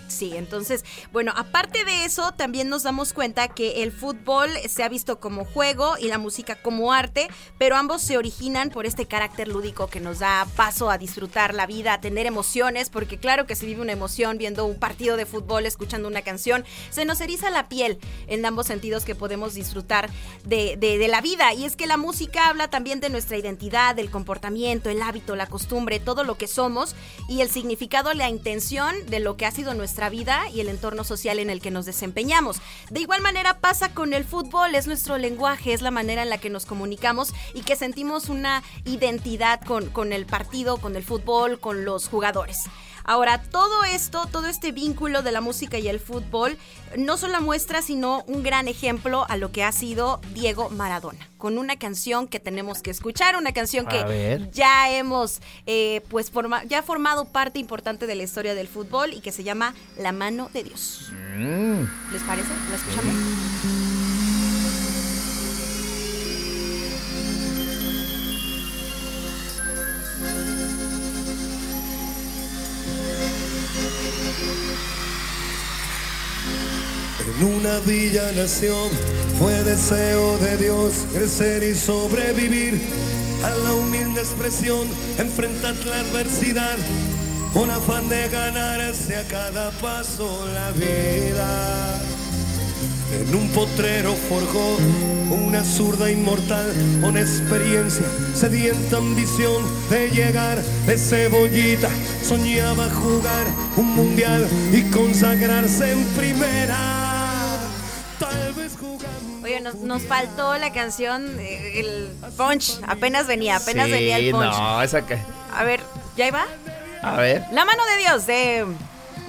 Sí, 0.08 0.36
entonces, 0.36 0.84
bueno, 1.12 1.34
aparte 1.36 1.86
de 1.86 2.06
eso, 2.06 2.32
también 2.32 2.70
nos 2.70 2.84
damos 2.84 3.14
cuenta 3.14 3.48
que 3.48 3.84
el 3.84 3.92
fútbol 3.92 4.50
se 4.68 4.84
ha 4.84 4.90
visto 4.90 5.20
como 5.20 5.46
juego 5.46 5.98
y 6.00 6.08
la 6.08 6.18
música 6.18 6.56
como 6.56 6.94
arte, 6.94 7.28
pero 7.58 7.76
ambos 7.76 8.02
se 8.02 8.18
originan 8.18 8.70
por 8.70 8.86
este 8.86 9.06
carácter 9.06 9.48
lúdico 9.48 9.88
que 9.88 10.00
nos 10.00 10.20
da 10.20 10.48
paso 10.56 10.90
a 10.90 10.98
disfrutar 10.98 11.54
la 11.54 11.68
vida, 11.68 11.94
a 11.94 12.02
tener 12.02 12.26
emociones, 12.26 12.90
porque 12.90 13.18
claro 13.18 13.46
que 13.46 13.56
se 13.56 13.66
vive 13.66 13.82
una 13.82 13.92
emoción 13.92 14.38
viendo 14.38 14.66
un 14.66 14.80
partido 14.80 15.16
de 15.16 15.26
fútbol, 15.26 15.66
escuchando 15.66 16.08
una 16.08 16.22
canción, 16.22 16.66
se 16.90 17.06
nos 17.06 17.22
eriza 17.22 17.50
la 17.50 17.70
piel 17.70 18.00
en 18.28 18.46
ambos 18.46 18.68
sentidos 18.68 19.06
que 19.06 19.16
podemos 19.16 19.54
disfrutar 19.54 20.10
de, 20.44 21.08
la 21.10 21.22
vida. 21.22 21.54
Y 21.54 21.66
es 21.66 21.76
que 21.76 21.88
la 21.88 21.98
música 21.98 22.50
habla 22.50 22.70
también 22.70 23.00
de 23.00 23.10
nuestra 23.10 23.38
identidad, 23.38 23.96
del 23.96 24.10
comportamiento, 24.10 24.90
el 24.90 25.02
hábito, 25.02 25.36
la 25.36 25.48
costumbre, 25.48 26.00
todo 26.00 26.24
lo 26.24 26.38
que 26.38 26.48
somos 26.48 26.96
y 27.28 27.42
el 27.42 27.50
significado, 27.50 28.14
la 28.14 28.30
intención 28.30 28.96
de 29.08 29.20
lo 29.20 29.36
que 29.38 29.46
ha 29.52 29.54
sido 29.54 29.74
nuestra 29.74 30.10
vida 30.10 30.48
y 30.54 30.62
el 30.62 30.70
entorno 30.70 31.04
social 31.04 31.38
en 31.38 31.50
el 31.50 31.60
que 31.60 31.72
nos 31.72 31.86
desempeñamos. 31.86 32.62
De 32.90 33.02
igual 33.02 33.22
manera 33.22 33.60
pasa 33.60 33.94
con 33.94 34.14
el 34.14 34.24
fútbol, 34.24 34.76
es 34.76 34.88
nuestro 34.88 35.18
lenguaje, 35.18 35.74
es 35.74 35.82
la 35.82 35.92
manera 35.92 36.24
en 36.24 36.30
la 36.30 36.38
que 36.38 36.50
nos 36.50 36.66
comunicamos 36.66 37.34
y 37.54 37.64
que 37.64 37.76
sentimos 37.76 38.30
una 38.30 38.64
identidad 38.86 39.60
con, 39.60 39.90
con 39.90 40.14
el 40.14 40.26
partido, 40.26 40.78
con 40.78 40.96
el 40.96 41.04
fútbol, 41.04 41.60
con 41.60 41.84
los 41.84 42.08
jugadores. 42.08 42.70
Ahora, 43.04 43.42
todo 43.42 43.84
esto, 43.84 44.28
todo 44.32 44.48
este 44.48 44.72
vínculo 44.72 45.22
de 45.22 45.32
la 45.32 45.42
música 45.42 45.78
y 45.80 45.88
el 45.88 46.00
fútbol, 46.00 46.58
no 46.98 47.18
solo 47.18 47.42
muestra, 47.42 47.82
sino 47.82 48.24
un 48.28 48.44
gran 48.44 48.68
ejemplo 48.68 49.26
a 49.30 49.38
lo 49.38 49.52
que 49.52 49.64
ha 49.64 49.72
sido 49.72 50.20
Diego 50.34 50.70
Maradona, 50.70 51.28
con 51.38 51.58
una 51.58 51.78
canción 51.78 52.28
que 52.28 52.40
tenemos 52.40 52.82
que 52.82 52.92
escuchar, 52.92 53.36
una 53.38 53.54
canción 53.54 53.86
que 53.88 53.98
ya 54.54 54.90
hemos, 54.92 55.42
eh, 55.66 56.02
pues, 56.10 56.30
forma- 56.32 56.64
ya 56.66 56.80
ha 56.80 56.84
formado 56.84 57.26
parte 57.26 57.60
importante 57.60 58.08
de 58.08 58.16
la 58.16 58.24
historia 58.24 58.54
del 58.56 58.68
fútbol 58.68 59.14
y 59.14 59.22
que 59.22 59.32
se 59.32 59.44
llama 59.44 59.74
La 59.98 60.12
mano 60.12 60.50
de 60.54 60.64
Dios. 60.64 61.12
Mm. 61.36 61.84
¿Les 62.12 62.22
parece? 62.24 62.50
¿La 62.70 62.76
escuchamos? 62.76 63.91
En 77.42 77.48
una 77.48 77.80
villa 77.80 78.32
nación 78.34 78.92
fue 79.40 79.64
deseo 79.64 80.38
de 80.38 80.58
Dios 80.58 80.94
crecer 81.12 81.64
y 81.64 81.74
sobrevivir 81.74 82.80
a 83.44 83.50
la 83.64 83.74
humilde 83.74 84.22
expresión, 84.22 84.88
enfrentar 85.18 85.74
la 85.88 86.02
adversidad, 86.02 86.78
con 87.52 87.72
afán 87.72 88.08
de 88.10 88.30
ganarse 88.30 89.16
a 89.16 89.24
cada 89.24 89.72
paso 89.72 90.46
la 90.54 90.70
vida. 90.74 92.00
En 93.20 93.34
un 93.34 93.50
potrero 93.50 94.14
forjó 94.30 94.78
una 95.32 95.64
zurda 95.64 96.12
inmortal 96.12 96.72
con 97.02 97.18
experiencia, 97.18 98.06
sedienta 98.36 98.98
ambición 98.98 99.64
de 99.90 100.12
llegar 100.12 100.62
de 100.86 100.96
cebollita. 100.96 101.90
Soñaba 102.24 102.88
jugar 102.92 103.48
un 103.78 103.96
mundial 103.96 104.48
y 104.72 104.84
consagrarse 104.92 105.92
en 105.92 106.06
primera. 106.10 107.01
Nos, 109.62 109.76
nos 109.76 110.02
faltó 110.04 110.58
la 110.58 110.72
canción, 110.74 111.40
eh, 111.40 111.80
el 111.80 112.10
punch. 112.38 112.80
Apenas 112.88 113.28
venía, 113.28 113.58
apenas 113.58 113.86
Sí, 113.88 113.92
venía 113.92 114.18
el 114.18 114.32
punch. 114.32 114.46
no, 114.58 114.82
esa 114.82 115.06
que... 115.06 115.18
A 115.54 115.64
ver, 115.64 115.82
¿ya 116.18 116.28
iba? 116.28 116.46
A 117.02 117.16
ver. 117.18 117.44
La 117.52 117.66
mano 117.66 117.84
de 117.86 117.98
Dios 117.98 118.26
de 118.28 118.66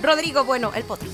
Rodrigo 0.03 0.45
Bueno, 0.45 0.72
el 0.74 0.85
potro. 0.85 1.09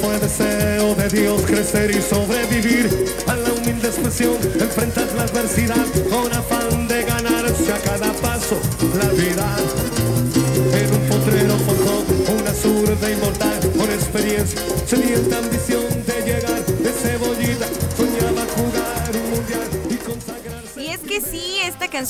Fue 0.00 0.18
deseo 0.18 0.94
de 0.94 1.08
Dios 1.08 1.42
crecer 1.42 1.90
y 1.90 2.00
sobrevivir 2.00 2.88
a 3.26 3.36
la 3.36 3.52
humilde 3.52 3.88
expresión, 3.88 4.36
enfrentar 4.60 5.06
la 5.16 5.24
adversidad 5.24 5.86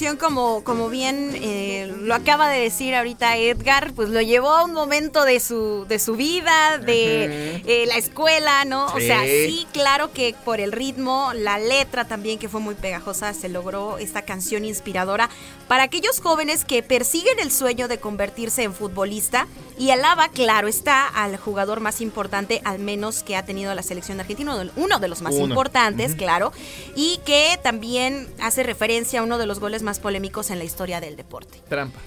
canción, 0.03 0.17
como, 0.17 0.65
como 0.65 0.89
bien 0.89 1.31
eh, 1.37 1.95
lo 2.01 2.17
acaba 2.17 2.49
de 2.49 2.59
decir 2.59 2.93
ahorita 2.93 3.37
Edgar, 3.37 3.93
pues 3.95 4.09
lo 4.09 4.21
llevó 4.21 4.51
a 4.51 4.65
un 4.65 4.73
momento 4.73 5.25
de 5.25 5.39
su, 5.39 5.87
de 5.87 6.01
su 6.01 6.17
vida, 6.17 6.79
de 6.79 7.63
eh, 7.65 7.85
la 7.87 7.99
escuela, 7.99 8.65
¿no? 8.65 8.87
O 8.87 8.99
sea, 8.99 9.23
sí, 9.23 9.65
claro 9.73 10.13
que 10.13 10.35
por 10.45 10.59
el 10.59 10.73
ritmo, 10.73 11.31
la 11.37 11.61
letra 11.61 12.05
también, 12.05 12.41
que 12.41 12.49
fue 12.49 12.61
muy 12.61 12.75
pegajosa, 12.75 13.33
se 13.33 13.49
logró 13.49 13.99
esta 13.99 14.23
canción 14.23 14.65
inspiradora 14.65 15.31
para 15.69 15.85
aquellos 15.85 16.21
jóvenes 16.21 16.65
que 16.65 16.83
persiguen 16.83 17.39
el 17.39 17.53
sueño 17.53 17.87
de 17.87 17.99
convertirse 17.99 18.65
en 18.65 18.75
futbolista 18.75 19.47
y 19.83 19.91
alaba, 19.91 20.29
claro 20.29 20.69
está, 20.69 21.09
al 21.09 21.37
jugador 21.37 21.81
más 21.81 22.01
importante, 22.01 22.61
al 22.65 22.79
menos 22.79 23.23
que 23.25 23.35
ha 23.37 23.45
tenido 23.45 23.75
la 23.75 23.83
selección 23.83 24.21
argentina, 24.21 24.55
uno 24.77 24.99
de- 25.01 25.09
los 25.09 25.23
más 25.23 25.35
Uno. 25.35 25.47
importantes, 25.47 26.15
claro, 26.15 26.53
y 26.95 27.19
que 27.27 27.59
también 27.65 28.29
hace 28.41 28.63
referencia 28.63 29.21
a 29.21 29.23
uno 29.25 29.39
de 29.39 29.47
los 29.47 29.59
goles 29.59 29.83
más 29.83 29.99
polémicos 29.99 30.51
en 30.51 30.59
la 30.59 30.65
historia 30.65 31.01
del 31.01 31.17
deporte. 31.17 31.61
Trampa. 31.69 31.99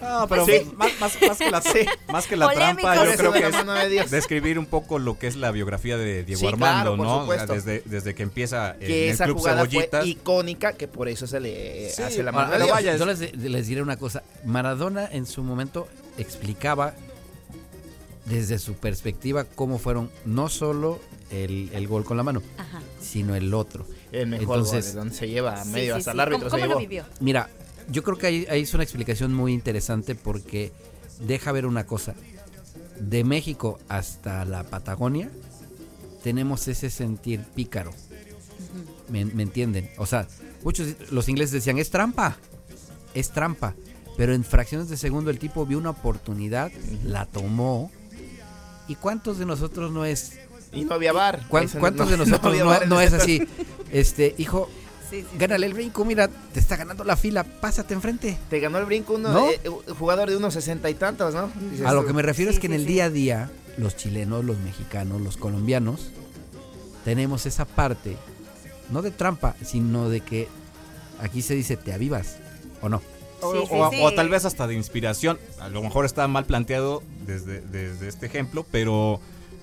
No, 0.00 0.26
pero 0.26 0.46
Sí. 0.46 0.52
más, 0.74 0.90
más- 0.98 1.18
más 1.20 1.36
que 1.38 1.50
la, 1.50 1.62
más 2.10 2.26
que 2.26 2.36
la 2.36 2.46
Polémico. 2.48 2.80
trampa, 2.90 3.04
yo 3.04 3.16
creo 3.16 3.32
que 3.32 3.98
es 3.98 4.10
describir 4.10 4.58
un 4.58 4.64
poco 4.64 4.98
lo 4.98 5.18
que 5.18 5.26
es 5.26 5.36
la 5.36 5.50
biografía 5.50 5.98
de 5.98 6.24
Diego 6.24 6.40
Sí, 6.40 6.46
Armando, 6.46 6.94
claro, 6.94 6.96
¿no? 6.96 7.16
O 7.18 7.32
sea, 7.32 7.40
supuesto. 7.42 7.52
desde, 7.52 7.82
desde 7.84 8.14
que 8.14 8.22
empieza 8.22 8.72
en 8.72 8.78
Que 8.80 9.04
el 9.08 9.14
esa 9.14 9.24
Club 9.26 9.36
jugada 9.38 9.62
Cebollitas. 9.66 10.00
fue 10.00 10.08
icónica, 10.08 10.72
que 10.72 10.88
por 10.88 11.08
eso 11.08 11.26
se 11.26 11.40
le 11.40 11.90
Sí, 11.90 12.02
hace 12.02 12.22
la 12.22 12.32
mano 12.32 12.50
pero 12.52 12.68
vaya, 12.68 12.96
Yo 12.96 13.04
les, 13.04 13.20
les 13.36 13.66
diré 13.66 13.82
una 13.82 13.98
cosa. 13.98 14.22
Maradona 14.46 15.06
en 15.12 15.26
su 15.26 15.42
momento 15.42 15.86
explicaba 16.20 16.94
desde 18.26 18.58
su 18.58 18.74
perspectiva 18.74 19.44
cómo 19.44 19.78
fueron 19.78 20.10
no 20.24 20.48
solo 20.48 21.00
el, 21.30 21.70
el 21.72 21.88
gol 21.88 22.04
con 22.04 22.16
la 22.16 22.22
mano, 22.22 22.42
Ajá. 22.58 22.80
sino 23.00 23.34
el 23.34 23.52
otro. 23.54 23.86
El 24.12 24.28
mejor 24.28 24.58
Entonces- 24.58 24.86
gol, 24.88 24.94
donde 24.96 25.14
se 25.14 25.28
lleva 25.28 25.64
medio 25.66 25.94
sí, 25.94 25.98
hasta 25.98 26.12
sí. 26.12 26.16
el 26.16 26.20
árbitro. 26.20 26.48
¿Cómo, 26.48 26.56
se 26.58 26.62
cómo 26.62 26.74
lo 26.74 26.80
llevó. 26.80 26.88
vivió? 26.88 27.04
Mira, 27.20 27.48
yo 27.90 28.02
creo 28.02 28.18
que 28.18 28.26
ahí, 28.26 28.46
ahí 28.50 28.62
es 28.62 28.74
una 28.74 28.82
explicación 28.82 29.34
muy 29.34 29.52
interesante 29.52 30.14
porque 30.14 30.72
deja 31.26 31.50
ver 31.52 31.66
una 31.66 31.86
cosa. 31.86 32.14
De 33.00 33.24
México 33.24 33.78
hasta 33.88 34.44
la 34.44 34.62
Patagonia 34.64 35.30
tenemos 36.22 36.68
ese 36.68 36.90
sentir 36.90 37.40
pícaro. 37.54 37.92
¿Me, 39.08 39.24
me 39.24 39.42
entienden? 39.42 39.90
O 39.96 40.06
sea, 40.06 40.28
muchos 40.62 40.94
los 41.10 41.28
ingleses 41.28 41.52
decían, 41.52 41.78
es 41.78 41.90
trampa, 41.90 42.36
es 43.14 43.30
trampa. 43.30 43.74
Pero 44.20 44.34
en 44.34 44.44
fracciones 44.44 44.90
de 44.90 44.98
segundo 44.98 45.30
el 45.30 45.38
tipo 45.38 45.64
vio 45.64 45.78
una 45.78 45.88
oportunidad, 45.88 46.70
la 47.06 47.24
tomó. 47.24 47.90
¿Y 48.86 48.94
cuántos 48.96 49.38
de 49.38 49.46
nosotros 49.46 49.90
no 49.92 50.04
es 50.04 50.32
Y 50.74 50.84
no 50.84 50.92
había 50.92 51.14
bar. 51.14 51.40
¿Cuán- 51.48 51.64
Eso 51.64 51.78
¿Cuántos 51.78 52.04
no- 52.10 52.10
de 52.10 52.16
nosotros 52.18 52.86
no, 52.86 53.00
es 53.00 53.14
así? 53.14 53.42
Este, 53.90 54.34
hijo, 54.36 54.68
Sí, 55.08 55.22
sí. 55.22 55.38
gánale 55.38 55.64
el 55.64 55.72
brinco, 55.72 56.04
mira, 56.04 56.28
te 56.28 56.60
está 56.60 56.76
ganando 56.76 57.02
la 57.02 57.16
fila, 57.16 57.44
pásate 57.44 57.94
enfrente. 57.94 58.36
Te 58.50 58.60
ganó 58.60 58.76
el 58.76 58.84
brinco 58.84 59.14
uno, 59.14 59.32
¿No? 59.32 59.48
eh, 59.50 59.58
un 59.88 59.94
jugador 59.94 60.28
de 60.28 60.36
unos 60.36 60.52
sesenta 60.52 60.90
y 60.90 60.94
tantos, 60.94 61.32
¿no? 61.32 61.50
Dices 61.70 61.86
A 61.86 61.94
lo 61.94 62.04
que 62.04 62.12
me 62.12 62.20
refiero 62.20 62.50
Sí, 62.50 62.56
es 62.56 62.60
que 62.60 62.66
en 62.66 62.74
el 62.74 62.82
sí. 62.82 62.88
día 62.88 63.06
a 63.06 63.10
día, 63.10 63.50
los 63.78 63.96
chilenos, 63.96 64.44
los 64.44 64.58
mexicanos, 64.58 65.22
los 65.22 65.38
colombianos, 65.38 66.10
tenemos 67.06 67.46
esa 67.46 67.64
parte, 67.64 68.18
no 68.90 69.00
de 69.00 69.12
trampa, 69.12 69.56
sino 69.64 70.10
de 70.10 70.20
que 70.20 70.46
aquí 71.22 71.40
se 71.40 71.54
dice 71.54 71.78
te 71.78 71.94
avivas, 71.94 72.36
¿o 72.82 72.90
no? 72.90 73.00
O, 73.42 73.52
Sí, 73.52 73.58
sí, 73.68 73.74
o- 73.74 73.90
sí. 73.90 73.98
o 74.02 74.12
tal 74.14 74.28
vez 74.28 74.44
hasta 74.44 74.66
de 74.66 74.74
inspiración. 74.74 75.38
A 75.60 75.68
lo 75.68 75.82
mejor 75.82 76.04
está 76.04 76.26
mal 76.28 76.44
planteado 76.46 77.02
desde, 77.26 77.60
desde 77.60 78.08
este 78.08 78.26
ejemplo, 78.26 78.66
pero 78.70 79.20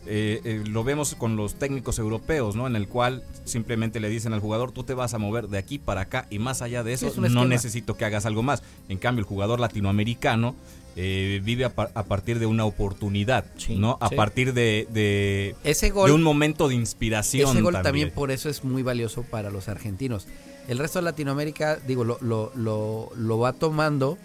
eh, 0.10 0.40
eh, 0.46 0.64
lo 0.66 0.84
vemos 0.86 1.16
con 1.16 1.36
los 1.36 1.56
técnicos 1.56 2.00
europeos, 2.00 2.56
¿no? 2.56 2.66
En 2.66 2.76
el 2.78 2.88
cual 2.88 3.24
simplemente 3.44 4.00
le 4.00 4.08
dicen 4.10 4.32
al 4.34 4.40
jugador, 4.40 4.72
tú 4.72 4.84
te 4.84 4.94
vas 4.94 5.14
a 5.14 5.18
mover 5.18 5.50
de 5.50 5.58
aquí 5.58 5.80
para 5.80 6.02
acá 6.02 6.28
y 6.30 6.40
más 6.40 6.62
allá 6.62 6.82
de 6.84 6.94
eso, 6.94 7.08
es 7.08 7.18
no 7.18 7.26
esquema. 7.28 7.46
necesito 7.46 7.98
que 7.98 8.06
hagas 8.06 8.26
algo 8.26 8.42
más. 8.42 8.64
En 8.88 8.98
cambio, 9.00 9.20
el 9.22 9.26
jugador 9.28 9.60
latinoamericano 9.60 10.56
eh, 11.00 11.42
vive 11.44 11.66
a, 11.66 11.76
par- 11.76 11.92
a 11.94 12.04
partir 12.04 12.40
de 12.40 12.46
una 12.48 12.66
oportunidad, 12.66 13.46
Sí, 13.58 13.76
¿no? 13.76 13.98
A 14.02 14.08
sí. 14.10 14.16
partir 14.16 14.54
de, 14.54 14.88
de, 14.92 15.56
Ese 15.64 15.90
gol, 15.92 16.08
de 16.10 16.14
un 16.16 16.24
momento 16.24 16.68
de 16.70 16.76
inspiración. 16.76 17.50
ese 17.52 17.62
gol 17.62 17.74
también. 17.74 17.84
también 17.84 18.12
por 18.12 18.32
eso 18.32 18.50
es 18.50 18.64
muy 18.64 18.82
valioso 18.84 19.24
para 19.24 19.52
los 19.52 19.68
argentinos. 19.68 20.26
El 20.68 20.78
resto 20.80 21.00
de 21.00 21.04
Latinoamérica, 21.04 21.78
digo, 21.78 22.04
lo, 22.04 22.18
lo, 22.22 22.52
lo, 22.56 23.10
lo 23.16 23.40
va 23.40 23.54
tomando, 23.54 24.18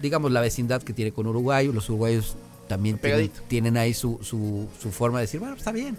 digamos, 0.00 0.32
la 0.32 0.40
vecindad 0.40 0.82
que 0.82 0.92
tiene 0.92 1.12
con 1.12 1.26
Uruguay, 1.26 1.70
los 1.72 1.88
uruguayos 1.90 2.36
también 2.68 3.00
tienen, 3.48 3.76
ahí 3.76 3.94
su, 3.94 4.18
su, 4.22 4.68
su 4.80 4.90
forma 4.90 5.18
de 5.18 5.24
decir, 5.24 5.40
bueno, 5.40 5.56
está 5.56 5.72
bien, 5.72 5.98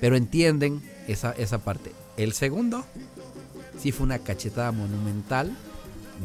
pero 0.00 0.16
entienden 0.16 0.82
esa, 1.08 1.32
esa 1.32 1.58
parte. 1.58 1.92
El 2.16 2.32
segundo, 2.32 2.84
sí 3.78 3.92
fue 3.92 4.04
una 4.04 4.18
cachetada 4.18 4.72
monumental 4.72 5.56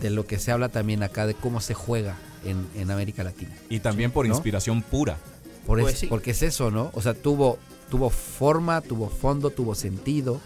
de 0.01 0.09
lo 0.09 0.25
que 0.25 0.39
se 0.39 0.51
habla 0.51 0.69
también 0.69 1.03
acá 1.03 1.25
de 1.25 1.33
cómo 1.33 1.61
se 1.61 1.73
juega 1.73 2.17
en, 2.43 2.67
en 2.75 2.91
América 2.91 3.23
Latina. 3.23 3.55
Y 3.69 3.79
también 3.79 4.11
por 4.11 4.27
¿no? 4.27 4.33
inspiración 4.33 4.81
pura. 4.81 5.17
Por 5.65 5.81
Pues 5.81 5.99
sí. 5.99 6.07
Porque 6.07 6.31
es 6.31 6.41
eso, 6.43 6.71
¿no? 6.71 6.91
O 6.93 7.01
sea, 7.01 7.13
tuvo, 7.13 7.57
tuvo 7.89 8.09
forma, 8.09 8.81
tuvo 8.81 9.09
fondo, 9.09 9.49
tuvo 9.49 9.75
sentido. 9.75 10.39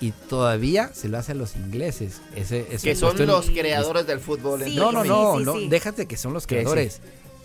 Y 0.00 0.12
todavía 0.12 0.90
se 0.94 1.08
lo 1.08 1.18
hace 1.18 1.32
a 1.32 1.34
los 1.34 1.56
ingleses. 1.56 2.20
Ese, 2.36 2.66
ese 2.70 2.88
Que 2.88 2.94
son 2.94 3.16
los 3.26 3.50
creadores 3.50 4.06
del 4.06 4.20
fútbol. 4.20 4.62
Sí, 4.62 4.70
en 4.70 4.76
No, 4.76 4.92
no, 4.92 5.04
no, 5.04 5.38
sí, 5.38 5.44
no. 5.44 5.54
sí. 5.54 5.68
Déjate 5.68 6.06
que 6.06 6.16
son 6.16 6.32
los 6.32 6.46
creadores. 6.46 7.00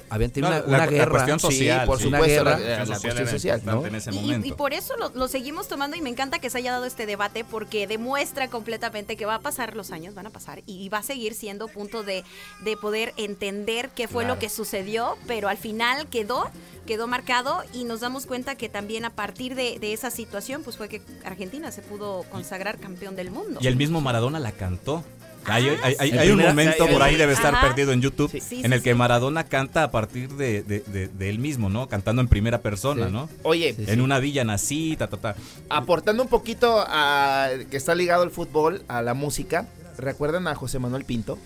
Habían 0.09 0.31
tenido 0.31 0.49
No, 0.51 0.57
una, 0.57 0.61
la- 0.65 0.67
una 0.69 0.77
la 0.85 0.87
guerra. 0.91 1.11
cuestión 1.11 1.39
Sí, 1.39 1.45
social, 1.47 1.85
por 1.87 1.99
sí. 1.99 2.07
Una 2.07 2.17
supuesto, 2.19 2.43
guerra. 2.43 2.59
la, 2.59 2.65
la 2.65 2.85
social 2.85 2.87
cuestión 2.87 3.17
era 3.17 3.31
social. 3.31 3.57
importante 3.59 3.81
¿no? 3.81 3.87
en 3.87 3.95
ese 3.95 4.11
Y- 4.11 4.13
Y, 4.17 4.21
momento. 4.21 4.47
y 4.47 4.51
por 4.51 4.73
eso 4.73 4.97
lo, 4.97 5.09
lo 5.09 5.27
seguimos 5.27 5.67
tomando 5.67 5.97
y 5.97 6.01
me 6.01 6.09
encanta 6.09 6.39
que 6.39 6.49
se 6.49 6.57
haya 6.59 6.71
dado 6.71 6.85
este 6.85 7.05
debate 7.05 7.43
porque 7.43 7.87
demuestra 7.87 8.47
completamente 8.49 9.17
que 9.17 9.25
va 9.25 9.35
a 9.35 9.39
pasar 9.39 9.75
los 9.75 9.91
años, 9.91 10.13
van 10.15 10.27
a 10.27 10.29
pasar 10.29 10.61
y 10.65 10.87
va 10.89 10.99
a 10.99 11.03
seguir 11.03 11.33
siendo 11.33 11.67
punto 11.67 12.03
de, 12.03 12.23
de 12.63 12.77
poder 12.77 13.13
entender 13.17 13.89
qué 13.95 14.07
fue 14.07 14.23
Claro. 14.23 14.35
lo 14.35 14.39
que 14.39 14.49
sucedió, 14.49 15.17
pero 15.27 15.49
al 15.49 15.57
final 15.57 16.07
quedó, 16.07 16.49
quedó 16.85 17.07
marcado 17.07 17.63
y 17.73 17.83
nos 17.85 17.99
damos 18.01 18.25
cuenta 18.25 18.55
que 18.55 18.69
también 18.69 19.05
a 19.05 19.09
partir 19.09 19.55
de, 19.55 19.79
de 19.79 19.93
esa 19.93 20.11
situación 20.11 20.63
pues 20.63 20.77
fue 20.77 20.89
que 20.89 21.01
Argentina 21.25 21.71
se 21.71 21.81
pudo 21.81 22.23
consagrar 22.29 22.77
campeón 22.77 23.15
del 23.15 23.31
mundo. 23.31 23.59
Y 23.61 23.67
el 23.67 23.75
mismo 23.75 24.01
Maradona 24.01 24.39
la 24.39 24.51
cantó. 24.51 25.03
Hay, 25.45 25.69
Ah, 25.69 25.77
hay- 25.83 25.95
hay- 25.99 26.11
sí. 26.11 26.17
hay 26.17 26.29
un 26.31 26.39
momento 26.41 26.87
por 26.87 27.01
ahí 27.03 27.15
debe 27.15 27.33
estar 27.33 27.53
Ajá. 27.53 27.67
perdido 27.67 27.91
en 27.91 28.01
YouTube 28.01 28.31
Sí. 28.31 28.39
Sí, 28.39 28.61
en 28.63 28.73
el 28.73 28.81
que. 28.81 28.93
Maradona 28.95 29.43
canta 29.43 29.83
a 29.83 29.91
partir 29.91 30.29
de, 30.33 30.63
de- 30.63 30.79
de- 30.81 31.07
de 31.07 31.29
él 31.29 31.39
mismo, 31.39 31.69
¿no? 31.69 31.87
Cantando 31.89 32.21
en 32.21 32.27
primera 32.27 32.61
persona, 32.61 33.07
Sí. 33.07 33.11
¿no? 33.11 33.29
Oye, 33.43 33.73
Sí, 33.73 33.85
En 33.87 34.01
una 34.01 34.19
villa 34.19 34.43
nací, 34.43 34.95
ta, 34.97 35.07
ta, 35.07 35.17
ta. 35.17 35.35
aportando 35.69 36.23
un 36.23 36.29
poquito 36.29 36.83
a 36.87 37.49
que 37.71 37.77
está 37.77 37.95
ligado 37.95 38.23
el 38.23 38.29
fútbol 38.31 38.83
a 38.87 39.01
la 39.01 39.13
música, 39.13 39.67
¿Recuerdan 39.97 40.47
a 40.47 40.55
José 40.55 40.79
Manuel 40.79 41.05
Pinto? 41.05 41.37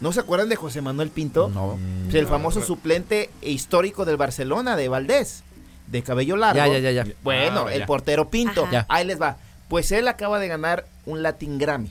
¿No 0.00 0.12
se 0.12 0.20
acuerdan 0.20 0.48
de 0.48 0.56
José 0.56 0.80
Manuel 0.80 1.10
Pinto? 1.10 1.48
No. 1.48 1.78
Pues 2.04 2.14
el 2.16 2.26
famoso 2.26 2.60
suplente 2.62 3.30
histórico 3.42 4.04
del 4.04 4.16
Barcelona, 4.16 4.76
de 4.76 4.88
Valdés, 4.88 5.44
de 5.86 6.02
cabello 6.02 6.36
largo. 6.36 6.56
Ya, 6.56 6.66
ya, 6.68 6.78
ya, 6.78 7.04
ya. 7.04 7.12
Bueno, 7.22 7.66
Ah, 7.68 7.72
el 7.74 7.80
ya. 7.80 7.86
portero 7.86 8.28
Pinto. 8.30 8.64
Ajá. 8.64 8.86
Ahí 8.88 9.06
les 9.06 9.20
va. 9.20 9.36
Pues 9.68 9.92
él 9.92 10.08
acaba 10.08 10.38
de 10.40 10.48
ganar 10.48 10.86
un 11.06 11.22
Latin 11.22 11.58
Grammy 11.58 11.90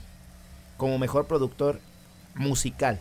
como 0.81 0.97
mejor 0.97 1.27
productor 1.27 1.79
musical. 2.33 2.99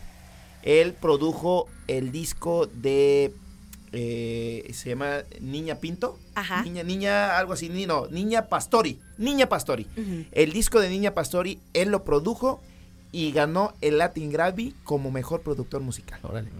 Él 0.61 0.93
produjo 0.93 1.67
el 1.87 2.11
disco 2.11 2.67
de. 2.67 3.33
eh, 3.91 4.69
se 4.75 4.89
llama 4.89 5.23
Niña 5.39 5.75
Pinto. 5.77 6.19
Ajá. 6.35 6.61
Niña, 6.61 6.83
niña, 6.83 7.39
algo 7.39 7.53
así. 7.53 7.69
ni- 7.69 7.87
No, 7.87 8.05
Niña 8.05 8.49
Pastori. 8.49 8.99
Niña 9.17 9.49
Pastori. 9.49 9.87
El 10.31 10.53
disco 10.53 10.79
de 10.79 10.89
Niña 10.91 11.15
Pastori, 11.15 11.57
él 11.73 11.89
lo 11.89 12.03
produjo 12.03 12.61
y 13.11 13.31
ganó 13.31 13.73
el 13.81 13.97
Latin 13.97 14.31
Grammy 14.31 14.75
como 14.83 15.09
mejor 15.09 15.41
productor 15.41 15.81
musical. 15.81 16.19
Órale. 16.21 16.51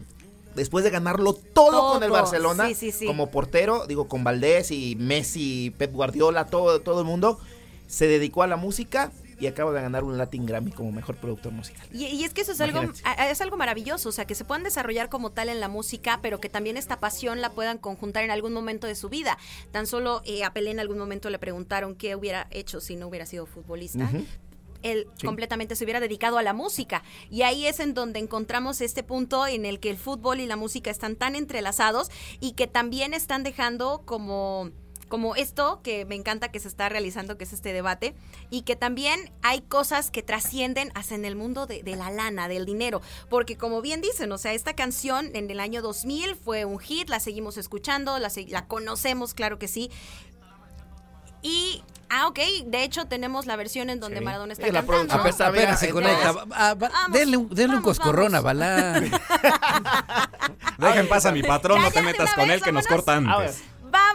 Después 0.55 0.83
de 0.83 0.89
ganarlo 0.89 1.33
todo, 1.33 1.93
con 1.93 2.03
el 2.03 2.09
Barcelona, 2.09 2.67
sí, 2.69 2.73
sí, 2.73 2.91
sí. 2.91 3.05
como 3.05 3.29
portero, 3.29 3.85
digo, 3.85 4.07
con 4.07 4.23
Valdés 4.23 4.71
y 4.71 4.95
Messi, 4.95 5.71
Pep 5.77 5.93
Guardiola, 5.93 6.47
todo, 6.47 6.81
todo 6.81 7.01
el 7.01 7.05
mundo, 7.05 7.39
se 7.87 8.07
dedicó 8.07 8.41
a 8.41 8.47
la 8.47 8.57
música 8.57 9.11
y 9.41 9.47
acaba 9.47 9.73
de 9.73 9.81
ganar 9.81 10.03
un 10.05 10.17
Latin 10.17 10.45
Grammy 10.45 10.71
como 10.71 10.91
mejor 10.91 11.17
productor 11.17 11.51
musical. 11.51 11.85
Y, 11.91 12.05
y 12.05 12.23
es 12.23 12.33
que 12.33 12.41
eso 12.41 12.51
es 12.53 12.61
algo, 12.61 12.83
Imagínate. 12.83 13.31
es 13.31 13.41
algo 13.41 13.57
maravilloso, 13.57 14.07
o 14.09 14.11
sea, 14.13 14.25
que 14.25 14.35
se 14.35 14.45
puedan 14.45 14.63
desarrollar 14.63 15.09
como 15.09 15.31
tal 15.31 15.49
en 15.49 15.59
la 15.59 15.67
música, 15.67 16.19
pero 16.21 16.39
que 16.39 16.47
también 16.47 16.77
esta 16.77 16.99
pasión 16.99 17.41
la 17.41 17.49
puedan 17.49 17.77
conjuntar 17.79 18.23
en 18.23 18.31
algún 18.31 18.53
momento 18.53 18.87
de 18.87 18.95
su 18.95 19.09
vida. 19.09 19.37
Tan 19.71 19.87
solo 19.87 20.21
eh, 20.25 20.43
a 20.43 20.53
Pelé 20.53 20.71
en 20.71 20.79
algún 20.79 20.99
momento 20.99 21.29
le 21.29 21.39
preguntaron 21.39 21.95
qué 21.95 22.15
hubiera 22.15 22.47
hecho 22.51 22.79
si 22.79 22.95
no 22.95 23.07
hubiera 23.07 23.25
sido 23.25 23.45
futbolista. 23.47 24.09
Él 24.83 25.07
Sí. 25.15 25.27
completamente 25.27 25.75
se 25.75 25.83
hubiera 25.83 25.99
dedicado 25.99 26.39
a 26.39 26.43
la 26.43 26.53
música. 26.53 27.03
Y 27.29 27.43
ahí 27.43 27.67
es 27.67 27.79
en 27.79 27.93
donde 27.93 28.19
encontramos 28.19 28.81
este 28.81 29.03
punto 29.03 29.45
en 29.45 29.65
el 29.65 29.79
que 29.79 29.91
el 29.91 29.97
fútbol 29.97 30.39
y 30.39 30.47
la 30.47 30.55
música 30.55 30.89
están 30.89 31.15
tan 31.15 31.35
entrelazados 31.35 32.09
y 32.39 32.53
que 32.53 32.65
también 32.65 33.13
están 33.13 33.43
dejando 33.43 34.01
como 34.05 34.71
como 35.11 35.35
esto 35.35 35.81
que 35.83 36.05
me 36.05 36.15
encanta 36.15 36.51
que 36.51 36.59
se 36.61 36.69
está 36.69 36.87
realizando, 36.87 37.37
que 37.37 37.43
es 37.43 37.51
este 37.51 37.73
debate, 37.73 38.15
y 38.49 38.61
que 38.61 38.77
también 38.77 39.31
hay 39.43 39.59
cosas 39.61 40.09
que 40.09 40.23
trascienden 40.23 40.89
hasta 40.95 41.15
en 41.15 41.25
el 41.25 41.35
mundo 41.35 41.67
de, 41.67 41.83
de 41.83 41.97
la 41.97 42.09
lana, 42.11 42.47
del 42.47 42.65
dinero, 42.65 43.01
porque 43.29 43.57
como 43.57 43.81
bien 43.81 43.99
dicen, 43.99 44.31
o 44.31 44.37
sea, 44.37 44.53
esta 44.53 44.73
canción 44.73 45.29
en 45.35 45.51
el 45.51 45.59
año 45.59 45.81
2000 45.81 46.35
fue 46.37 46.63
un 46.63 46.79
hit, 46.79 47.09
la 47.09 47.19
seguimos 47.19 47.57
escuchando, 47.57 48.17
la, 48.19 48.29
se- 48.29 48.47
la 48.47 48.65
conocemos, 48.67 49.33
claro 49.33 49.59
que 49.59 49.67
sí, 49.67 49.91
y, 51.41 51.83
ah, 52.09 52.27
ok, 52.27 52.39
de 52.67 52.83
hecho 52.83 53.05
tenemos 53.05 53.47
la 53.47 53.55
versión 53.55 53.89
en 53.89 53.99
donde 53.99 54.19
Sí. 54.19 54.23
Maradona 54.23 54.53
está 54.53 54.65
Sí, 54.67 54.71
la 54.71 54.85
cantando. 54.85 55.43
Apenas 55.45 55.79
se 55.79 55.89
conecta. 55.89 56.29
Ah, 56.51 56.73
va- 56.75 56.89
vamos, 56.89 57.11
denle 57.11 57.35
un, 57.37 57.49
denle 57.49 57.75
un 57.77 57.81
vamos, 57.81 57.97
coscorrón 57.97 58.35
a 58.35 58.41
vamos. 58.41 58.59
Balán. 58.61 59.11
Deja 60.77 60.99
en 60.99 61.09
paz 61.09 61.25
a 61.25 61.31
mi 61.31 61.41
patrón, 61.43 61.79
Ya, 61.79 61.83
no 61.85 61.91
te 61.91 62.01
metas 62.01 62.33
con 62.33 62.47
vez, 62.47 62.57
él 62.57 62.61
que 62.63 62.71
nos 62.71 62.85
corta 62.87 63.15
A 63.15 63.19
ver. 63.19 63.29
antes. 63.29 63.63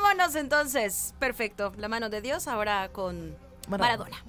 Vámonos 0.09 0.37
entonces. 0.37 1.15
Perfecto. 1.19 1.73
La 1.79 1.89
mano 1.89 2.09
de 2.09 2.21
Dios 2.21 2.47
ahora 2.47 2.91
con 2.93 3.37
Maradona. 3.67 4.07
Maradona. 4.07 4.25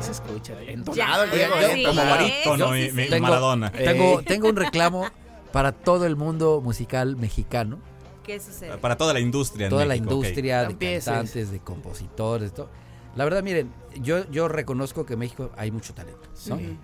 Se 0.00 0.12
escucha 0.12 0.52
entonado 0.62 1.24
el 1.24 1.30
Ya, 1.30 1.36
Diego, 1.36 1.54
sí. 1.74 1.80
¿eh? 1.80 1.84
Como 1.88 2.04
barítono, 2.04 3.20
Maradona. 3.20 3.72
Tengo, 3.72 4.22
tengo 4.22 4.48
un 4.48 4.56
reclamo 4.56 5.10
para 5.56 5.72
todo 5.72 6.04
el 6.04 6.16
mundo 6.16 6.60
musical 6.62 7.16
mexicano, 7.16 7.78
¿Qué 8.22 8.38
sucede? 8.40 8.76
Para 8.76 8.98
toda 8.98 9.14
la 9.14 9.20
industria. 9.20 9.68
en 9.68 9.70
toda 9.70 9.86
la 9.86 9.94
México, 9.94 10.12
industria 10.12 10.60
de 10.64 10.72
empieces. 10.72 11.04
cantantes, 11.06 11.50
de 11.50 11.60
compositores, 11.60 12.52
todo. 12.52 12.68
La 13.14 13.24
verdad, 13.24 13.42
miren, 13.42 13.72
yo, 14.02 14.30
yo 14.30 14.48
reconozco 14.48 15.06
que 15.06 15.14
en 15.14 15.20
México 15.20 15.50
hay 15.56 15.70
mucho 15.70 15.94
talento, 15.94 16.28
¿no? 16.48 16.56
Ujú. 16.56 16.76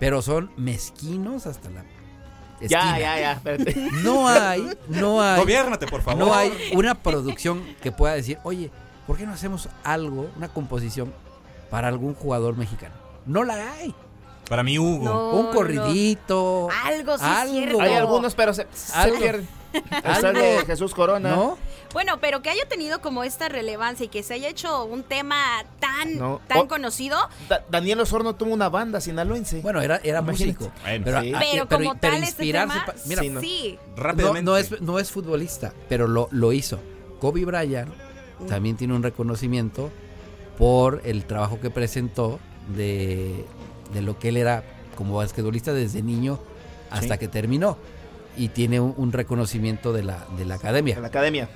Pero 0.00 0.20
son 0.20 0.50
mezquinos 0.56 1.46
hasta 1.46 1.70
la 1.70 1.84
Ya, 2.62 2.80
esquina. 2.80 2.98
ya, 2.98 3.20
ya, 3.20 3.32
espérate. 3.34 3.76
No 4.02 4.26
hay, 4.28 4.68
no 4.88 5.22
hay, 5.22 5.38
Gobiérnate, 5.42 5.86
por 5.86 6.02
favor. 6.02 6.26
no 6.26 6.34
hay 6.34 6.50
una 6.74 6.96
producción 7.00 7.62
que 7.80 7.92
pueda 7.92 8.14
decir, 8.14 8.38
oye, 8.42 8.72
¿por 9.06 9.16
qué 9.16 9.26
no 9.26 9.32
hacemos 9.32 9.68
algo, 9.84 10.28
una 10.36 10.48
composición 10.48 11.12
para 11.70 11.86
algún 11.86 12.14
jugador 12.14 12.56
mexicano? 12.56 12.96
No 13.26 13.44
la 13.44 13.72
hay. 13.74 13.94
Para 14.48 14.62
mí, 14.62 14.78
Hugo. 14.78 15.04
No, 15.04 15.30
Un 15.30 15.46
no. 15.46 15.52
corridito. 15.52 16.68
Algo 16.84 17.18
sí 17.18 17.24
algo. 17.24 17.52
cierto. 17.52 17.80
Hay 17.80 17.94
algunos, 17.94 18.34
pero 18.34 18.54
se, 18.54 18.66
se 18.72 18.92
Algo. 18.94 19.18
pierden. 19.18 19.48
Está 19.72 20.18
el 20.18 20.26
Algo. 20.26 20.40
de 20.40 20.64
Jesús 20.66 20.94
Corona. 20.94 21.34
¿No? 21.34 21.58
Bueno, 21.92 22.18
pero 22.20 22.42
que 22.42 22.50
haya 22.50 22.66
tenido 22.68 23.00
como 23.00 23.24
esta 23.24 23.48
relevancia 23.48 24.04
y 24.04 24.08
que 24.08 24.22
se 24.22 24.34
haya 24.34 24.48
hecho 24.48 24.84
un 24.84 25.02
tema 25.02 25.64
tan, 25.80 26.18
No. 26.18 26.40
tan 26.46 26.58
O- 26.58 26.68
conocido, 26.68 27.16
Da- 27.48 27.64
Daniel 27.70 28.00
Osorno 28.00 28.34
tuvo 28.34 28.52
una 28.52 28.68
banda 28.68 29.00
sinaloense. 29.00 29.60
Bueno, 29.60 29.80
era, 29.80 30.00
era 30.02 30.20
músico. 30.20 30.70
Bueno, 30.82 31.04
pero, 31.04 31.20
sí. 31.22 31.32
pero, 31.38 31.66
pero- 31.66 31.84
como 31.84 31.98
pero 31.98 32.12
tal 32.14 32.22
este 32.22 32.44
inspirarse 32.44 32.74
tema, 32.74 32.86
pa- 32.86 32.94
mira, 33.06 33.22
Sí, 33.22 33.28
no. 33.30 33.40
sí. 33.40 33.78
no, 33.96 34.02
Rápidamente. 34.02 34.42
no 34.42 34.56
es, 34.56 34.80
no 34.80 34.98
es 34.98 35.10
futbolista, 35.10 35.72
pero 35.88 36.06
lo, 36.06 36.28
lo 36.32 36.52
hizo. 36.52 36.78
Kobe 37.20 37.44
Bryant 37.44 37.92
también 38.48 38.76
tiene 38.76 38.94
un 38.94 39.02
reconocimiento 39.02 39.90
por 40.58 41.00
el 41.04 41.24
trabajo 41.24 41.60
que 41.60 41.70
presentó 41.70 42.38
de, 42.68 43.44
de 43.92 44.02
lo 44.02 44.18
que 44.18 44.28
él 44.28 44.36
era 44.36 44.64
como 44.96 45.16
basquetbolista 45.16 45.72
desde 45.72 46.02
niño 46.02 46.38
hasta 46.90 47.14
Sí. 47.14 47.20
que 47.20 47.28
terminó. 47.28 47.76
Y 48.36 48.48
tiene 48.48 48.80
un, 48.80 48.94
un 48.96 49.12
reconocimiento 49.12 49.92
de 49.92 50.02
la, 50.02 50.26
de 50.36 50.44
la 50.44 50.56
academia. 50.56 51.00
la 51.00 51.06
academia. 51.08 51.48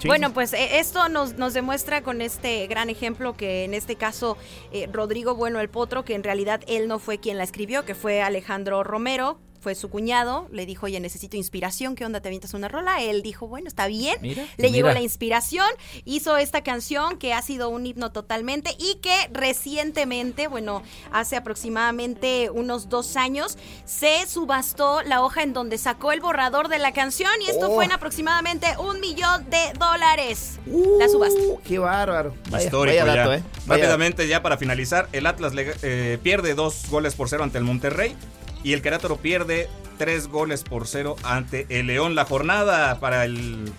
Sí, 0.00 0.06
Bueno, 0.06 0.32
pues 0.32 0.52
eh, 0.52 0.78
esto 0.78 1.08
nos, 1.08 1.34
nos 1.38 1.54
demuestra 1.54 2.02
con 2.02 2.20
este 2.20 2.66
gran 2.68 2.88
ejemplo 2.88 3.36
que 3.36 3.64
en 3.64 3.74
este 3.74 3.96
caso 3.96 4.36
eh, 4.72 4.88
Rodrigo 4.92 5.34
Bueno 5.34 5.58
el 5.60 5.68
Potro, 5.68 6.04
que 6.04 6.14
en 6.14 6.22
realidad 6.22 6.60
él 6.68 6.86
no 6.86 6.98
fue 7.00 7.18
quien 7.18 7.36
la 7.36 7.42
escribió, 7.44 7.84
que 7.84 7.96
fue 7.96 8.22
Alejandro 8.22 8.84
Romero, 8.84 9.38
fue 9.60 9.74
su 9.74 9.90
cuñado, 9.90 10.46
le 10.52 10.66
dijo, 10.66 10.86
oye, 10.86 11.00
necesito 11.00 11.36
inspiración, 11.36 11.94
¿qué 11.94 12.04
onda? 12.04 12.20
¿Te 12.20 12.28
avientas 12.28 12.54
una 12.54 12.68
rola? 12.68 13.02
Él 13.02 13.22
dijo, 13.22 13.46
bueno, 13.48 13.68
está 13.68 13.86
bien. 13.86 14.16
Mira, 14.22 14.44
Le 14.56 14.70
llegó 14.70 14.88
mira. 14.88 14.94
la 14.94 15.02
inspiración, 15.02 15.66
hizo 16.04 16.36
esta 16.36 16.62
canción 16.62 17.18
que 17.18 17.34
ha 17.34 17.42
sido 17.42 17.68
un 17.68 17.86
himno 17.86 18.12
totalmente 18.12 18.74
y 18.78 18.96
que 18.96 19.14
recientemente, 19.32 20.46
bueno, 20.48 20.82
hace 21.12 21.36
aproximadamente 21.36 22.50
unos 22.50 22.88
dos 22.88 23.16
años, 23.16 23.58
se 23.84 24.26
subastó 24.26 25.02
la 25.02 25.22
hoja 25.22 25.42
en 25.42 25.52
donde 25.52 25.78
sacó 25.78 26.12
el 26.12 26.20
borrador 26.20 26.68
de 26.68 26.78
la 26.78 26.92
canción 26.92 27.30
y 27.46 27.50
esto 27.50 27.70
Oh. 27.70 27.74
fue 27.74 27.84
en 27.84 27.92
aproximadamente 27.92 28.66
un 28.78 29.00
millón 29.00 29.48
de 29.50 29.58
dólares. 29.78 30.58
la 30.98 31.08
subasta. 31.08 31.38
Uh, 31.40 31.60
qué 31.66 31.78
bárbaro. 31.78 32.34
Vaya, 32.50 32.64
Histórico 32.64 33.04
vaya 33.06 33.16
dato, 33.16 33.32
ya. 33.32 33.38
¿eh? 33.38 33.42
Vaya 33.66 33.82
Rápidamente, 33.82 34.28
ya 34.28 34.42
para 34.42 34.56
finalizar, 34.56 35.08
el 35.12 35.26
Atlas 35.26 35.54
le- 35.54 35.74
eh, 35.82 36.18
pierde 36.22 36.54
dos 36.54 36.88
goles 36.90 37.14
por 37.14 37.28
cero 37.28 37.42
ante 37.44 37.58
el 37.58 37.64
Monterrey 37.64 38.16
y 38.62 38.72
el 38.72 38.82
Querétaro 38.82 39.16
pierde 39.16 39.68
tres 39.98 40.28
goles 40.28 40.62
por 40.62 40.86
cero 40.86 41.16
ante 41.22 41.66
el 41.68 41.86
León. 41.86 42.14
La 42.14 42.24
jornada 42.24 43.00
para 43.00 43.24
el 43.24 43.72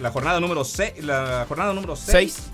la 0.00 0.10
jornada 0.10 0.40
número 0.40 0.64
6, 0.64 1.04
la 1.04 1.44
jornada 1.46 1.72
número 1.72 1.94
6. 1.94 2.10
Seis. 2.10 2.50